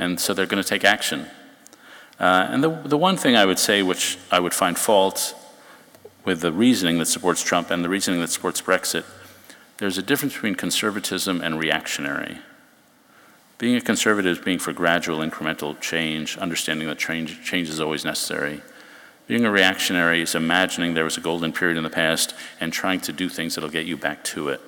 And 0.00 0.18
so 0.18 0.34
they're 0.34 0.46
going 0.46 0.62
to 0.62 0.68
take 0.68 0.84
action. 0.84 1.26
Uh, 2.18 2.48
and 2.50 2.64
the, 2.64 2.70
the 2.70 2.98
one 2.98 3.16
thing 3.16 3.36
I 3.36 3.44
would 3.44 3.60
say, 3.60 3.84
which 3.84 4.18
I 4.32 4.40
would 4.40 4.52
find 4.52 4.76
fault 4.76 5.36
with 6.24 6.40
the 6.40 6.50
reasoning 6.50 6.98
that 6.98 7.06
supports 7.06 7.40
Trump 7.40 7.70
and 7.70 7.84
the 7.84 7.88
reasoning 7.88 8.20
that 8.20 8.30
supports 8.30 8.60
Brexit, 8.60 9.04
there's 9.78 9.98
a 9.98 10.02
difference 10.02 10.34
between 10.34 10.56
conservatism 10.56 11.40
and 11.40 11.60
reactionary. 11.60 12.38
Being 13.58 13.76
a 13.76 13.80
conservative 13.80 14.38
is 14.38 14.44
being 14.44 14.58
for 14.58 14.72
gradual 14.72 15.18
incremental 15.18 15.80
change, 15.80 16.36
understanding 16.38 16.88
that 16.88 16.98
change, 16.98 17.44
change 17.44 17.68
is 17.68 17.80
always 17.80 18.04
necessary. 18.04 18.60
Being 19.26 19.46
a 19.46 19.50
reactionary 19.50 20.20
is 20.20 20.34
imagining 20.34 20.92
there 20.92 21.04
was 21.04 21.16
a 21.16 21.20
golden 21.20 21.52
period 21.52 21.78
in 21.78 21.84
the 21.84 21.90
past 21.90 22.34
and 22.60 22.72
trying 22.72 23.00
to 23.00 23.12
do 23.12 23.28
things 23.30 23.54
that'll 23.54 23.70
get 23.70 23.86
you 23.86 23.96
back 23.96 24.22
to 24.24 24.48
it. 24.48 24.60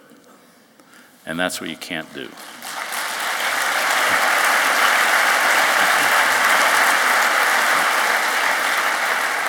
And 1.26 1.38
that's 1.38 1.60
what 1.60 1.68
you 1.68 1.76
can't 1.76 2.12
do. 2.14 2.28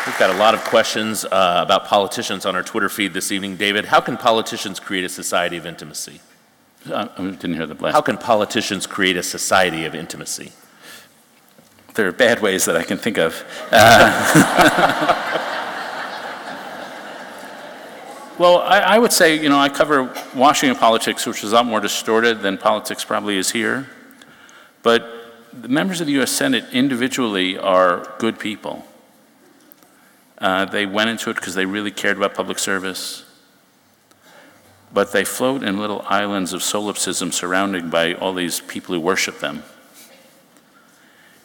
We've 0.06 0.18
got 0.18 0.30
a 0.30 0.38
lot 0.38 0.54
of 0.54 0.64
questions 0.64 1.26
uh, 1.26 1.62
about 1.66 1.86
politicians 1.86 2.46
on 2.46 2.56
our 2.56 2.64
Twitter 2.64 2.90
feed 2.90 3.14
this 3.14 3.32
evening. 3.32 3.58
David, 3.58 3.86
how 3.86 4.00
can 4.00 4.18
politicians 4.18 4.80
create 4.80 5.04
a 5.04 5.10
society 5.10 5.58
of 5.58 5.66
intimacy? 5.66 6.22
Uh, 6.90 7.08
I 7.18 7.24
didn't 7.32 7.56
hear 7.56 7.68
the 7.68 7.76
last. 7.76 7.94
How 7.94 8.02
can 8.02 8.18
politicians 8.18 8.88
create 8.88 9.18
a 9.18 9.24
society 9.24 9.86
of 9.86 9.94
intimacy? 9.94 10.54
There 11.98 12.08
are 12.08 12.12
bad 12.12 12.44
ways 12.44 12.66
that 12.66 12.78
I 12.78 12.84
can 12.84 13.00
think 13.00 13.18
of. 13.18 13.44
Uh, 13.72 14.14
well, 18.38 18.60
I, 18.60 18.82
I 18.82 19.00
would 19.00 19.12
say, 19.12 19.42
you 19.42 19.50
know, 19.50 19.58
I 19.58 19.68
cover 19.68 20.14
Washington 20.36 20.78
politics, 20.78 21.26
which 21.26 21.44
is 21.44 21.54
a 21.54 21.56
lot 21.56 21.66
more 21.66 21.80
distorted 21.80 22.42
than 22.42 22.60
politics 22.60 23.04
probably 23.04 23.36
is 23.36 23.50
here. 23.50 23.90
But 24.84 25.12
the 25.52 25.70
members 25.70 26.00
of 26.00 26.06
the 26.06 26.14
U.S. 26.14 26.30
Senate 26.30 26.66
individually 26.72 27.58
are 27.58 28.14
good 28.20 28.38
people. 28.38 28.86
Uh, 30.38 30.66
they 30.66 30.86
went 30.86 31.10
into 31.10 31.32
it 31.32 31.38
because 31.38 31.56
they 31.56 31.66
really 31.66 31.90
cared 31.90 32.18
about 32.18 32.36
public 32.36 32.60
service. 32.60 33.26
But 34.94 35.14
they 35.14 35.26
float 35.26 35.64
in 35.64 35.80
little 35.80 36.06
islands 36.08 36.54
of 36.54 36.62
solipsism 36.62 37.32
surrounded 37.32 37.90
by 37.90 38.14
all 38.14 38.34
these 38.34 38.60
people 38.62 38.94
who 38.94 39.02
worship 39.02 39.40
them. 39.40 39.64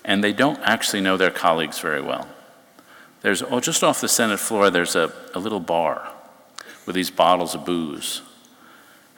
And 0.05 0.23
they 0.23 0.33
don't 0.33 0.59
actually 0.63 1.01
know 1.01 1.17
their 1.17 1.31
colleagues 1.31 1.79
very 1.79 2.01
well. 2.01 2.29
There's, 3.21 3.43
oh, 3.43 3.61
just 3.61 3.85
off 3.85 4.01
the 4.01 4.09
Senate 4.09 4.41
floor, 4.41 4.69
there's 4.69 4.97
a, 4.97 5.13
a 5.35 5.39
little 5.39 5.61
bar 5.61 6.11
with 6.87 6.97
these 6.97 7.11
bottles 7.11 7.55
of 7.55 7.65
booze. 7.65 8.23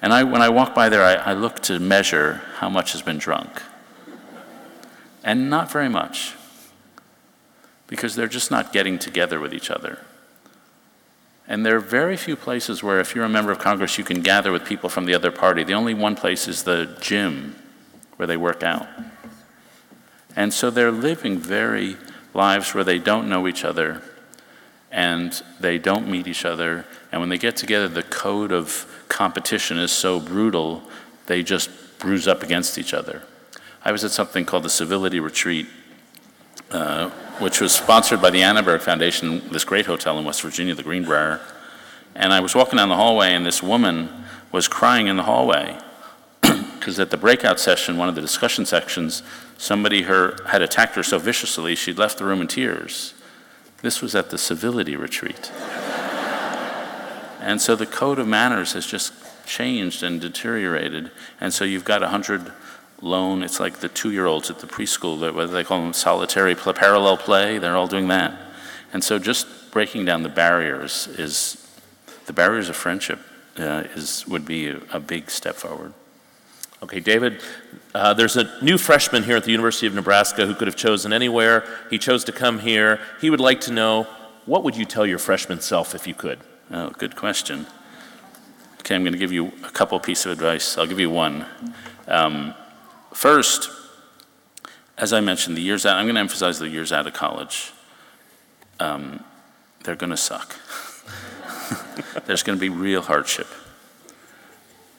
And 0.02 0.12
I, 0.12 0.24
when 0.24 0.42
I 0.42 0.50
walk 0.50 0.74
by 0.74 0.90
there, 0.90 1.02
I, 1.02 1.14
I 1.14 1.32
look 1.32 1.60
to 1.62 1.78
measure 1.78 2.42
how 2.56 2.68
much 2.68 2.92
has 2.92 3.00
been 3.00 3.16
drunk. 3.16 3.62
And 5.22 5.48
not 5.48 5.72
very 5.72 5.88
much 5.88 6.34
because 7.86 8.14
they're 8.14 8.28
just 8.28 8.50
not 8.50 8.72
getting 8.72 8.98
together 8.98 9.40
with 9.40 9.54
each 9.54 9.70
other. 9.70 10.00
And 11.46 11.64
there 11.64 11.76
are 11.76 11.80
very 11.80 12.16
few 12.16 12.36
places 12.36 12.82
where, 12.82 13.00
if 13.00 13.14
you're 13.14 13.24
a 13.24 13.28
member 13.28 13.52
of 13.52 13.58
Congress, 13.58 13.98
you 13.98 14.04
can 14.04 14.20
gather 14.20 14.50
with 14.50 14.64
people 14.64 14.88
from 14.88 15.04
the 15.04 15.14
other 15.14 15.30
party. 15.30 15.62
The 15.62 15.74
only 15.74 15.94
one 15.94 16.16
place 16.16 16.48
is 16.48 16.62
the 16.62 16.96
gym 17.00 17.56
where 18.16 18.26
they 18.26 18.36
work 18.36 18.62
out. 18.62 18.86
And 20.36 20.52
so 20.52 20.70
they're 20.70 20.90
living 20.90 21.38
very 21.38 21.96
lives 22.32 22.74
where 22.74 22.84
they 22.84 22.98
don't 22.98 23.28
know 23.28 23.46
each 23.46 23.64
other 23.64 24.02
and 24.90 25.42
they 25.58 25.78
don't 25.78 26.08
meet 26.08 26.26
each 26.26 26.44
other. 26.44 26.84
And 27.10 27.20
when 27.20 27.28
they 27.28 27.38
get 27.38 27.56
together, 27.56 27.88
the 27.88 28.02
code 28.02 28.52
of 28.52 29.04
competition 29.08 29.78
is 29.78 29.90
so 29.92 30.20
brutal, 30.20 30.82
they 31.26 31.42
just 31.42 31.70
bruise 31.98 32.28
up 32.28 32.42
against 32.42 32.78
each 32.78 32.94
other. 32.94 33.22
I 33.84 33.92
was 33.92 34.04
at 34.04 34.12
something 34.12 34.44
called 34.44 34.62
the 34.62 34.70
Civility 34.70 35.20
Retreat 35.20 35.66
uh, 36.70 37.08
which 37.38 37.60
was 37.60 37.72
sponsored 37.72 38.20
by 38.20 38.30
the 38.30 38.42
Annenberg 38.42 38.80
Foundation, 38.80 39.48
this 39.50 39.64
great 39.64 39.86
hotel 39.86 40.18
in 40.18 40.24
West 40.24 40.42
Virginia, 40.42 40.74
the 40.74 40.82
Greenbrier. 40.82 41.40
And 42.14 42.32
I 42.32 42.40
was 42.40 42.54
walking 42.54 42.78
down 42.78 42.88
the 42.88 42.96
hallway, 42.96 43.32
and 43.32 43.44
this 43.44 43.62
woman 43.62 44.08
was 44.50 44.66
crying 44.68 45.06
in 45.06 45.16
the 45.16 45.22
hallway 45.24 45.78
because 46.42 46.98
at 46.98 47.10
the 47.10 47.16
breakout 47.16 47.60
session, 47.60 47.96
one 47.96 48.08
of 48.08 48.14
the 48.14 48.20
discussion 48.20 48.66
sections, 48.66 49.22
somebody 49.58 50.02
her, 50.02 50.36
had 50.48 50.62
attacked 50.62 50.96
her 50.96 51.02
so 51.02 51.18
viciously 51.18 51.74
she'd 51.74 51.98
left 51.98 52.18
the 52.18 52.24
room 52.24 52.40
in 52.40 52.48
tears. 52.48 53.14
This 53.82 54.00
was 54.00 54.14
at 54.14 54.30
the 54.30 54.38
civility 54.38 54.96
retreat. 54.96 55.50
and 57.40 57.60
so 57.60 57.76
the 57.76 57.86
code 57.86 58.18
of 58.18 58.26
manners 58.26 58.72
has 58.72 58.86
just 58.86 59.12
changed 59.46 60.02
and 60.02 60.20
deteriorated. 60.20 61.10
And 61.40 61.52
so 61.52 61.64
you've 61.64 61.84
got 61.84 62.00
100 62.00 62.52
lone, 63.02 63.42
it's 63.42 63.60
like 63.60 63.78
the 63.78 63.88
two-year-olds 63.88 64.50
at 64.50 64.60
the 64.60 64.66
preschool, 64.66 65.20
that 65.20 65.34
what 65.34 65.52
they 65.52 65.64
call 65.64 65.82
them 65.82 65.92
solitary 65.92 66.54
parallel 66.54 67.16
play, 67.18 67.58
they're 67.58 67.76
all 67.76 67.86
doing 67.86 68.08
that. 68.08 68.38
And 68.92 69.04
so 69.04 69.18
just 69.18 69.70
breaking 69.70 70.04
down 70.04 70.22
the 70.22 70.28
barriers 70.28 71.08
is, 71.18 71.60
the 72.26 72.32
barriers 72.32 72.68
of 72.68 72.76
friendship 72.76 73.18
uh, 73.58 73.84
is, 73.94 74.26
would 74.26 74.46
be 74.46 74.68
a, 74.68 74.80
a 74.92 75.00
big 75.00 75.30
step 75.30 75.56
forward. 75.56 75.92
Okay, 76.84 77.00
David, 77.00 77.40
uh, 77.94 78.12
there's 78.12 78.36
a 78.36 78.62
new 78.62 78.76
freshman 78.76 79.22
here 79.22 79.38
at 79.38 79.44
the 79.44 79.50
University 79.50 79.86
of 79.86 79.94
Nebraska 79.94 80.44
who 80.44 80.54
could 80.54 80.68
have 80.68 80.76
chosen 80.76 81.14
anywhere. 81.14 81.64
He 81.88 81.96
chose 81.96 82.24
to 82.24 82.32
come 82.32 82.58
here. 82.58 83.00
He 83.22 83.30
would 83.30 83.40
like 83.40 83.62
to 83.62 83.72
know 83.72 84.06
what 84.44 84.62
would 84.64 84.76
you 84.76 84.84
tell 84.84 85.06
your 85.06 85.18
freshman 85.18 85.62
self 85.62 85.94
if 85.94 86.06
you 86.06 86.12
could? 86.12 86.40
Oh, 86.70 86.90
good 86.90 87.16
question. 87.16 87.66
Okay, 88.80 88.94
I'm 88.94 89.02
going 89.02 89.14
to 89.14 89.18
give 89.18 89.32
you 89.32 89.46
a 89.64 89.70
couple 89.70 89.98
pieces 89.98 90.26
of 90.26 90.32
advice. 90.32 90.76
I'll 90.76 90.86
give 90.86 91.00
you 91.00 91.08
one. 91.08 91.46
Um, 92.06 92.52
first, 93.14 93.70
as 94.98 95.14
I 95.14 95.20
mentioned, 95.20 95.56
the 95.56 95.62
years 95.62 95.86
out, 95.86 95.96
I'm 95.96 96.04
going 96.04 96.16
to 96.16 96.20
emphasize 96.20 96.58
the 96.58 96.68
years 96.68 96.92
out 96.92 97.06
of 97.06 97.14
college. 97.14 97.72
Um, 98.78 99.24
they're 99.84 99.96
going 99.96 100.10
to 100.10 100.18
suck. 100.18 100.56
There's 102.26 102.42
going 102.42 102.58
to 102.58 102.60
be 102.60 102.68
real 102.68 103.00
hardship. 103.00 103.46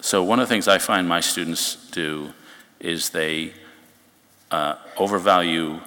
So, 0.06 0.22
one 0.22 0.40
of 0.40 0.48
the 0.48 0.54
things 0.54 0.68
I 0.68 0.78
find 0.78 1.10
my 1.10 1.20
students 1.20 1.78
do 1.90 2.32
is 2.80 3.10
they 3.10 3.54
uh, 4.52 4.76
overvalue 4.98 5.80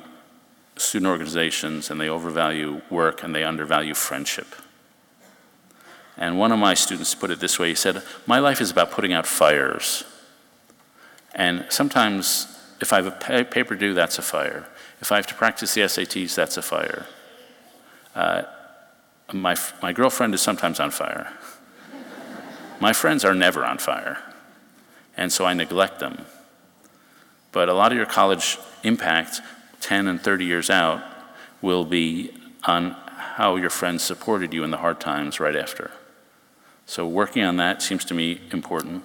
student 0.77 1.09
organizations 1.09 1.89
and 1.89 2.01
they 2.01 2.09
overvalue 2.09 2.83
work 2.91 3.23
and 3.23 3.33
they 3.33 3.45
undervalue 3.45 3.95
friendship. 3.95 4.57
And 6.17 6.37
one 6.37 6.51
of 6.51 6.59
my 6.59 6.75
students 6.75 7.15
put 7.15 7.31
it 7.31 7.39
this 7.39 7.61
way 7.61 7.69
he 7.69 7.77
said, 7.77 8.03
My 8.27 8.41
life 8.41 8.61
is 8.61 8.73
about 8.73 8.91
putting 8.91 9.13
out 9.13 9.25
fires. 9.25 10.03
And 11.33 11.67
sometimes, 11.69 12.49
if 12.81 12.93
I 12.93 13.01
have 13.01 13.07
a 13.31 13.45
paper 13.45 13.77
due, 13.77 13.95
that's 13.95 14.19
a 14.19 14.23
fire. 14.23 14.67
If 15.01 15.13
I 15.13 15.15
have 15.15 15.29
to 15.29 15.35
practice 15.35 15.75
the 15.75 15.83
SATs, 15.83 16.35
that's 16.35 16.57
a 16.57 16.63
fire. 16.63 17.07
Uh, 18.17 18.43
my, 19.33 19.55
my 19.81 19.93
girlfriend 19.93 20.35
is 20.35 20.43
sometimes 20.43 20.81
on 20.81 20.91
fire. 20.91 21.33
My 22.81 22.93
friends 22.93 23.25
are 23.25 23.35
never 23.35 23.65
on 23.65 23.79
fire. 23.79 24.19
And 25.17 25.33
so 25.33 25.45
I 25.45 25.55
neglect 25.55 25.99
them. 25.99 26.27
But 27.53 27.69
a 27.69 27.75
lot 27.75 27.93
of 27.93 27.97
your 27.97 28.07
college 28.07 28.59
impact, 28.85 29.41
10 29.81 30.07
and 30.07 30.21
30 30.21 30.45
years 30.45 30.71
out, 30.71 31.03
will 31.61 31.85
be 31.85 32.33
on 32.65 32.93
how 33.37 33.57
your 33.57 33.71
friends 33.71 34.03
supported 34.03 34.53
you 34.53 34.65
in 34.65 34.71
the 34.71 34.77
hard 34.77 35.01
times 35.01 35.41
right 35.41 35.57
after. 35.57 35.91
So 36.87 37.07
working 37.07 37.43
on 37.43 37.57
that 37.57 37.83
seems 37.83 38.05
to 38.07 38.15
me 38.15 38.41
important. 38.53 39.05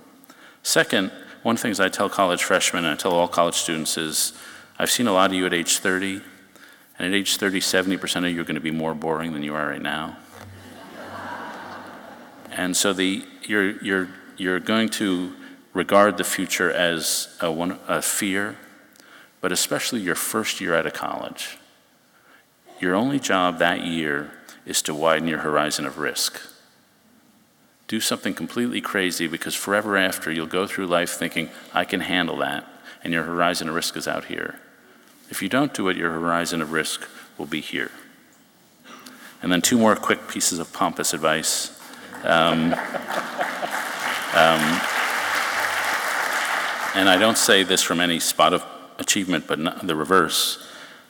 Second, 0.62 1.12
one 1.42 1.56
of 1.56 1.62
the 1.62 1.64
things 1.64 1.80
I 1.80 1.90
tell 1.90 2.10
college 2.10 2.44
freshmen 2.44 2.86
and 2.86 2.94
I 2.94 2.96
tell 2.96 3.12
all 3.12 3.28
college 3.28 3.56
students 3.56 3.98
is 3.98 4.34
I've 4.80 4.90
seen 4.90 5.08
a 5.08 5.14
lot 5.14 5.32
of 5.32 5.36
you 5.36 5.46
at 5.46 5.54
age 5.54 5.80
30, 5.80 6.22
and 6.98 7.08
at 7.08 7.14
age 7.14 7.38
30, 7.38 7.60
70% 7.60 8.26
of 8.26 8.32
you 8.32 8.42
are 8.42 8.46
going 8.46 8.56
to 8.56 8.62
be 8.62 8.72
more 8.72 8.96
boring 8.96 9.34
than 9.34 9.44
you 9.44 9.54
are 9.54 9.68
right 9.68 9.82
now. 9.82 10.18
and 12.52 12.76
so 12.76 12.94
the, 12.94 13.26
you're, 13.50 13.72
you're, 13.84 14.10
you're 14.38 14.60
going 14.60 14.90
to 14.90 15.34
regard 15.74 16.18
the 16.18 16.24
future 16.24 16.72
as 16.72 17.36
a, 17.42 17.52
one, 17.52 17.80
a 17.88 18.02
fear, 18.02 18.58
but 19.42 19.52
especially 19.52 20.02
your 20.02 20.16
first 20.16 20.62
year 20.62 20.76
out 20.76 20.86
of 20.86 20.94
college. 20.94 21.58
Your 22.80 22.96
only 22.96 23.20
job 23.20 23.60
that 23.60 23.82
year 23.86 24.32
is 24.66 24.82
to 24.84 24.94
widen 24.94 25.28
your 25.28 25.40
horizon 25.40 25.86
of 25.86 25.98
risk 25.98 26.40
do 27.94 28.00
something 28.00 28.34
completely 28.34 28.82
crazy 28.82 29.28
because 29.28 29.54
forever 29.54 29.96
after 29.96 30.32
you'll 30.32 30.48
go 30.48 30.66
through 30.66 30.88
life 30.88 31.12
thinking, 31.12 31.48
I 31.76 31.86
can 31.86 32.00
handle 32.00 32.38
that, 32.38 32.68
and 33.04 33.14
your 33.14 33.24
horizon 33.24 33.70
of 33.70 33.76
risk 33.76 33.96
is 33.96 34.08
out 34.08 34.26
here. 34.26 34.60
If 35.30 35.44
you 35.44 35.48
don't 35.48 35.76
do 35.76 35.90
it, 35.90 35.96
your 35.96 36.12
horizon 36.12 36.60
of 36.60 36.72
risk 36.72 37.08
will 37.38 37.46
be 37.46 37.62
here. 37.62 37.92
And 39.44 39.52
then 39.52 39.62
two 39.62 39.78
more 39.78 39.96
quick 39.96 40.28
pieces 40.28 40.58
of 40.58 40.74
pompous 40.74 41.14
advice. 41.14 41.80
Um, 42.24 42.74
um, 44.34 44.62
and 46.96 47.10
I 47.10 47.18
don't 47.20 47.38
say 47.38 47.64
this 47.64 47.82
from 47.82 48.00
any 48.00 48.20
spot 48.20 48.54
of 48.54 48.66
achievement, 48.98 49.46
but 49.48 49.86
the 49.86 49.96
reverse. 49.96 50.66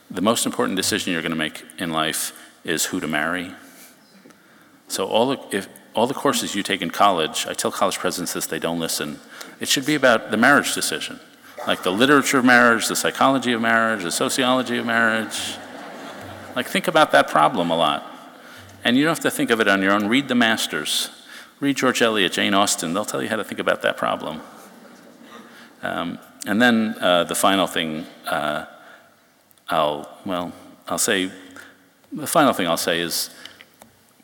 The 0.10 0.22
most 0.22 0.46
important 0.46 0.76
decision 0.76 1.14
you're 1.14 1.22
going 1.22 1.32
to 1.32 1.38
make 1.38 1.64
in 1.78 1.92
life 1.92 2.34
is 2.64 2.86
who 2.86 3.00
to 3.00 3.08
marry. 3.08 3.52
So 4.88 5.08
all 5.08 5.28
the, 5.30 5.56
if, 5.56 5.68
all 5.94 6.08
the 6.08 6.14
courses 6.14 6.56
you 6.56 6.64
take 6.64 6.82
in 6.82 6.90
college, 6.90 7.46
I 7.48 7.54
tell 7.54 7.72
college 7.72 7.98
presidents 7.98 8.34
this, 8.34 8.46
they 8.46 8.60
don't 8.60 8.80
listen. 8.80 9.20
It 9.60 9.68
should 9.68 9.86
be 9.86 9.96
about 9.96 10.32
the 10.32 10.38
marriage 10.38 10.74
decision, 10.74 11.20
like 11.68 11.84
the 11.84 11.92
literature 11.92 12.40
of 12.40 12.46
marriage, 12.46 12.88
the 12.88 12.96
psychology 12.96 13.54
of 13.54 13.62
marriage, 13.62 14.04
the 14.04 14.12
sociology 14.12 14.78
of 14.78 14.86
marriage. 14.86 15.58
Like, 16.56 16.68
think 16.68 16.88
about 16.88 17.12
that 17.12 17.28
problem 17.28 17.72
a 17.72 17.76
lot. 17.76 18.13
And 18.84 18.98
you 18.98 19.04
don't 19.04 19.12
have 19.12 19.24
to 19.24 19.32
think 19.32 19.50
of 19.50 19.60
it 19.62 19.68
on 19.68 19.82
your 19.82 19.94
own. 19.94 20.08
Read 20.08 20.28
the 20.28 20.36
masters. 20.36 21.10
Read 21.60 21.78
George 21.78 22.02
Eliot, 22.02 22.34
Jane 22.34 22.54
Austen. 22.54 22.94
They'll 22.94 23.06
tell 23.06 23.22
you 23.22 23.30
how 23.30 23.38
to 23.38 23.44
think 23.44 23.60
about 23.60 23.82
that 23.84 23.96
problem. 23.96 24.42
Um, 25.82 26.20
and 26.46 26.62
then 26.62 26.96
uh, 27.00 27.24
the 27.24 27.36
final 27.36 27.68
thing 27.68 28.06
uh, 28.28 28.66
I'll, 29.70 30.10
well, 30.26 30.52
I'll 30.88 30.98
say, 30.98 31.32
the 32.12 32.28
final 32.28 32.54
thing 32.54 32.68
I'll 32.68 32.78
say 32.78 33.00
is 33.00 33.30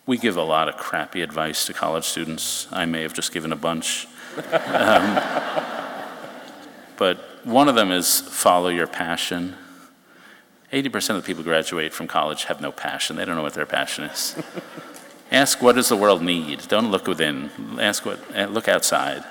we 0.06 0.18
give 0.18 0.38
a 0.38 0.44
lot 0.44 0.68
of 0.68 0.76
crappy 0.76 1.22
advice 1.22 1.66
to 1.68 1.74
college 1.74 2.04
students. 2.04 2.68
I 2.72 2.86
may 2.86 3.02
have 3.04 3.14
just 3.14 3.32
given 3.32 3.52
a 3.54 3.56
bunch. 3.56 4.08
um, 4.38 5.16
but 6.98 7.46
one 7.46 7.70
of 7.70 7.76
them 7.76 7.92
is 7.92 8.20
follow 8.20 8.70
your 8.70 8.88
passion. 8.88 9.56
80% 10.72 11.12
of 11.12 11.16
the 11.18 11.22
people 11.24 11.44
who 11.44 11.50
graduate 11.50 11.94
from 11.94 12.08
college 12.08 12.46
have 12.46 12.62
no 12.62 12.72
passion. 12.72 13.16
They 13.16 13.26
don't 13.26 13.36
know 13.36 13.42
what 13.42 13.56
their 13.56 13.66
passion 13.66 14.06
is. 14.06 14.36
Ask 15.32 15.62
what 15.62 15.76
does 15.76 15.90
the 15.90 15.96
world 15.96 16.22
need? 16.22 16.68
Don't 16.68 16.92
look 16.92 17.08
within. 17.08 17.50
Ask 17.80 18.06
what, 18.06 18.20
eh, 18.34 18.46
look 18.46 18.68
outside. 18.68 19.24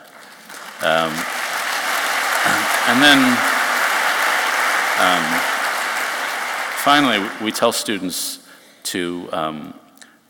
Um, 0.81 1.13
and 2.89 3.03
then, 3.03 3.19
um, 5.01 5.41
finally, 6.77 7.29
we 7.43 7.53
tell 7.53 7.73
students 7.73 8.41
to 8.85 9.29
um, 9.33 9.75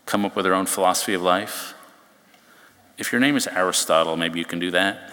come 0.05 0.25
up 0.25 0.37
with 0.37 0.45
their 0.45 0.55
own 0.55 0.67
philosophy 0.67 1.15
of 1.15 1.23
life. 1.23 1.75
If 2.99 3.13
your 3.13 3.21
name 3.21 3.37
is 3.37 3.47
Aristotle, 3.47 4.17
maybe 4.17 4.39
you 4.39 4.45
can 4.45 4.59
do 4.59 4.71
that. 4.73 5.13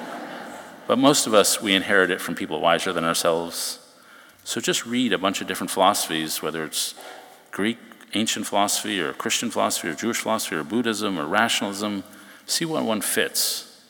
but 0.86 0.98
most 0.98 1.26
of 1.26 1.34
us, 1.34 1.60
we 1.62 1.74
inherit 1.74 2.10
it 2.10 2.20
from 2.20 2.34
people 2.34 2.60
wiser 2.60 2.92
than 2.92 3.04
ourselves. 3.04 3.80
So 4.48 4.62
just 4.62 4.86
read 4.86 5.12
a 5.12 5.18
bunch 5.18 5.42
of 5.42 5.46
different 5.46 5.70
philosophies, 5.70 6.40
whether 6.40 6.64
it's 6.64 6.94
Greek 7.50 7.76
ancient 8.14 8.46
philosophy 8.46 8.98
or 8.98 9.12
Christian 9.12 9.50
philosophy 9.50 9.88
or 9.88 9.94
Jewish 9.94 10.16
philosophy 10.16 10.56
or 10.56 10.64
Buddhism 10.64 11.18
or 11.18 11.26
rationalism. 11.26 12.02
See 12.46 12.64
what 12.64 12.82
one 12.84 13.02
fits. 13.02 13.84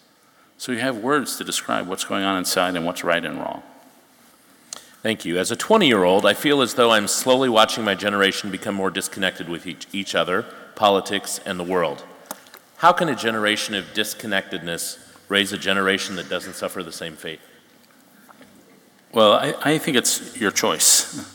So 0.56 0.72
you 0.72 0.80
have 0.80 0.96
words 0.96 1.36
to 1.36 1.44
describe 1.44 1.86
what's 1.86 2.02
going 2.02 2.24
on 2.24 2.36
inside 2.36 2.74
and 2.74 2.84
what's 2.84 3.04
right 3.04 3.24
and 3.24 3.38
wrong. 3.38 3.62
Thank 5.00 5.24
you. 5.24 5.38
As 5.38 5.52
a 5.52 5.56
20 5.56 5.86
year 5.86 6.02
old, 6.02 6.26
I 6.26 6.34
feel 6.34 6.60
as 6.60 6.74
though 6.74 6.90
I'm 6.90 7.06
slowly 7.06 7.48
watching 7.48 7.84
my 7.84 7.94
generation 7.94 8.50
become 8.50 8.74
more 8.74 8.90
disconnected 8.90 9.48
with 9.48 9.64
each, 9.64 9.86
each 9.92 10.16
other, 10.16 10.44
politics, 10.74 11.38
and 11.46 11.60
the 11.60 11.62
world. 11.62 12.02
How 12.78 12.90
can 12.90 13.08
a 13.08 13.14
generation 13.14 13.76
of 13.76 13.94
disconnectedness 13.94 14.98
raise 15.28 15.52
a 15.52 15.56
generation 15.56 16.16
that 16.16 16.28
doesn't 16.28 16.56
suffer 16.56 16.82
the 16.82 16.90
same 16.90 17.14
fate? 17.14 17.38
Well, 19.12 19.32
I, 19.32 19.54
I 19.62 19.78
think 19.78 19.96
it's 19.96 20.38
your 20.38 20.50
choice. 20.50 21.34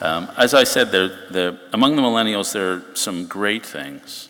Um, 0.00 0.28
as 0.36 0.54
I 0.54 0.64
said, 0.64 0.90
there, 0.90 1.08
there, 1.30 1.58
among 1.72 1.94
the 1.94 2.02
millennials, 2.02 2.52
there 2.52 2.72
are 2.72 2.82
some 2.94 3.26
great 3.26 3.64
things. 3.64 4.28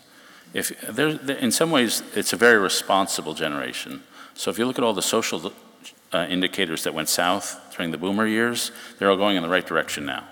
If 0.53 0.71
in 0.99 1.51
some 1.51 1.71
ways, 1.71 2.03
it's 2.15 2.31
a 2.31 2.37
very 2.37 2.59
responsible 2.59 3.33
generation. 3.33 4.03
So 4.35 4.51
if 4.51 4.59
you 4.59 4.67
look 4.67 4.77
at 4.77 4.83
all 4.83 4.93
the 4.93 5.01
social 5.01 5.51
uh, 6.13 6.27
indicators 6.29 6.83
that 6.83 6.93
went 6.93 7.09
south 7.09 7.59
during 7.75 7.89
the 7.89 7.97
boomer 7.97 8.27
years, 8.27 8.71
they're 8.99 9.09
all 9.09 9.17
going 9.17 9.35
in 9.35 9.41
the 9.41 9.49
right 9.49 9.65
direction 9.65 10.05
now. 10.05 10.25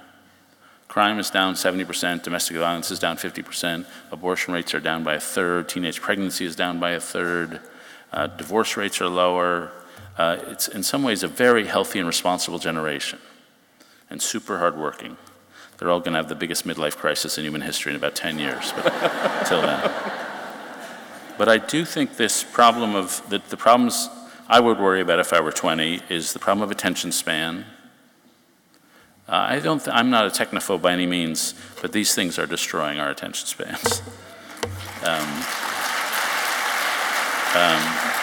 Crime 0.88 1.18
is 1.18 1.32
down 1.32 1.56
70%, 1.56 2.22
domestic 2.22 2.58
violence 2.58 2.92
is 2.92 3.00
down 3.00 3.18
50%, 3.18 3.86
abortion 4.12 4.54
rates 4.54 4.76
are 4.76 4.80
down 4.80 5.04
by 5.04 5.16
a 5.16 5.20
third, 5.20 5.70
teenage 5.70 6.02
pregnancy 6.02 6.46
is 6.46 6.56
down 6.56 6.80
by 6.80 6.92
a 6.92 7.00
third, 7.00 7.62
uh, 8.12 8.28
divorce 8.28 8.78
rates 8.78 9.02
are 9.02 9.08
lower. 9.08 9.72
Uh, 10.18 10.38
it's 10.48 10.68
in 10.68 10.84
some 10.84 11.04
ways 11.04 11.24
a 11.24 11.28
very 11.28 11.66
healthy 11.66 12.00
and 12.00 12.08
responsible 12.08 12.60
generation 12.60 13.20
and 14.10 14.22
super 14.22 14.60
hardworking. 14.60 15.18
They're 15.78 15.90
all 15.90 16.00
going 16.00 16.14
to 16.14 16.18
have 16.18 16.30
the 16.30 16.36
biggest 16.36 16.68
midlife 16.68 16.98
crisis 16.98 17.38
in 17.38 17.44
human 17.44 17.62
history 17.62 17.92
in 17.92 17.96
about 17.96 18.14
10 18.14 18.38
years, 18.38 18.72
but 18.74 18.86
until 19.40 19.62
then. 19.62 19.92
But 21.38 21.50
I 21.50 21.58
do 21.58 21.86
think 21.86 22.18
this 22.18 22.44
problem 22.44 22.94
of 22.94 23.28
the, 23.30 23.42
the 23.50 23.58
problems 23.58 24.10
I 24.48 24.60
would 24.60 24.80
worry 24.80 25.02
about 25.02 25.20
if 25.20 25.34
I 25.34 25.40
were 25.40 25.52
20 25.52 26.02
is 26.10 26.34
the 26.34 26.40
problem 26.40 26.62
of 26.62 26.72
attention 26.72 27.12
span. 27.12 27.66
Uh, 29.28 29.48
I 29.50 29.60
don't 29.60 29.80
th- 29.80 29.96
I'm 29.96 30.10
not 30.10 30.26
a 30.26 30.30
technophobe 30.30 30.82
by 30.82 30.92
any 30.92 31.08
means, 31.08 31.56
but 31.82 31.94
these 31.94 32.14
things 32.14 32.38
are 32.38 32.46
destroying 32.46 33.00
our 33.00 33.10
attention 33.10 33.48
spans. 33.48 34.02
Um, 35.04 35.28
um, 37.56 38.21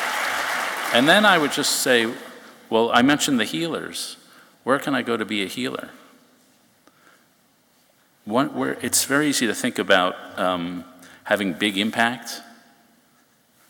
and 0.93 1.09
then 1.09 1.25
I 1.25 1.39
would 1.39 1.53
just 1.53 1.81
say, 1.81 2.13
well, 2.71 2.91
I 2.93 3.03
mentioned 3.03 3.39
the 3.41 3.45
healers. 3.45 4.17
Where 4.65 4.79
can 4.79 4.95
I 4.95 5.03
go 5.03 5.17
to 5.17 5.25
be 5.25 5.43
a 5.43 5.47
healer? 5.47 5.91
One, 8.25 8.55
where 8.55 8.79
it's 8.83 9.05
very 9.05 9.29
easy 9.29 9.47
to 9.47 9.55
think 9.55 9.79
about 9.79 10.39
um, 10.39 10.85
having 11.25 11.55
big 11.55 11.79
impact. 11.79 12.41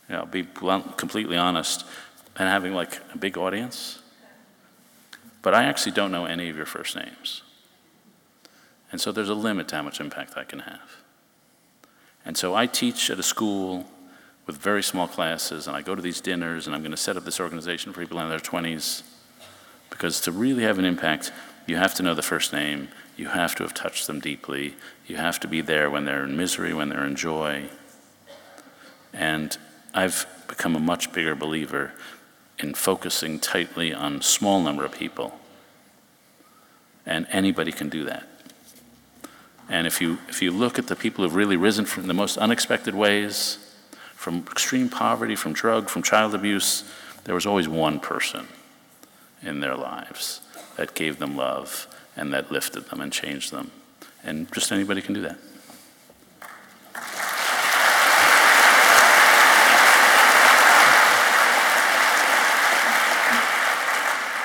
You 0.08 0.16
know, 0.16 0.26
be 0.26 0.42
blunt, 0.42 0.96
completely 0.96 1.36
honest 1.36 1.84
and 2.38 2.48
having 2.48 2.72
like 2.72 3.00
a 3.12 3.18
big 3.18 3.36
audience, 3.36 3.98
but 5.42 5.54
I 5.54 5.64
actually 5.64 5.92
don't 5.92 6.12
know 6.12 6.24
any 6.24 6.48
of 6.48 6.56
your 6.56 6.66
first 6.66 6.94
names. 6.94 7.42
And 8.90 9.00
so 9.00 9.12
there's 9.12 9.28
a 9.28 9.34
limit 9.34 9.68
to 9.68 9.76
how 9.76 9.82
much 9.82 10.00
impact 10.00 10.34
I 10.36 10.44
can 10.44 10.60
have. 10.60 10.96
And 12.24 12.36
so 12.36 12.54
I 12.54 12.66
teach 12.66 13.10
at 13.10 13.18
a 13.18 13.22
school 13.22 13.86
with 14.49 14.57
very 14.57 14.82
small 14.82 15.07
classes, 15.07 15.66
and 15.66 15.76
I 15.76 15.82
go 15.82 15.94
to 15.94 16.01
these 16.01 16.22
dinners, 16.22 16.66
and 16.66 16.74
I'm 16.74 16.80
going 16.80 16.90
to 16.90 16.96
set 16.96 17.18
up 17.18 17.24
this 17.24 17.38
organization 17.38 17.92
for 17.92 18.01
people 18.01 18.18
in 18.18 18.30
their 18.30 18.38
20s. 18.38 19.03
Because 19.90 20.22
to 20.22 20.32
really 20.32 20.62
have 20.62 20.78
an 20.78 20.86
impact, 20.86 21.30
you 21.66 21.76
have 21.76 21.94
to 21.96 22.03
know 22.03 22.14
the 22.14 22.22
first 22.22 22.51
name, 22.51 22.88
you 23.14 23.28
have 23.28 23.55
to 23.57 23.62
have 23.62 23.74
touched 23.74 24.07
them 24.07 24.20
deeply, 24.20 24.74
you 25.07 25.16
have 25.16 25.38
to 25.40 25.49
be 25.49 25.61
there 25.61 25.90
when 25.90 26.07
they're 26.07 26.24
in 26.24 26.34
misery, 26.34 26.72
when 26.72 26.88
they're 26.88 27.05
in 27.05 27.14
joy. 27.14 27.66
And 29.12 29.57
I've 29.92 30.26
become 30.49 30.74
a 30.74 30.80
much 30.80 31.12
bigger 31.12 31.34
believer 31.34 31.92
in 32.59 32.72
focusing 32.72 33.38
tightly 33.38 33.92
on 33.92 34.22
small 34.22 34.62
number 34.62 34.84
of 34.86 34.92
people. 34.92 35.38
And 37.05 37.26
anybody 37.30 37.70
can 37.70 37.90
do 37.90 38.05
that. 38.05 38.26
And 39.68 39.86
if 39.86 40.01
you, 40.01 40.16
if 40.28 40.40
you 40.40 40.51
look 40.51 40.78
at 40.78 40.86
the 40.86 40.96
people 40.96 41.22
who've 41.22 41.34
really 41.34 41.57
risen 41.57 41.84
from 41.84 42.07
the 42.07 42.14
most 42.14 42.38
unexpected 42.38 42.94
ways, 42.94 43.59
from 44.28 44.44
extreme 44.52 44.90
poverty, 44.90 45.34
from 45.34 45.54
drug, 45.54 45.88
from 45.88 46.02
child 46.02 46.34
abuse, 46.34 46.84
there 47.24 47.34
was 47.34 47.46
always 47.46 47.66
one 47.66 47.98
person 47.98 48.46
in 49.42 49.60
their 49.60 49.74
lives 49.74 50.42
that 50.76 50.94
gave 50.94 51.18
them 51.18 51.34
love 51.34 51.86
and 52.14 52.30
that 52.30 52.52
lifted 52.52 52.84
them 52.90 53.00
and 53.00 53.10
changed 53.10 53.50
them. 53.50 53.70
And 54.22 54.52
just 54.52 54.70
anybody 54.70 55.00
can 55.00 55.14
do 55.14 55.22
that. 55.22 55.38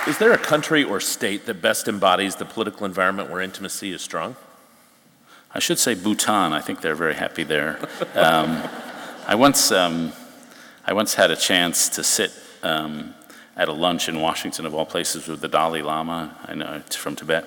Is 0.08 0.18
there 0.18 0.32
a 0.32 0.38
country 0.38 0.86
or 0.86 1.02
state 1.02 1.46
that 1.46 1.62
best 1.62 1.90
embodies 1.90 2.38
the 2.38 2.46
political 2.46 2.86
environment 2.86 3.30
where 3.30 3.42
intimacy 3.42 3.92
is 3.92 4.02
strong? 4.02 4.38
I 5.54 5.60
should 5.60 5.78
say 5.78 5.94
Bhutan. 5.94 6.54
I 6.54 6.62
think 6.62 6.80
they're 6.80 6.96
very 6.96 7.16
happy 7.16 7.44
there. 7.44 7.80
Um, 8.16 8.64
I 9.26 9.36
once, 9.36 9.72
um, 9.72 10.12
I 10.86 10.94
once 10.94 11.14
had 11.14 11.32
a 11.32 11.36
chance 11.36 11.90
to 11.90 12.04
sit 12.04 12.32
um, 12.62 13.14
at 13.56 13.70
a 13.70 13.74
lunch 13.74 14.10
in 14.10 14.20
Washington, 14.20 14.66
of 14.66 14.76
all 14.76 14.86
places, 14.86 15.28
with 15.28 15.40
the 15.40 15.48
Dalai 15.48 15.82
Lama. 15.82 16.38
I 16.46 16.56
know 16.56 16.82
it's 16.86 16.96
from 16.96 17.16
Tibet, 17.16 17.46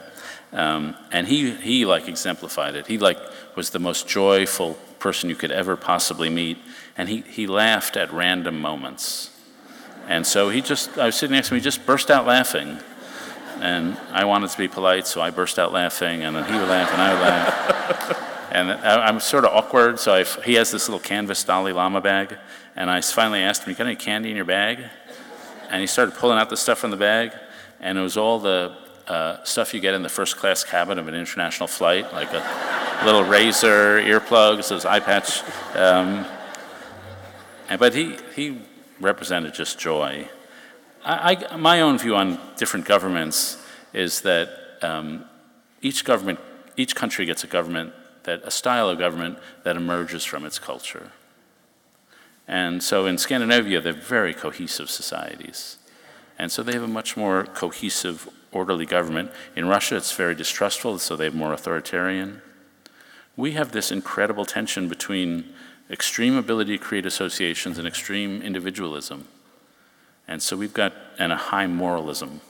um, 0.52 0.94
and 1.12 1.26
he 1.26 1.50
he 1.50 1.84
like 1.84 2.08
exemplified 2.08 2.76
it. 2.76 2.86
He 2.86 2.96
like 2.96 3.18
was 3.56 3.70
the 3.70 3.78
most 3.78 4.08
joyful 4.08 4.74
person 4.98 5.28
you 5.28 5.36
could 5.36 5.52
ever 5.52 5.76
possibly 5.76 6.30
meet, 6.30 6.58
and 6.96 7.08
he 7.08 7.20
he 7.20 7.46
laughed 7.46 7.96
at 7.96 8.12
random 8.12 8.58
moments. 8.58 9.30
And 10.08 10.26
so 10.26 10.50
he 10.50 10.60
just, 10.60 10.96
I 10.98 11.06
was 11.06 11.16
sitting 11.16 11.34
next 11.34 11.48
to 11.48 11.54
him, 11.54 11.60
he 11.60 11.64
just 11.64 11.84
burst 11.84 12.10
out 12.10 12.26
laughing. 12.26 12.78
And 13.58 13.96
I 14.12 14.24
wanted 14.24 14.50
to 14.50 14.58
be 14.58 14.68
polite, 14.68 15.06
so 15.06 15.20
I 15.20 15.30
burst 15.30 15.58
out 15.58 15.72
laughing, 15.72 16.22
and 16.22 16.36
then 16.36 16.44
he 16.44 16.52
would 16.52 16.68
laugh, 16.68 16.92
and 16.92 17.02
I 17.02 17.12
would 17.12 17.22
laugh. 17.22 18.32
And 18.50 18.70
I, 18.70 19.08
am 19.08 19.20
sort 19.20 19.44
of 19.44 19.52
awkward, 19.52 19.98
so 19.98 20.14
I've, 20.14 20.42
he 20.44 20.54
has 20.54 20.70
this 20.70 20.88
little 20.88 21.00
canvas 21.00 21.42
Dalai 21.42 21.72
Lama 21.72 22.00
bag, 22.00 22.36
and 22.76 22.90
I 22.90 23.00
finally 23.00 23.40
asked 23.40 23.64
him, 23.64 23.70
You 23.70 23.76
got 23.76 23.86
any 23.86 23.96
candy 23.96 24.30
in 24.30 24.36
your 24.36 24.44
bag? 24.44 24.80
And 25.70 25.80
he 25.80 25.86
started 25.86 26.14
pulling 26.14 26.38
out 26.38 26.48
the 26.48 26.56
stuff 26.56 26.78
from 26.78 26.90
the 26.90 26.96
bag, 26.96 27.32
and 27.80 27.98
it 27.98 28.00
was 28.00 28.16
all 28.16 28.38
the 28.38 28.76
uh, 29.08 29.42
stuff 29.44 29.74
you 29.74 29.80
get 29.80 29.94
in 29.94 30.02
the 30.02 30.08
first 30.08 30.36
class 30.36 30.64
cabin 30.64 30.98
of 30.98 31.08
an 31.08 31.14
international 31.14 31.66
flight, 31.66 32.12
like 32.12 32.32
a 32.32 33.02
little 33.04 33.24
razor, 33.24 34.00
earplugs, 34.00 34.68
those 34.68 34.84
eye 34.84 35.00
patch. 35.00 35.42
Um, 35.74 36.24
and, 37.68 37.80
but 37.80 37.94
he, 37.94 38.16
he 38.34 38.60
represented 39.00 39.54
just 39.54 39.78
joy. 39.78 40.28
I, 41.04 41.36
I, 41.50 41.56
my 41.56 41.80
own 41.80 41.98
view 41.98 42.16
on 42.16 42.38
different 42.56 42.86
governments 42.86 43.62
is 43.92 44.20
that 44.22 44.50
um, 44.82 45.24
each 45.82 46.04
government, 46.04 46.38
each 46.76 46.94
country 46.94 47.26
gets 47.26 47.44
a 47.44 47.46
government 47.46 47.92
that 48.26 48.42
a 48.44 48.50
style 48.50 48.90
of 48.90 48.98
government 48.98 49.38
that 49.64 49.76
emerges 49.76 50.24
from 50.24 50.44
its 50.44 50.58
culture. 50.58 51.12
And 52.46 52.82
so 52.82 53.06
in 53.06 53.18
Scandinavia, 53.18 53.80
they're 53.80 53.92
very 53.92 54.34
cohesive 54.34 54.90
societies. 54.90 55.78
And 56.38 56.52
so 56.52 56.62
they 56.62 56.72
have 56.72 56.82
a 56.82 56.88
much 56.88 57.16
more 57.16 57.44
cohesive, 57.44 58.28
orderly 58.52 58.86
government. 58.86 59.30
In 59.56 59.66
Russia, 59.66 59.96
it's 59.96 60.12
very 60.14 60.34
distrustful, 60.34 60.98
so 60.98 61.16
they 61.16 61.24
have 61.24 61.34
more 61.34 61.52
authoritarian. 61.52 62.42
We 63.36 63.52
have 63.52 63.72
this 63.72 63.90
incredible 63.90 64.44
tension 64.44 64.88
between 64.88 65.52
extreme 65.90 66.36
ability 66.36 66.78
to 66.78 66.84
create 66.84 67.06
associations 67.06 67.78
and 67.78 67.86
extreme 67.86 68.42
individualism. 68.42 69.28
And 70.28 70.42
so 70.42 70.56
we've 70.56 70.74
got, 70.74 70.92
and 71.18 71.32
a 71.32 71.36
high 71.36 71.66
moralism. 71.66 72.40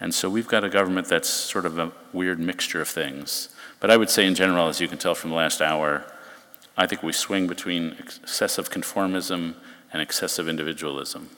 And 0.00 0.14
so 0.14 0.28
we've 0.28 0.48
got 0.48 0.64
a 0.64 0.68
government 0.68 1.08
that's 1.08 1.28
sort 1.28 1.66
of 1.66 1.78
a 1.78 1.92
weird 2.12 2.38
mixture 2.38 2.80
of 2.80 2.88
things. 2.88 3.48
But 3.84 3.90
I 3.90 3.98
would 3.98 4.08
say, 4.08 4.26
in 4.26 4.34
general, 4.34 4.68
as 4.68 4.80
you 4.80 4.88
can 4.88 4.96
tell 4.96 5.14
from 5.14 5.28
the 5.28 5.36
last 5.36 5.60
hour, 5.60 6.06
I 6.74 6.86
think 6.86 7.02
we 7.02 7.12
swing 7.12 7.46
between 7.46 7.94
excessive 7.98 8.70
conformism 8.70 9.56
and 9.92 10.00
excessive 10.00 10.48
individualism. 10.48 11.28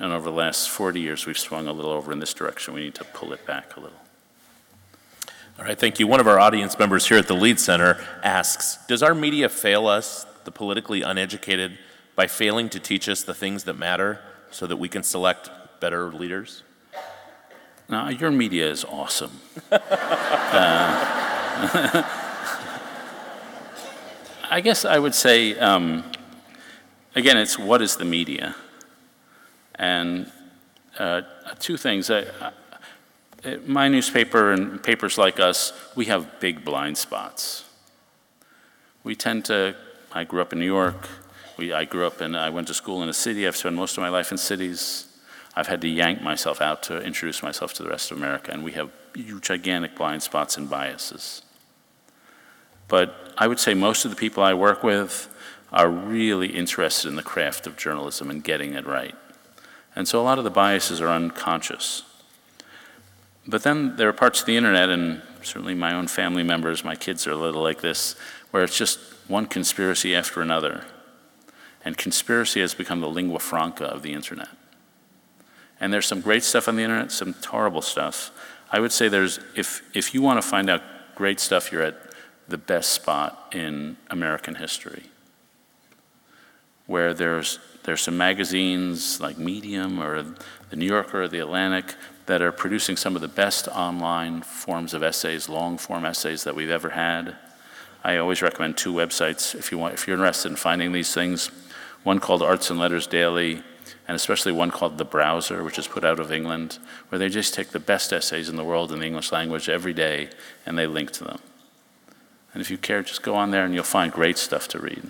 And 0.00 0.12
over 0.12 0.28
the 0.28 0.36
last 0.36 0.68
40 0.68 1.00
years, 1.00 1.26
we've 1.26 1.38
swung 1.38 1.68
a 1.68 1.72
little 1.72 1.92
over 1.92 2.10
in 2.10 2.18
this 2.18 2.34
direction. 2.34 2.74
We 2.74 2.80
need 2.80 2.96
to 2.96 3.04
pull 3.04 3.32
it 3.32 3.46
back 3.46 3.76
a 3.76 3.78
little. 3.78 4.00
All 5.60 5.64
right, 5.64 5.78
thank 5.78 6.00
you. 6.00 6.08
One 6.08 6.18
of 6.18 6.26
our 6.26 6.40
audience 6.40 6.76
members 6.76 7.06
here 7.06 7.18
at 7.18 7.28
the 7.28 7.36
Lied 7.36 7.60
Center 7.60 8.04
asks 8.20 8.84
Does 8.88 9.00
our 9.00 9.14
media 9.14 9.48
fail 9.48 9.86
us, 9.86 10.26
the 10.42 10.50
politically 10.50 11.02
uneducated, 11.02 11.78
by 12.16 12.26
failing 12.26 12.68
to 12.70 12.80
teach 12.80 13.08
us 13.08 13.22
the 13.22 13.32
things 13.32 13.62
that 13.62 13.74
matter 13.74 14.18
so 14.50 14.66
that 14.66 14.78
we 14.78 14.88
can 14.88 15.04
select 15.04 15.50
better 15.78 16.12
leaders? 16.12 16.64
Now, 17.88 18.08
your 18.08 18.32
media 18.32 18.68
is 18.68 18.84
awesome. 18.84 19.38
uh, 19.70 21.35
I 24.48 24.60
guess 24.62 24.84
I 24.84 24.98
would 24.98 25.14
say, 25.14 25.58
um, 25.58 26.04
again, 27.14 27.36
it's 27.36 27.58
what 27.58 27.80
is 27.82 27.96
the 27.96 28.04
media? 28.04 28.54
And 29.76 30.30
uh, 30.98 31.22
two 31.58 31.76
things. 31.76 32.10
I, 32.10 32.26
my 33.64 33.88
newspaper 33.88 34.52
and 34.52 34.82
papers 34.82 35.16
like 35.18 35.40
us, 35.40 35.72
we 35.94 36.06
have 36.06 36.40
big 36.40 36.64
blind 36.64 36.98
spots. 36.98 37.64
We 39.02 39.14
tend 39.14 39.44
to, 39.46 39.76
I 40.12 40.24
grew 40.24 40.42
up 40.42 40.52
in 40.52 40.58
New 40.58 40.66
York. 40.66 41.08
We, 41.56 41.72
I 41.72 41.84
grew 41.84 42.06
up 42.06 42.20
and 42.20 42.36
I 42.36 42.50
went 42.50 42.68
to 42.68 42.74
school 42.74 43.02
in 43.02 43.08
a 43.08 43.14
city. 43.14 43.46
I've 43.46 43.56
spent 43.56 43.76
most 43.76 43.96
of 43.96 44.02
my 44.02 44.10
life 44.10 44.30
in 44.30 44.38
cities. 44.38 45.06
I've 45.54 45.68
had 45.68 45.80
to 45.80 45.88
yank 45.88 46.20
myself 46.20 46.60
out 46.60 46.82
to 46.84 47.00
introduce 47.00 47.42
myself 47.42 47.72
to 47.74 47.82
the 47.82 47.88
rest 47.88 48.10
of 48.10 48.18
America, 48.18 48.52
and 48.52 48.62
we 48.62 48.72
have 48.72 48.90
gigantic 49.40 49.96
blind 49.96 50.22
spots 50.22 50.58
and 50.58 50.68
biases. 50.68 51.40
But 52.88 53.34
I 53.36 53.46
would 53.46 53.58
say 53.58 53.74
most 53.74 54.04
of 54.04 54.10
the 54.10 54.16
people 54.16 54.42
I 54.42 54.54
work 54.54 54.82
with 54.82 55.32
are 55.72 55.90
really 55.90 56.48
interested 56.48 57.08
in 57.08 57.16
the 57.16 57.22
craft 57.22 57.66
of 57.66 57.76
journalism 57.76 58.30
and 58.30 58.42
getting 58.42 58.74
it 58.74 58.86
right. 58.86 59.14
And 59.94 60.06
so 60.06 60.20
a 60.20 60.24
lot 60.24 60.38
of 60.38 60.44
the 60.44 60.50
biases 60.50 61.00
are 61.00 61.08
unconscious. 61.08 62.02
But 63.46 63.62
then 63.62 63.96
there 63.96 64.08
are 64.08 64.12
parts 64.12 64.40
of 64.40 64.46
the 64.46 64.56
internet, 64.56 64.88
and 64.88 65.22
certainly 65.42 65.74
my 65.74 65.94
own 65.94 66.08
family 66.08 66.42
members, 66.42 66.84
my 66.84 66.96
kids 66.96 67.26
are 67.26 67.32
a 67.32 67.36
little 67.36 67.62
like 67.62 67.80
this, 67.80 68.16
where 68.50 68.64
it's 68.64 68.76
just 68.76 68.98
one 69.28 69.46
conspiracy 69.46 70.14
after 70.14 70.40
another. 70.40 70.84
And 71.84 71.96
conspiracy 71.96 72.60
has 72.60 72.74
become 72.74 73.00
the 73.00 73.08
lingua 73.08 73.38
franca 73.38 73.84
of 73.84 74.02
the 74.02 74.12
internet. 74.12 74.48
And 75.80 75.92
there's 75.92 76.06
some 76.06 76.20
great 76.20 76.42
stuff 76.42 76.68
on 76.68 76.76
the 76.76 76.82
internet, 76.82 77.12
some 77.12 77.34
horrible 77.48 77.82
stuff. 77.82 78.30
I 78.72 78.80
would 78.80 78.92
say 78.92 79.08
there's, 79.08 79.38
if, 79.54 79.82
if 79.94 80.14
you 80.14 80.22
want 80.22 80.40
to 80.40 80.46
find 80.46 80.68
out 80.68 80.82
great 81.14 81.38
stuff, 81.38 81.70
you're 81.70 81.82
at 81.82 82.05
the 82.48 82.58
best 82.58 82.90
spot 82.90 83.52
in 83.52 83.96
American 84.10 84.56
history. 84.56 85.04
Where 86.86 87.12
there's, 87.12 87.58
there's 87.82 88.02
some 88.02 88.16
magazines 88.16 89.20
like 89.20 89.38
Medium 89.38 90.00
or 90.00 90.22
the 90.70 90.76
New 90.76 90.86
Yorker 90.86 91.22
or 91.22 91.28
the 91.28 91.40
Atlantic 91.40 91.94
that 92.26 92.42
are 92.42 92.52
producing 92.52 92.96
some 92.96 93.16
of 93.16 93.22
the 93.22 93.28
best 93.28 93.68
online 93.68 94.42
forms 94.42 94.94
of 94.94 95.02
essays, 95.02 95.48
long 95.48 95.78
form 95.78 96.04
essays 96.04 96.44
that 96.44 96.54
we've 96.54 96.70
ever 96.70 96.90
had. 96.90 97.36
I 98.04 98.18
always 98.18 98.42
recommend 98.42 98.76
two 98.76 98.92
websites 98.92 99.54
if, 99.54 99.72
you 99.72 99.78
want, 99.78 99.94
if 99.94 100.06
you're 100.06 100.16
interested 100.16 100.50
in 100.50 100.56
finding 100.56 100.92
these 100.92 101.12
things. 101.12 101.50
One 102.04 102.20
called 102.20 102.42
Arts 102.42 102.70
and 102.70 102.78
Letters 102.78 103.08
Daily, 103.08 103.62
and 104.06 104.14
especially 104.14 104.52
one 104.52 104.70
called 104.70 104.98
The 104.98 105.04
Browser, 105.04 105.64
which 105.64 105.78
is 105.78 105.88
put 105.88 106.04
out 106.04 106.20
of 106.20 106.30
England, 106.30 106.78
where 107.08 107.18
they 107.18 107.28
just 107.28 107.54
take 107.54 107.70
the 107.70 107.80
best 107.80 108.12
essays 108.12 108.48
in 108.48 108.54
the 108.54 108.64
world 108.64 108.92
in 108.92 109.00
the 109.00 109.06
English 109.06 109.32
language 109.32 109.68
every 109.68 109.92
day 109.92 110.28
and 110.64 110.78
they 110.78 110.86
link 110.86 111.10
to 111.12 111.24
them. 111.24 111.40
And 112.56 112.62
if 112.62 112.70
you 112.70 112.78
care, 112.78 113.02
just 113.02 113.22
go 113.22 113.34
on 113.34 113.50
there 113.50 113.66
and 113.66 113.74
you'll 113.74 113.84
find 113.84 114.10
great 114.10 114.38
stuff 114.38 114.66
to 114.68 114.78
read. 114.78 115.02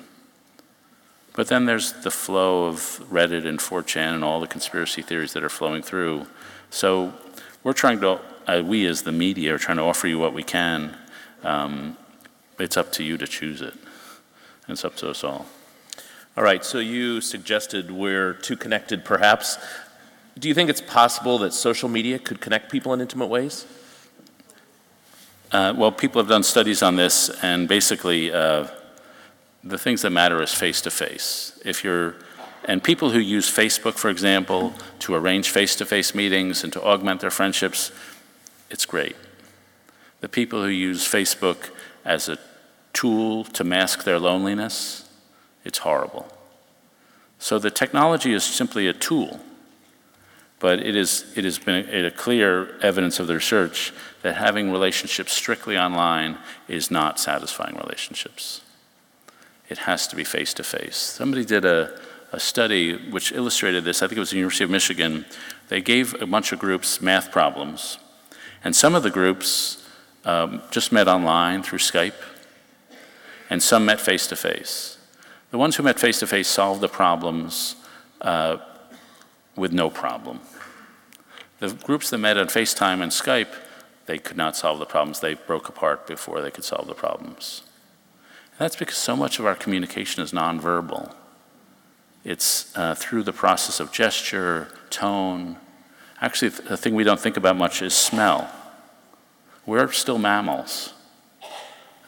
But 1.35 1.47
then 1.47 1.67
there's 1.67 1.93
the 1.93 2.11
flow 2.11 2.67
of 2.67 3.01
Reddit 3.09 3.47
and 3.47 3.61
4chan 3.61 4.15
and 4.15 4.25
all 4.25 4.41
the 4.41 4.49
conspiracy 4.49 5.01
theories 5.01 5.33
that 5.35 5.45
are 5.45 5.49
flowing 5.49 5.83
through 5.83 6.27
so 6.71 7.15
we're 7.63 7.73
trying 7.73 8.01
to, 8.01 8.21
uh, 8.47 8.63
we 8.65 8.87
as 8.87 9.03
the 9.03 9.13
media 9.13 9.55
are 9.55 9.59
trying 9.59 9.79
to 9.79 9.83
offer 9.83 10.07
you 10.07 10.19
what 10.19 10.35
we 10.35 10.43
can. 10.43 10.97
Um, 11.43 11.97
it's 12.59 12.77
up 12.77 12.93
to 12.93 13.05
you 13.05 13.17
to 13.19 13.27
choose 13.27 13.61
it. 13.61 13.75
It's 14.69 14.85
up 14.85 14.97
to 14.97 15.11
us 15.11 15.23
all. 15.23 15.47
All 16.37 16.45
right, 16.45 16.65
so 16.65 16.79
you 16.79 17.21
suggested 17.21 17.91
we're 17.91 18.35
too 18.35 18.57
connected, 18.57 19.05
perhaps. 19.05 19.59
Do 20.39 20.49
you 20.49 20.55
think 20.55 20.69
it's 20.69 20.83
possible 20.83 21.39
that 21.39 21.55
social 21.55 21.89
media 21.89 22.19
could 22.19 22.41
connect 22.41 22.71
people 22.71 22.93
in 22.93 23.01
intimate 23.01 23.29
ways? 23.29 23.67
Uh, 25.53 25.73
well, 25.77 25.93
people 25.93 26.21
have 26.21 26.29
done 26.29 26.43
studies 26.43 26.83
on 26.83 26.97
this, 26.97 27.31
and 27.43 27.69
basically, 27.69 28.33
uh, 28.33 28.67
the 29.63 29.79
things 29.79 30.03
that 30.03 30.11
matter 30.11 30.43
is 30.43 30.53
face 30.53 30.81
to 30.81 30.91
face. 30.91 31.61
If 31.65 31.85
you're, 31.85 32.17
and 32.65 32.83
people 32.83 33.11
who 33.11 33.21
use 33.21 33.49
Facebook, 33.49 33.95
for 33.95 34.11
example, 34.11 34.75
to 35.01 35.15
arrange 35.15 35.51
face 35.51 35.77
to 35.77 35.87
face 35.87 36.15
meetings 36.15 36.65
and 36.65 36.73
to 36.73 36.83
augment 36.83 37.21
their 37.21 37.31
friendships, 37.31 37.93
it's 38.71 38.87
great. 38.87 39.15
The 40.21 40.29
people 40.29 40.63
who 40.63 40.69
use 40.69 41.07
Facebook 41.07 41.71
as 42.05 42.29
a 42.29 42.39
tool 42.93 43.45
to 43.45 43.63
mask 43.63 44.05
their 44.05 44.19
loneliness, 44.19 45.09
it's 45.65 45.79
horrible. 45.79 46.27
So 47.39 47.59
the 47.59 47.71
technology 47.71 48.33
is 48.33 48.43
simply 48.43 48.89
a 48.89 48.93
tool. 48.93 49.41
But 50.59 50.81
it, 50.81 50.97
is, 50.97 51.25
it 51.37 51.45
has 51.45 51.59
been 51.59 51.87
a, 51.89 52.07
a 52.07 52.11
clear 52.11 52.79
evidence 52.81 53.21
of 53.21 53.27
the 53.27 53.35
research 53.35 53.93
that 54.27 54.35
having 54.35 54.73
relationships 54.73 55.33
strictly 55.33 55.79
online 55.79 56.37
is 56.67 56.91
not 56.91 57.21
satisfying 57.21 57.77
relationships. 57.77 58.61
It 59.69 59.79
has 59.79 60.09
to 60.09 60.17
be 60.17 60.25
face 60.25 60.53
to 60.55 60.65
face. 60.65 60.97
Somebody 60.97 61.45
did 61.45 61.65
a, 61.65 61.97
a 62.33 62.41
study 62.41 62.97
which 63.13 63.31
illustrated 63.31 63.85
this. 63.85 64.03
I 64.03 64.09
think 64.09 64.17
it 64.17 64.19
was 64.19 64.31
the 64.31 64.39
University 64.39 64.65
of 64.65 64.71
Michigan. 64.71 65.27
They 65.69 65.81
gave 65.81 66.21
a 66.21 66.27
bunch 66.27 66.51
of 66.51 66.59
groups 66.59 67.01
math 67.01 67.31
problems, 67.31 67.99
and 68.65 68.75
some 68.75 68.97
of 68.97 69.05
the 69.05 69.11
groups 69.11 69.87
um, 70.25 70.61
just 70.73 70.91
met 70.91 71.07
online 71.07 71.63
through 71.63 71.79
Skype, 71.79 72.21
and 73.49 73.63
some 73.63 73.85
met 73.85 74.01
face 74.01 74.27
to 74.27 74.35
face. 74.35 74.99
The 75.53 75.59
ones 75.59 75.77
who 75.77 75.85
met 75.85 76.01
face 76.01 76.19
to 76.19 76.27
face 76.27 76.49
solved 76.49 76.81
the 76.81 76.89
problems 76.89 77.77
uh, 78.23 78.57
with 79.55 79.73
no 79.73 79.89
problem. 79.89 80.41
The 81.61 81.69
groups 81.75 82.11
that 82.11 82.19
met 82.19 82.37
on 82.37 82.49
FaceTime 82.49 83.03
and 83.03 83.13
Skype, 83.13 83.55
they 84.07 84.19
could 84.19 84.37
not 84.37 84.57
solve 84.57 84.79
the 84.79 84.87
problems. 84.87 85.21
They 85.21 85.35
broke 85.35 85.69
apart 85.69 86.07
before 86.07 86.41
they 86.41 86.51
could 86.51 86.65
solve 86.65 86.87
the 86.87 86.95
problems. 86.95 87.63
And 88.53 88.61
that's 88.61 88.77
because 88.77 88.97
so 88.97 89.17
much 89.17 89.39
of 89.39 89.47
our 89.47 89.55
communication 89.55 90.23
is 90.23 90.33
nonverbal. 90.33 91.13
It's 92.25 92.77
uh, 92.77 92.95
through 92.95 93.25
the 93.25 93.33
process 93.33 93.79
of 93.79 93.93
gesture, 93.93 94.69
tone. 94.91 95.57
Actually, 96.21 96.49
the 96.49 96.77
thing 96.77 96.95
we 96.95 97.05
don't 97.05 97.21
think 97.21 97.37
about 97.37 97.57
much 97.57 97.83
is 97.83 97.95
smell. 97.95 98.51
We're 99.65 99.93
still 99.93 100.19
mammals. 100.19 100.95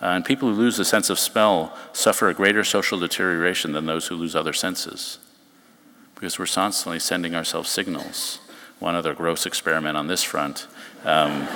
Uh, 0.01 0.07
and 0.07 0.25
people 0.25 0.49
who 0.49 0.55
lose 0.55 0.77
the 0.77 0.85
sense 0.85 1.11
of 1.11 1.19
smell 1.19 1.77
suffer 1.93 2.29
a 2.29 2.35
greater 2.35 2.63
social 2.63 2.99
deterioration 2.99 3.73
than 3.73 3.87
those 3.87 4.07
who 4.07 4.15
lose 4.15 4.37
other 4.37 4.53
senses 4.53 5.19
because 6.19 6.39
we're 6.39 6.47
constantly 6.47 6.99
sending 6.99 7.35
ourselves 7.37 7.71
signals. 7.71 8.41
One 8.81 8.97
other 8.97 9.15
gross 9.15 9.47
experiment 9.47 9.97
on 9.97 10.09
this 10.09 10.25
front. 10.25 10.67
Um, 11.05 11.47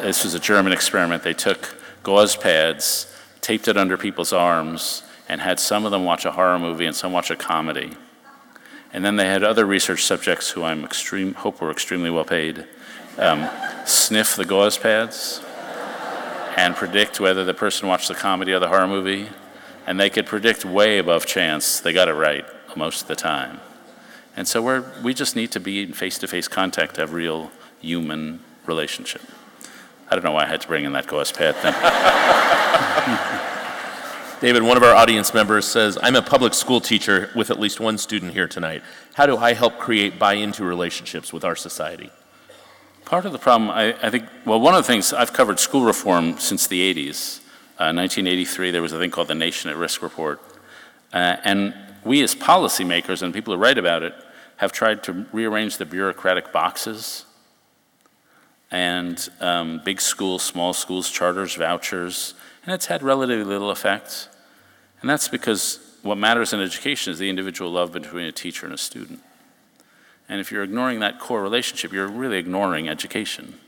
this 0.00 0.24
was 0.24 0.34
a 0.34 0.40
German 0.40 0.72
experiment. 0.72 1.22
They 1.22 1.32
took 1.32 1.76
gauze 2.02 2.36
pads, 2.36 3.12
taped 3.40 3.68
it 3.68 3.76
under 3.76 3.96
people's 3.96 4.32
arms, 4.32 5.02
and 5.28 5.40
had 5.40 5.58
some 5.58 5.84
of 5.84 5.90
them 5.90 6.04
watch 6.04 6.24
a 6.24 6.32
horror 6.32 6.58
movie 6.58 6.86
and 6.86 6.94
some 6.94 7.12
watch 7.12 7.30
a 7.30 7.36
comedy. 7.36 7.96
And 8.92 9.04
then 9.04 9.16
they 9.16 9.26
had 9.26 9.42
other 9.42 9.64
research 9.64 10.04
subjects 10.04 10.50
who 10.50 10.62
I'm 10.62 10.84
hope 11.34 11.60
were 11.60 11.70
extremely 11.70 12.10
well 12.10 12.24
paid 12.24 12.66
um, 13.18 13.48
sniff 13.86 14.36
the 14.36 14.44
gauze 14.44 14.76
pads 14.76 15.40
and 16.56 16.74
predict 16.76 17.20
whether 17.20 17.44
the 17.44 17.54
person 17.54 17.88
watched 17.88 18.08
the 18.08 18.14
comedy 18.14 18.52
or 18.52 18.58
the 18.58 18.68
horror 18.68 18.86
movie. 18.86 19.28
And 19.86 20.00
they 20.00 20.08
could 20.08 20.26
predict 20.26 20.64
way 20.64 20.98
above 20.98 21.26
chance. 21.26 21.80
They 21.80 21.92
got 21.92 22.08
it 22.08 22.14
right 22.14 22.44
most 22.76 23.02
of 23.02 23.08
the 23.08 23.16
time. 23.16 23.60
And 24.36 24.48
so 24.48 24.62
we're, 24.62 24.84
we 25.02 25.14
just 25.14 25.36
need 25.36 25.52
to 25.52 25.60
be 25.60 25.82
in 25.82 25.92
face 25.92 26.18
to 26.18 26.28
face 26.28 26.48
contact 26.48 26.96
have 26.96 27.12
real 27.12 27.50
human 27.84 28.40
relationship. 28.66 29.22
I 30.10 30.14
don't 30.14 30.24
know 30.24 30.32
why 30.32 30.44
I 30.44 30.46
had 30.46 30.60
to 30.60 30.68
bring 30.68 30.84
in 30.84 30.92
that 30.92 31.08
pad 31.08 31.56
thing. 31.56 31.74
David, 34.40 34.62
one 34.62 34.76
of 34.76 34.82
our 34.82 34.94
audience 34.94 35.32
members 35.32 35.64
says, 35.64 35.96
I'm 36.02 36.16
a 36.16 36.22
public 36.22 36.54
school 36.54 36.80
teacher 36.80 37.30
with 37.34 37.50
at 37.50 37.58
least 37.58 37.80
one 37.80 37.96
student 37.96 38.32
here 38.32 38.46
tonight. 38.46 38.82
How 39.14 39.26
do 39.26 39.36
I 39.36 39.54
help 39.54 39.78
create 39.78 40.18
buy 40.18 40.34
into 40.34 40.64
relationships 40.64 41.32
with 41.32 41.44
our 41.44 41.56
society? 41.56 42.10
Part 43.04 43.24
of 43.24 43.32
the 43.32 43.38
problem, 43.38 43.70
I, 43.70 43.94
I, 44.02 44.10
think, 44.10 44.24
well, 44.44 44.60
one 44.60 44.74
of 44.74 44.84
the 44.84 44.86
things 44.86 45.12
I've 45.12 45.32
covered 45.32 45.58
school 45.58 45.84
reform 45.84 46.38
since 46.38 46.66
the 46.66 46.94
80s. 46.94 47.40
Uh, 47.76 47.90
1983, 47.90 48.70
there 48.70 48.82
was 48.82 48.92
a 48.92 48.98
thing 48.98 49.10
called 49.10 49.28
the 49.28 49.34
Nation 49.34 49.70
at 49.70 49.76
Risk 49.76 50.02
Report. 50.02 50.40
Uh, 51.12 51.36
and 51.44 51.74
we 52.04 52.22
as 52.22 52.34
policymakers 52.34 53.22
and 53.22 53.32
people 53.32 53.54
who 53.54 53.60
write 53.60 53.78
about 53.78 54.02
it 54.02 54.14
have 54.58 54.72
tried 54.72 55.02
to 55.04 55.26
rearrange 55.32 55.78
the 55.78 55.86
bureaucratic 55.86 56.52
boxes 56.52 57.24
and 58.74 59.28
um, 59.38 59.80
big 59.84 60.00
schools, 60.00 60.42
small 60.42 60.72
schools, 60.72 61.08
charters, 61.08 61.54
vouchers, 61.54 62.34
and 62.64 62.74
it's 62.74 62.86
had 62.86 63.04
relatively 63.04 63.44
little 63.44 63.70
effect. 63.70 64.28
And 65.00 65.08
that's 65.08 65.28
because 65.28 65.78
what 66.02 66.18
matters 66.18 66.52
in 66.52 66.60
education 66.60 67.12
is 67.12 67.20
the 67.20 67.30
individual 67.30 67.70
love 67.70 67.92
between 67.92 68.24
a 68.24 68.32
teacher 68.32 68.66
and 68.66 68.74
a 68.74 68.78
student. 68.78 69.20
And 70.28 70.40
if 70.40 70.50
you're 70.50 70.64
ignoring 70.64 70.98
that 71.00 71.20
core 71.20 71.40
relationship, 71.40 71.92
you're 71.92 72.08
really 72.08 72.36
ignoring 72.36 72.88
education. 72.88 73.60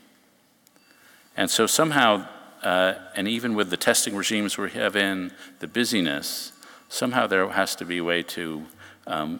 And 1.37 1.49
so 1.49 1.67
somehow, 1.67 2.27
uh, 2.61 2.95
and 3.15 3.29
even 3.29 3.55
with 3.55 3.69
the 3.69 3.77
testing 3.77 4.13
regimes 4.13 4.57
we 4.57 4.71
have 4.71 4.97
in, 4.97 5.31
the 5.59 5.67
busyness, 5.67 6.51
somehow 6.89 7.27
there 7.27 7.47
has 7.47 7.77
to 7.77 7.85
be 7.85 7.99
a 7.99 8.03
way 8.03 8.23
to 8.23 8.65
um, 9.05 9.39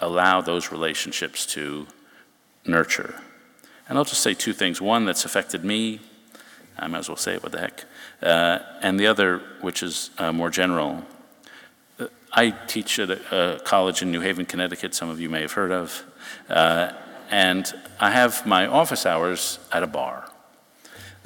allow 0.00 0.40
those 0.40 0.72
relationships 0.72 1.46
to 1.54 1.86
nurture. 2.66 3.20
And 3.88 3.98
I'll 3.98 4.04
just 4.04 4.22
say 4.22 4.34
two 4.34 4.52
things. 4.52 4.80
One 4.80 5.04
that's 5.04 5.24
affected 5.24 5.64
me, 5.64 6.00
I 6.78 6.86
might 6.86 6.98
as 6.98 7.08
well 7.08 7.16
say 7.16 7.34
it, 7.34 7.42
what 7.42 7.52
the 7.52 7.60
heck. 7.60 7.84
Uh, 8.22 8.60
and 8.80 8.98
the 8.98 9.06
other, 9.06 9.42
which 9.60 9.82
is 9.82 10.10
uh, 10.18 10.32
more 10.32 10.50
general. 10.50 11.02
Uh, 11.98 12.06
I 12.32 12.50
teach 12.50 12.98
at 12.98 13.10
a, 13.10 13.56
a, 13.56 13.60
college 13.60 14.02
in 14.02 14.10
New 14.10 14.20
Haven, 14.20 14.46
Connecticut, 14.46 14.94
some 14.94 15.10
of 15.10 15.20
you 15.20 15.28
may 15.28 15.42
have 15.42 15.52
heard 15.52 15.72
of. 15.72 16.04
Uh, 16.48 16.92
and 17.30 17.72
I 18.00 18.10
have 18.10 18.46
my 18.46 18.66
office 18.66 19.06
hours 19.06 19.58
at 19.72 19.82
a 19.82 19.86
bar 19.86 20.30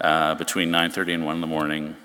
uh, 0.01 0.35
between 0.35 0.71
9.30 0.71 1.15
and 1.15 1.25
1 1.25 1.35
in 1.37 1.41
the 1.41 1.47
morning. 1.47 1.97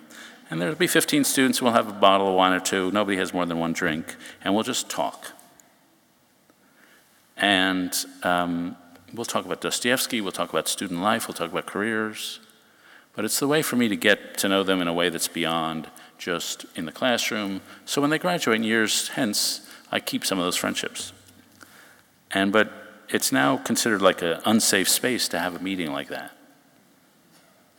And 0.50 0.62
there'll 0.62 0.76
be 0.76 0.88
15 0.88 1.24
students, 1.24 1.62
we'll 1.62 1.74
have 1.74 1.88
a 1.88 1.94
bottle 1.94 2.28
of 2.28 2.36
wine 2.36 2.54
or 2.54 2.60
two. 2.60 2.92
Nobody 2.92 3.18
has 3.18 3.34
more 3.34 3.46
than 3.46 3.60
one 3.60 3.74
drink. 3.74 4.16
And 4.44 4.54
we'll 4.54 4.64
just 4.64 4.90
talk. 4.90 5.32
And 7.38 7.94
um, 8.22 8.78
we'll 9.14 9.26
talk 9.26 9.46
about 9.46 9.62
Dostoevsky, 9.62 10.22
we'll 10.22 10.32
talk 10.32 10.50
about 10.50 10.68
student 10.68 11.02
life, 11.02 11.28
we'll 11.28 11.36
talk 11.36 11.52
about 11.52 11.66
careers. 11.66 12.40
But 13.16 13.26
it's 13.26 13.40
the 13.40 13.48
way 13.48 13.62
for 13.62 13.76
me 13.76 13.88
to 13.88 13.96
get 13.96 14.38
to 14.40 14.50
know 14.50 14.64
them 14.64 14.82
in 14.82 14.88
a 14.88 14.94
way 14.94 15.10
that's 15.10 15.28
beyond 15.28 15.88
just 16.18 16.66
in 16.76 16.86
the 16.86 16.92
classroom. 16.92 17.62
So 17.86 18.02
when 18.02 18.10
they 18.10 18.18
graduate 18.18 18.56
in 18.56 18.64
years 18.64 19.10
hence, 19.10 19.70
I 19.92 20.00
keep 20.00 20.26
some 20.26 20.40
of 20.40 20.46
those 20.46 20.56
friendships. 20.56 21.14
And 22.32 22.52
but 22.52 22.72
it's 23.10 23.32
now 23.32 23.58
considered 23.58 24.02
like 24.02 24.24
an 24.24 24.40
unsafe 24.46 24.90
space 24.90 25.28
to 25.30 25.40
have 25.40 25.56
a 25.56 25.60
meeting 25.60 25.92
like 25.92 26.08
that. 26.08 26.32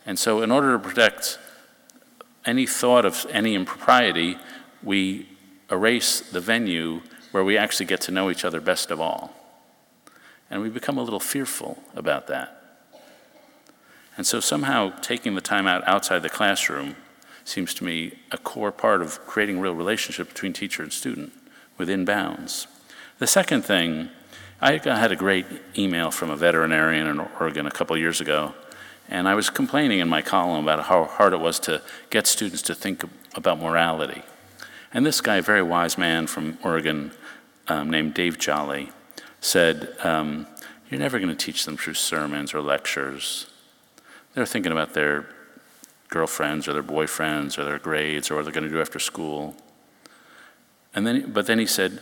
And 0.05 0.17
so 0.17 0.41
in 0.41 0.51
order 0.51 0.73
to 0.73 0.79
protect 0.79 1.37
any 2.45 2.65
thought 2.65 3.05
of 3.05 3.25
any 3.31 3.55
impropriety, 3.55 4.37
we 4.83 5.27
erase 5.69 6.21
the 6.21 6.39
venue 6.39 7.01
where 7.31 7.43
we 7.43 7.57
actually 7.57 7.87
get 7.87 7.99
to 8.01 8.11
know 8.11 8.29
each 8.29 8.45
other 8.45 8.61
best 8.61 8.91
of 8.91 9.01
all. 9.01 9.34
And 10.49 10.61
we 10.61 10.69
become 10.69 10.97
a 10.97 11.03
little 11.03 11.19
fearful 11.19 11.83
about 11.95 12.27
that. 12.27 12.61
And 14.17 14.25
so 14.25 14.39
somehow 14.39 14.91
taking 15.01 15.35
the 15.35 15.41
time 15.41 15.67
out 15.67 15.85
outside 15.87 16.19
the 16.19 16.29
classroom 16.29 16.95
seems 17.43 17.73
to 17.75 17.83
me 17.83 18.13
a 18.31 18.37
core 18.37 18.71
part 18.71 19.01
of 19.01 19.25
creating 19.25 19.59
real 19.59 19.75
relationship 19.75 20.29
between 20.29 20.53
teacher 20.53 20.81
and 20.83 20.93
student 20.93 21.33
within 21.77 22.05
bounds. 22.05 22.67
The 23.19 23.27
second 23.27 23.63
thing, 23.63 24.09
I 24.61 24.77
had 24.77 25.11
a 25.11 25.15
great 25.15 25.45
email 25.77 26.11
from 26.11 26.29
a 26.29 26.35
veterinarian 26.35 27.07
in 27.07 27.19
Oregon 27.19 27.67
a 27.67 27.71
couple 27.71 27.97
years 27.97 28.21
ago 28.21 28.53
and 29.09 29.27
I 29.27 29.35
was 29.35 29.49
complaining 29.49 29.99
in 29.99 30.09
my 30.09 30.21
column 30.21 30.63
about 30.63 30.85
how 30.85 31.05
hard 31.05 31.33
it 31.33 31.39
was 31.39 31.59
to 31.61 31.81
get 32.09 32.25
students 32.27 32.61
to 32.63 32.75
think 32.75 33.03
about 33.35 33.59
morality. 33.59 34.23
And 34.93 35.05
this 35.05 35.21
guy, 35.21 35.37
a 35.37 35.41
very 35.41 35.61
wise 35.61 35.97
man 35.97 36.27
from 36.27 36.57
Oregon 36.63 37.11
um, 37.67 37.89
named 37.89 38.13
Dave 38.13 38.39
Jolly, 38.39 38.89
said, 39.45 39.95
um, 40.03 40.47
You're 40.89 40.99
never 40.99 41.19
going 41.19 41.35
to 41.35 41.45
teach 41.45 41.65
them 41.65 41.77
through 41.77 41.93
sermons 41.93 42.53
or 42.53 42.61
lectures. 42.61 43.47
They're 44.33 44.45
thinking 44.45 44.71
about 44.71 44.93
their 44.93 45.27
girlfriends 46.09 46.67
or 46.67 46.73
their 46.73 46.83
boyfriends 46.83 47.57
or 47.57 47.63
their 47.63 47.79
grades 47.79 48.29
or 48.29 48.35
what 48.35 48.43
they're 48.43 48.53
going 48.53 48.65
to 48.65 48.69
do 48.69 48.81
after 48.81 48.99
school. 48.99 49.55
And 50.93 51.05
then, 51.05 51.31
but 51.31 51.45
then 51.45 51.59
he 51.59 51.65
said, 51.65 51.99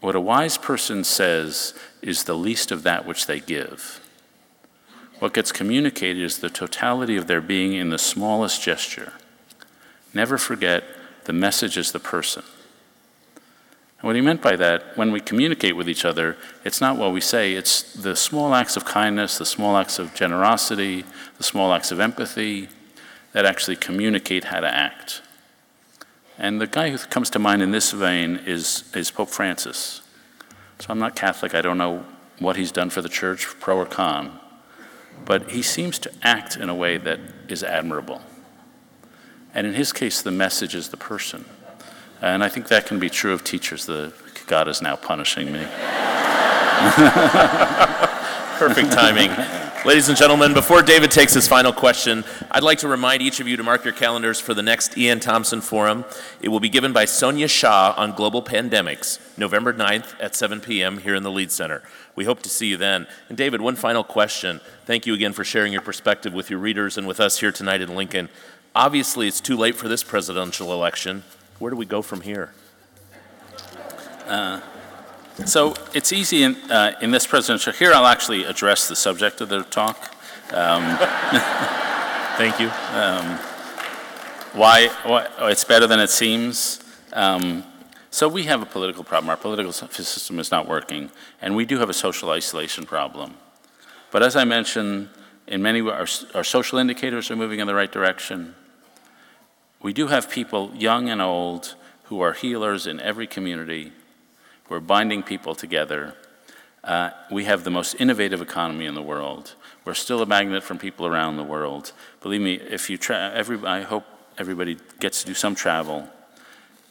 What 0.00 0.14
a 0.14 0.20
wise 0.20 0.58
person 0.58 1.04
says 1.04 1.74
is 2.02 2.24
the 2.24 2.36
least 2.36 2.70
of 2.70 2.82
that 2.82 3.06
which 3.06 3.26
they 3.26 3.40
give. 3.40 4.00
What 5.20 5.32
gets 5.32 5.52
communicated 5.52 6.22
is 6.22 6.38
the 6.38 6.50
totality 6.50 7.16
of 7.16 7.26
their 7.26 7.40
being 7.40 7.72
in 7.72 7.90
the 7.90 7.98
smallest 7.98 8.62
gesture. 8.62 9.14
Never 10.12 10.36
forget 10.36 10.84
the 11.24 11.32
message 11.32 11.76
is 11.78 11.92
the 11.92 11.98
person. 11.98 12.42
And 14.04 14.08
what 14.08 14.16
he 14.16 14.20
meant 14.20 14.42
by 14.42 14.54
that, 14.56 14.98
when 14.98 15.12
we 15.12 15.20
communicate 15.20 15.76
with 15.76 15.88
each 15.88 16.04
other, 16.04 16.36
it's 16.62 16.78
not 16.78 16.98
what 16.98 17.14
we 17.14 17.22
say, 17.22 17.54
it's 17.54 17.94
the 17.94 18.14
small 18.14 18.54
acts 18.54 18.76
of 18.76 18.84
kindness, 18.84 19.38
the 19.38 19.46
small 19.46 19.78
acts 19.78 19.98
of 19.98 20.12
generosity, 20.12 21.06
the 21.38 21.42
small 21.42 21.72
acts 21.72 21.90
of 21.90 22.00
empathy 22.00 22.68
that 23.32 23.46
actually 23.46 23.76
communicate 23.76 24.44
how 24.44 24.60
to 24.60 24.68
act. 24.68 25.22
And 26.36 26.60
the 26.60 26.66
guy 26.66 26.90
who 26.90 26.98
comes 26.98 27.30
to 27.30 27.38
mind 27.38 27.62
in 27.62 27.70
this 27.70 27.92
vein 27.92 28.42
is, 28.44 28.84
is 28.94 29.10
Pope 29.10 29.30
Francis. 29.30 30.02
So 30.80 30.88
I'm 30.90 30.98
not 30.98 31.16
Catholic, 31.16 31.54
I 31.54 31.62
don't 31.62 31.78
know 31.78 32.04
what 32.40 32.56
he's 32.56 32.72
done 32.72 32.90
for 32.90 33.00
the 33.00 33.08
church, 33.08 33.46
pro 33.58 33.78
or 33.78 33.86
con, 33.86 34.38
but 35.24 35.52
he 35.52 35.62
seems 35.62 35.98
to 36.00 36.12
act 36.22 36.58
in 36.58 36.68
a 36.68 36.74
way 36.74 36.98
that 36.98 37.20
is 37.48 37.64
admirable. 37.64 38.20
And 39.54 39.66
in 39.66 39.72
his 39.72 39.94
case, 39.94 40.20
the 40.20 40.30
message 40.30 40.74
is 40.74 40.90
the 40.90 40.98
person. 40.98 41.46
And 42.24 42.42
I 42.42 42.48
think 42.48 42.68
that 42.68 42.86
can 42.86 42.98
be 42.98 43.10
true 43.10 43.34
of 43.34 43.44
teachers. 43.44 43.84
The, 43.84 44.10
God 44.46 44.66
is 44.66 44.80
now 44.80 44.96
punishing 44.96 45.52
me. 45.52 45.58
Perfect 48.58 48.92
timing. 48.92 49.30
Ladies 49.84 50.08
and 50.08 50.16
gentlemen, 50.16 50.54
before 50.54 50.80
David 50.80 51.10
takes 51.10 51.34
his 51.34 51.46
final 51.46 51.70
question, 51.70 52.24
I'd 52.50 52.62
like 52.62 52.78
to 52.78 52.88
remind 52.88 53.20
each 53.20 53.40
of 53.40 53.46
you 53.46 53.58
to 53.58 53.62
mark 53.62 53.84
your 53.84 53.92
calendars 53.92 54.40
for 54.40 54.54
the 54.54 54.62
next 54.62 54.96
E.N 54.96 55.20
Thompson 55.20 55.60
Forum. 55.60 56.06
It 56.40 56.48
will 56.48 56.60
be 56.60 56.70
given 56.70 56.94
by 56.94 57.04
Sonia 57.04 57.46
Shah 57.46 57.92
on 57.94 58.12
global 58.12 58.40
pandemics, 58.40 59.18
November 59.36 59.74
9th 59.74 60.14
at 60.18 60.34
7 60.34 60.62
p.m. 60.62 60.96
here 61.00 61.14
in 61.14 61.24
the 61.24 61.30
Lied 61.30 61.52
Center. 61.52 61.82
We 62.16 62.24
hope 62.24 62.42
to 62.44 62.48
see 62.48 62.68
you 62.68 62.78
then. 62.78 63.06
And 63.28 63.36
David, 63.36 63.60
one 63.60 63.76
final 63.76 64.02
question. 64.02 64.62
Thank 64.86 65.04
you 65.04 65.12
again 65.12 65.34
for 65.34 65.44
sharing 65.44 65.74
your 65.74 65.82
perspective 65.82 66.32
with 66.32 66.48
your 66.48 66.58
readers 66.58 66.96
and 66.96 67.06
with 67.06 67.20
us 67.20 67.40
here 67.40 67.52
tonight 67.52 67.82
in 67.82 67.94
Lincoln. 67.94 68.30
Obviously, 68.74 69.28
it's 69.28 69.42
too 69.42 69.58
late 69.58 69.74
for 69.74 69.88
this 69.88 70.02
presidential 70.02 70.72
election. 70.72 71.22
Where 71.58 71.70
do 71.70 71.76
we 71.76 71.86
go 71.86 72.02
from 72.02 72.20
here? 72.20 72.52
Uh, 74.26 74.60
so 75.44 75.74
it's 75.92 76.12
easy 76.12 76.42
in, 76.42 76.54
uh, 76.70 76.94
in 77.00 77.10
this 77.10 77.26
presidential. 77.26 77.72
Here, 77.72 77.92
I'll 77.92 78.06
actually 78.06 78.44
address 78.44 78.88
the 78.88 78.96
subject 78.96 79.40
of 79.40 79.48
the 79.48 79.62
talk. 79.64 80.14
Um, 80.52 80.98
Thank 82.36 82.58
you. 82.58 82.66
Um, 82.92 83.38
why, 84.54 84.88
why, 85.04 85.28
oh, 85.38 85.46
it's 85.46 85.62
better 85.62 85.86
than 85.86 86.00
it 86.00 86.10
seems. 86.10 86.82
Um, 87.12 87.62
so 88.10 88.28
we 88.28 88.42
have 88.44 88.60
a 88.60 88.66
political 88.66 89.04
problem. 89.04 89.30
Our 89.30 89.36
political 89.36 89.72
system 89.72 90.40
is 90.40 90.50
not 90.50 90.68
working, 90.68 91.10
and 91.40 91.54
we 91.54 91.64
do 91.64 91.78
have 91.78 91.88
a 91.88 91.94
social 91.94 92.30
isolation 92.30 92.86
problem. 92.86 93.34
But 94.10 94.24
as 94.24 94.34
I 94.34 94.42
mentioned, 94.42 95.10
in 95.46 95.62
many 95.62 95.80
our, 95.80 96.06
our 96.34 96.42
social 96.42 96.78
indicators 96.78 97.30
are 97.30 97.36
moving 97.36 97.60
in 97.60 97.68
the 97.68 97.74
right 97.74 97.90
direction. 97.90 98.56
We 99.84 99.92
do 99.92 100.06
have 100.06 100.30
people, 100.30 100.72
young 100.74 101.10
and 101.10 101.20
old, 101.20 101.74
who 102.04 102.22
are 102.22 102.32
healers 102.32 102.86
in 102.86 103.00
every 103.00 103.26
community. 103.26 103.92
We're 104.70 104.80
binding 104.80 105.22
people 105.22 105.54
together. 105.54 106.14
Uh, 106.82 107.10
we 107.30 107.44
have 107.44 107.64
the 107.64 107.70
most 107.70 107.94
innovative 108.00 108.40
economy 108.40 108.86
in 108.86 108.94
the 108.94 109.02
world. 109.02 109.54
We're 109.84 109.92
still 109.92 110.22
a 110.22 110.26
magnet 110.26 110.62
from 110.62 110.78
people 110.78 111.06
around 111.06 111.36
the 111.36 111.44
world. 111.44 111.92
Believe 112.22 112.40
me, 112.40 112.54
if 112.54 112.88
you 112.88 112.96
tra- 112.96 113.30
every, 113.34 113.62
I 113.66 113.82
hope 113.82 114.04
everybody 114.38 114.78
gets 115.00 115.20
to 115.20 115.26
do 115.26 115.34
some 115.34 115.54
travel. 115.54 116.08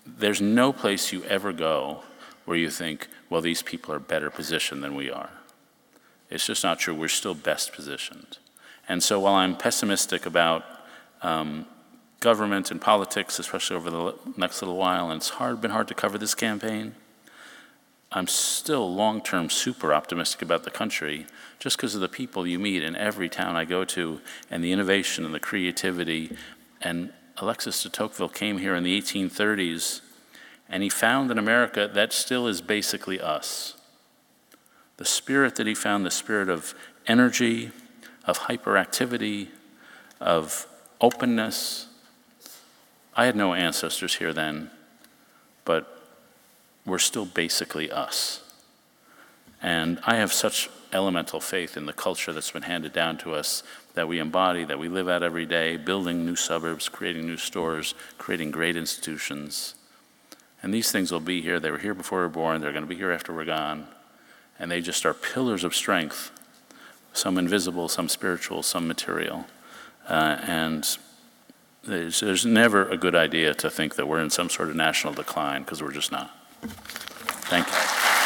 There's 0.05 0.39
no 0.39 0.71
place 0.71 1.11
you 1.11 1.23
ever 1.23 1.51
go 1.51 2.03
where 2.45 2.57
you 2.57 2.69
think, 2.69 3.07
well, 3.27 3.41
these 3.41 3.63
people 3.63 3.91
are 3.91 3.99
better 3.99 4.29
positioned 4.29 4.83
than 4.83 4.93
we 4.93 5.09
are. 5.09 5.31
It's 6.29 6.45
just 6.45 6.63
not 6.63 6.77
true. 6.77 6.93
We're 6.93 7.07
still 7.07 7.33
best 7.33 7.73
positioned. 7.73 8.37
And 8.87 9.01
so 9.01 9.19
while 9.19 9.33
I'm 9.33 9.57
pessimistic 9.57 10.27
about 10.27 10.63
um, 11.23 11.65
government 12.23 12.71
and 12.71 12.79
politics, 12.79 13.37
especially 13.37 13.75
over 13.75 13.89
the 13.89 14.15
next 14.37 14.61
little 14.61 14.77
while, 14.77 15.11
and 15.11 15.17
it's 15.17 15.29
hard, 15.29 15.59
been 15.59 15.71
hard 15.71 15.89
to 15.89 15.93
cover 15.93 16.17
this 16.17 16.33
campaign. 16.33 16.95
I'm 18.13 18.27
still 18.27 18.95
long 18.95 19.21
term 19.21 19.49
super 19.49 19.93
optimistic 19.93 20.41
about 20.41 20.63
the 20.63 20.71
country 20.71 21.25
just 21.59 21.75
because 21.75 21.95
of 21.95 22.01
the 22.01 22.07
people 22.07 22.47
you 22.47 22.59
meet 22.59 22.81
in 22.81 22.95
every 22.95 23.27
town 23.27 23.57
I 23.57 23.65
go 23.65 23.83
to 23.85 24.21
and 24.49 24.63
the 24.63 24.71
innovation 24.71 25.25
and 25.25 25.33
the 25.33 25.39
creativity. 25.39 26.37
And 26.81 27.11
Alexis 27.37 27.83
de 27.83 27.89
Tocqueville 27.89 28.29
came 28.29 28.59
here 28.59 28.73
in 28.73 28.83
the 28.83 29.01
1830s 29.01 29.99
and 30.69 30.81
he 30.81 30.89
found 30.89 31.29
in 31.29 31.37
America 31.37 31.89
that 31.93 32.13
still 32.13 32.47
is 32.47 32.61
basically 32.61 33.19
us. 33.19 33.75
The 34.97 35.05
spirit 35.05 35.55
that 35.55 35.67
he 35.67 35.75
found, 35.75 36.05
the 36.05 36.11
spirit 36.11 36.49
of 36.49 36.73
energy, 37.05 37.71
of 38.25 38.39
hyperactivity, 38.39 39.49
of 40.21 40.67
openness, 41.01 41.87
I 43.15 43.25
had 43.25 43.35
no 43.35 43.53
ancestors 43.53 44.15
here 44.15 44.33
then, 44.33 44.71
but 45.65 46.01
we're 46.85 46.99
still 46.99 47.25
basically 47.25 47.91
us. 47.91 48.41
And 49.61 49.99
I 50.05 50.15
have 50.15 50.33
such 50.33 50.69
elemental 50.91 51.39
faith 51.39 51.77
in 51.77 51.85
the 51.85 51.93
culture 51.93 52.33
that's 52.33 52.51
been 52.51 52.63
handed 52.63 52.93
down 52.93 53.17
to 53.19 53.33
us 53.33 53.63
that 53.93 54.07
we 54.07 54.19
embody, 54.19 54.63
that 54.65 54.79
we 54.79 54.89
live 54.89 55.07
out 55.07 55.23
every 55.23 55.45
day, 55.45 55.77
building 55.77 56.25
new 56.25 56.35
suburbs, 56.35 56.89
creating 56.89 57.25
new 57.25 57.37
stores, 57.37 57.93
creating 58.17 58.51
great 58.51 58.75
institutions. 58.75 59.75
And 60.61 60.73
these 60.73 60.91
things 60.91 61.11
will 61.11 61.19
be 61.19 61.41
here. 61.41 61.59
They 61.59 61.71
were 61.71 61.77
here 61.77 61.93
before 61.93 62.19
we 62.19 62.23
were 62.23 62.29
born, 62.29 62.61
they're 62.61 62.71
going 62.71 62.83
to 62.83 62.89
be 62.89 62.95
here 62.95 63.11
after 63.11 63.33
we're 63.33 63.45
gone. 63.45 63.87
And 64.59 64.71
they 64.71 64.81
just 64.81 65.05
are 65.05 65.13
pillars 65.13 65.63
of 65.63 65.75
strength, 65.75 66.31
some 67.11 67.37
invisible, 67.37 67.89
some 67.89 68.09
spiritual, 68.09 68.63
some 68.63 68.87
material. 68.87 69.45
Uh, 70.07 70.37
and 70.43 70.97
there's, 71.85 72.19
there's 72.21 72.45
never 72.45 72.87
a 72.89 72.97
good 72.97 73.15
idea 73.15 73.53
to 73.55 73.69
think 73.69 73.95
that 73.95 74.07
we're 74.07 74.21
in 74.21 74.29
some 74.29 74.49
sort 74.49 74.69
of 74.69 74.75
national 74.75 75.13
decline 75.13 75.63
because 75.63 75.81
we're 75.81 75.91
just 75.91 76.11
not. 76.11 76.31
Thank 77.49 77.67
you. 77.67 78.22